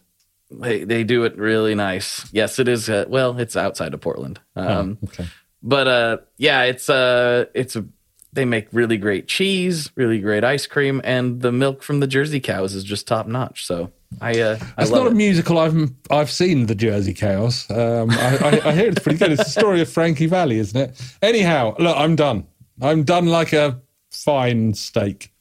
they 0.51 0.84
they 0.84 1.05
do 1.05 1.24
it 1.24 1.36
really 1.38 1.74
nice. 1.74 2.26
Yes, 2.32 2.59
it 2.59 2.66
is. 2.68 2.88
Uh, 2.90 3.05
well, 3.09 3.38
it's 3.38 3.57
outside 3.57 3.94
of 3.94 4.01
Portland. 4.01 4.40
Um, 4.57 4.99
okay. 5.05 5.26
but 5.62 5.86
uh, 5.88 6.16
yeah, 6.36 6.62
it's 6.64 6.88
uh, 6.90 7.44
it's 7.55 7.76
a 7.76 7.84
they 8.32 8.44
make 8.44 8.68
really 8.72 8.96
great 8.99 9.26
cheese, 9.28 9.90
really 9.94 10.18
great 10.20 10.44
ice 10.44 10.66
cream, 10.66 11.01
and 11.05 11.40
the 11.40 11.53
milk 11.53 11.82
from 11.82 12.01
the 12.01 12.07
Jersey 12.07 12.40
cows 12.40 12.74
is 12.74 12.84
just 12.84 13.07
top 13.07 13.26
notch. 13.26 13.64
So 13.64 13.90
I 14.20 14.40
uh, 14.40 14.59
I 14.61 14.64
That's 14.78 14.90
love 14.90 15.04
not 15.04 15.06
a 15.09 15.11
it. 15.11 15.16
musical 15.16 15.59
I've 15.59 15.90
I've 16.11 16.30
seen, 16.30 16.66
The 16.66 16.74
Jersey 16.74 17.14
Chaos. 17.14 17.70
Um, 17.70 18.11
I, 18.11 18.36
I, 18.38 18.68
I 18.70 18.72
hear 18.74 18.88
it's 18.88 19.00
pretty 19.00 19.18
good. 19.18 19.32
It's 19.32 19.44
the 19.44 19.50
story 19.61 19.80
of 19.80 19.88
Frankie 19.90 20.26
Valli, 20.26 20.59
isn't 20.59 20.80
it? 20.80 21.00
Anyhow, 21.22 21.74
look, 21.78 21.96
I'm 21.96 22.16
done. 22.16 22.46
I'm 22.80 23.04
done 23.04 23.26
like 23.26 23.52
a 23.52 23.80
fine 24.11 24.74
steak. 24.74 25.32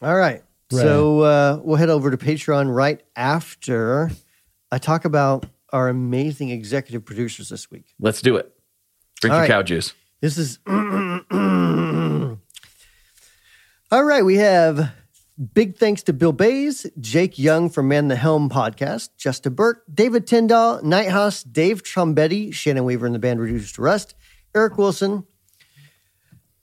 All 0.00 0.16
right. 0.16 0.42
So 0.70 1.20
uh, 1.20 1.60
we'll 1.62 1.76
head 1.76 1.88
over 1.90 2.10
to 2.10 2.16
Patreon 2.18 2.74
right 2.74 3.02
after 3.16 4.10
I 4.70 4.78
talk 4.78 5.04
about 5.06 5.46
our 5.72 5.88
amazing 5.88 6.50
executive 6.50 7.04
producers 7.04 7.48
this 7.48 7.70
week. 7.70 7.86
Let's 7.98 8.20
do 8.22 8.36
it. 8.36 8.52
Drink 9.20 9.32
All 9.32 9.38
your 9.38 9.42
right. 9.42 9.50
cow 9.50 9.62
juice. 9.62 9.94
This 10.20 10.36
is. 10.38 10.58
All 13.90 14.04
right. 14.04 14.24
We 14.24 14.36
have 14.36 14.92
big 15.38 15.76
thanks 15.76 16.02
to 16.04 16.12
Bill 16.12 16.32
Bays, 16.32 16.86
Jake 17.00 17.38
Young 17.38 17.70
from 17.70 17.88
Man 17.88 18.08
the 18.08 18.16
Helm 18.16 18.50
podcast, 18.50 19.10
Justin 19.16 19.54
Burke, 19.54 19.84
David 19.92 20.26
Tyndall, 20.26 20.82
Nighthouse, 20.82 21.42
Dave 21.42 21.82
Trombetti, 21.82 22.52
Shannon 22.52 22.84
Weaver 22.84 23.06
and 23.06 23.14
the 23.14 23.18
band 23.18 23.40
Reduced 23.40 23.76
to 23.76 23.82
Rust, 23.82 24.14
Eric 24.54 24.78
Wilson, 24.78 25.24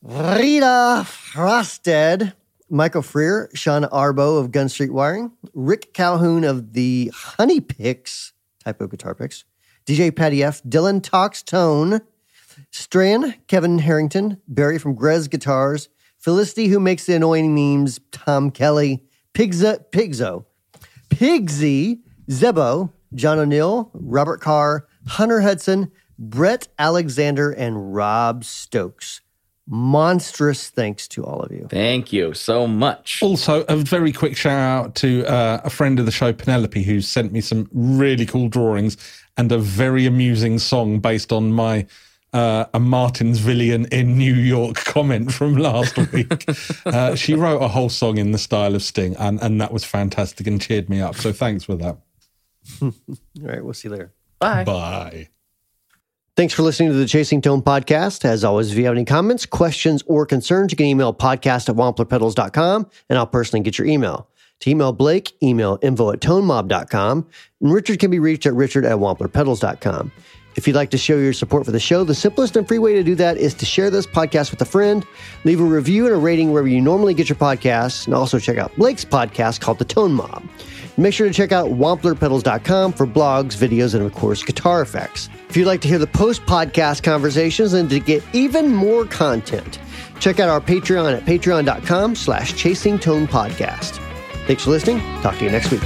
Rita 0.01 1.03
Frosted, 1.07 2.33
Michael 2.69 3.01
Freer, 3.01 3.49
Sean 3.53 3.83
Arbo 3.83 4.39
of 4.39 4.51
Gun 4.51 4.69
Street 4.69 4.91
Wiring, 4.91 5.31
Rick 5.53 5.93
Calhoun 5.93 6.43
of 6.43 6.73
the 6.73 7.11
Honey 7.13 7.61
Picks 7.61 8.33
type 8.63 8.81
of 8.81 8.89
guitar 8.89 9.15
picks, 9.15 9.45
DJ 9.85 10.13
Patty 10.13 10.43
F, 10.43 10.61
Dylan 10.63 11.01
Talks 11.01 11.43
Tone, 11.43 12.01
Stran, 12.71 13.35
Kevin 13.47 13.79
Harrington, 13.79 14.41
Barry 14.47 14.79
from 14.79 14.95
Grez 14.95 15.27
Guitars, 15.27 15.89
Felicity, 16.25 16.69
who 16.69 16.79
makes 16.79 17.05
the 17.05 17.13
annoying 17.13 17.53
memes, 17.53 17.99
Tom 18.11 18.49
Kelly, 18.49 19.03
Pigza, 19.35 19.85
Pigzo, 19.91 20.45
Pigsy, 21.07 21.99
Zebo, 22.31 22.91
John 23.13 23.37
O'Neill, 23.37 23.91
Robert 23.93 24.41
Carr, 24.41 24.87
Hunter 25.05 25.41
Hudson, 25.41 25.91
Brett 26.17 26.67
Alexander, 26.79 27.51
and 27.51 27.93
Rob 27.93 28.43
Stokes. 28.43 29.21
Monstrous 29.67 30.71
thanks 30.71 31.07
to 31.09 31.23
all 31.23 31.43
of 31.43 31.51
you. 31.51 31.67
Thank 31.69 32.11
you 32.11 32.33
so 32.33 32.65
much. 32.65 33.19
Also, 33.21 33.63
a 33.65 33.75
very 33.75 34.11
quick 34.11 34.35
shout 34.35 34.85
out 34.85 34.95
to 34.95 35.27
uh, 35.27 35.61
a 35.63 35.69
friend 35.69 35.99
of 35.99 36.07
the 36.07 36.11
show, 36.11 36.33
Penelope, 36.33 36.81
who 36.81 37.01
sent 37.01 37.33
me 37.33 37.41
some 37.41 37.69
really 37.71 38.25
cool 38.25 38.49
drawings 38.49 38.97
and 39.37 39.51
a 39.51 39.59
very 39.59 40.07
amusing 40.07 40.57
song 40.57 40.97
based 40.97 41.31
on 41.31 41.51
my 41.51 41.85
uh, 42.35 42.65
a 42.73 42.79
Martinsvillian 42.79 43.87
in 43.93 44.17
New 44.17 44.33
York 44.33 44.75
comment 44.75 45.33
from 45.33 45.55
last 45.55 45.97
week. 46.11 46.45
uh, 46.85 47.15
she 47.15 47.33
wrote 47.33 47.61
a 47.61 47.69
whole 47.69 47.89
song 47.89 48.17
in 48.17 48.31
the 48.31 48.37
style 48.37 48.75
of 48.75 48.83
Sting, 48.83 49.15
and, 49.17 49.41
and 49.41 49.61
that 49.61 49.71
was 49.71 49.85
fantastic 49.85 50.45
and 50.47 50.61
cheered 50.61 50.89
me 50.89 50.99
up. 50.99 51.15
So 51.15 51.31
thanks 51.31 51.63
for 51.63 51.75
that. 51.75 51.97
All 52.81 52.91
right, 53.41 53.63
we'll 53.63 53.73
see 53.73 53.87
you 53.87 53.93
later. 53.93 54.13
Bye. 54.39 54.63
Bye. 54.65 55.29
Thanks 56.35 56.53
for 56.53 56.63
listening 56.63 56.89
to 56.89 56.95
the 56.95 57.05
Chasing 57.05 57.41
Tone 57.41 57.61
podcast. 57.61 58.25
As 58.25 58.43
always, 58.43 58.69
if 58.69 58.77
you 58.77 58.83
have 58.85 58.93
any 58.95 59.05
comments, 59.05 59.45
questions, 59.45 60.03
or 60.05 60.25
concerns, 60.25 60.73
you 60.73 60.75
can 60.75 60.87
email 60.87 61.13
podcast 61.13 61.69
at 61.69 61.75
wamplerpedals.com 61.75 62.89
and 63.09 63.17
I'll 63.17 63.25
personally 63.27 63.63
get 63.63 63.77
your 63.77 63.87
email. 63.87 64.27
To 64.59 64.69
email 64.69 64.91
Blake, 64.91 65.31
email 65.41 65.79
info 65.81 66.11
at 66.11 66.19
tonemob.com 66.19 67.27
and 67.61 67.73
Richard 67.73 67.99
can 67.99 68.11
be 68.11 68.19
reached 68.19 68.45
at 68.45 68.53
richard 68.53 68.83
at 68.83 68.97
wamplerpedals.com. 68.97 70.11
If 70.55 70.67
you'd 70.67 70.75
like 70.75 70.89
to 70.91 70.97
show 70.97 71.17
your 71.17 71.33
support 71.33 71.65
for 71.65 71.71
the 71.71 71.79
show, 71.79 72.03
the 72.03 72.15
simplest 72.15 72.55
and 72.55 72.67
free 72.67 72.79
way 72.79 72.93
to 72.93 73.03
do 73.03 73.13
that 73.15 73.37
is 73.37 73.53
to 73.55 73.65
share 73.65 73.89
this 73.89 74.07
podcast 74.07 74.51
with 74.51 74.61
a 74.61 74.65
friend, 74.65 75.05
leave 75.43 75.59
a 75.59 75.63
review 75.63 76.05
and 76.05 76.15
a 76.15 76.17
rating 76.17 76.51
wherever 76.51 76.67
you 76.67 76.79
normally 76.81 77.13
get 77.13 77.27
your 77.27 77.35
podcasts, 77.35 78.05
and 78.05 78.15
also 78.15 78.39
check 78.39 78.57
out 78.57 78.73
Blake's 78.77 79.03
podcast 79.03 79.59
called 79.59 79.79
The 79.79 79.85
Tone 79.85 80.13
Mob. 80.13 80.43
Make 80.97 81.13
sure 81.13 81.27
to 81.27 81.33
check 81.33 81.51
out 81.51 81.71
wamplerpedals.com 81.71 82.93
for 82.93 83.05
blogs, 83.05 83.57
videos, 83.57 83.95
and 83.95 84.03
of 84.03 84.13
course, 84.13 84.43
guitar 84.43 84.81
effects. 84.81 85.27
If 85.49 85.57
you'd 85.57 85.67
like 85.67 85.81
to 85.81 85.89
hear 85.89 85.99
the 85.99 86.07
post 86.07 86.41
podcast 86.43 87.03
conversations 87.03 87.73
and 87.73 87.89
to 87.89 87.99
get 87.99 88.23
even 88.31 88.73
more 88.73 89.05
content, 89.05 89.79
check 90.21 90.39
out 90.39 90.47
our 90.47 90.61
Patreon 90.61 91.17
at 91.17 91.25
patreon.com 91.25 92.15
slash 92.15 92.55
chasing 92.55 92.97
tone 92.97 93.27
podcast. 93.27 93.99
Thanks 94.47 94.63
for 94.63 94.69
listening. 94.69 94.99
Talk 95.21 95.37
to 95.39 95.43
you 95.43 95.51
next 95.51 95.69
week. 95.71 95.81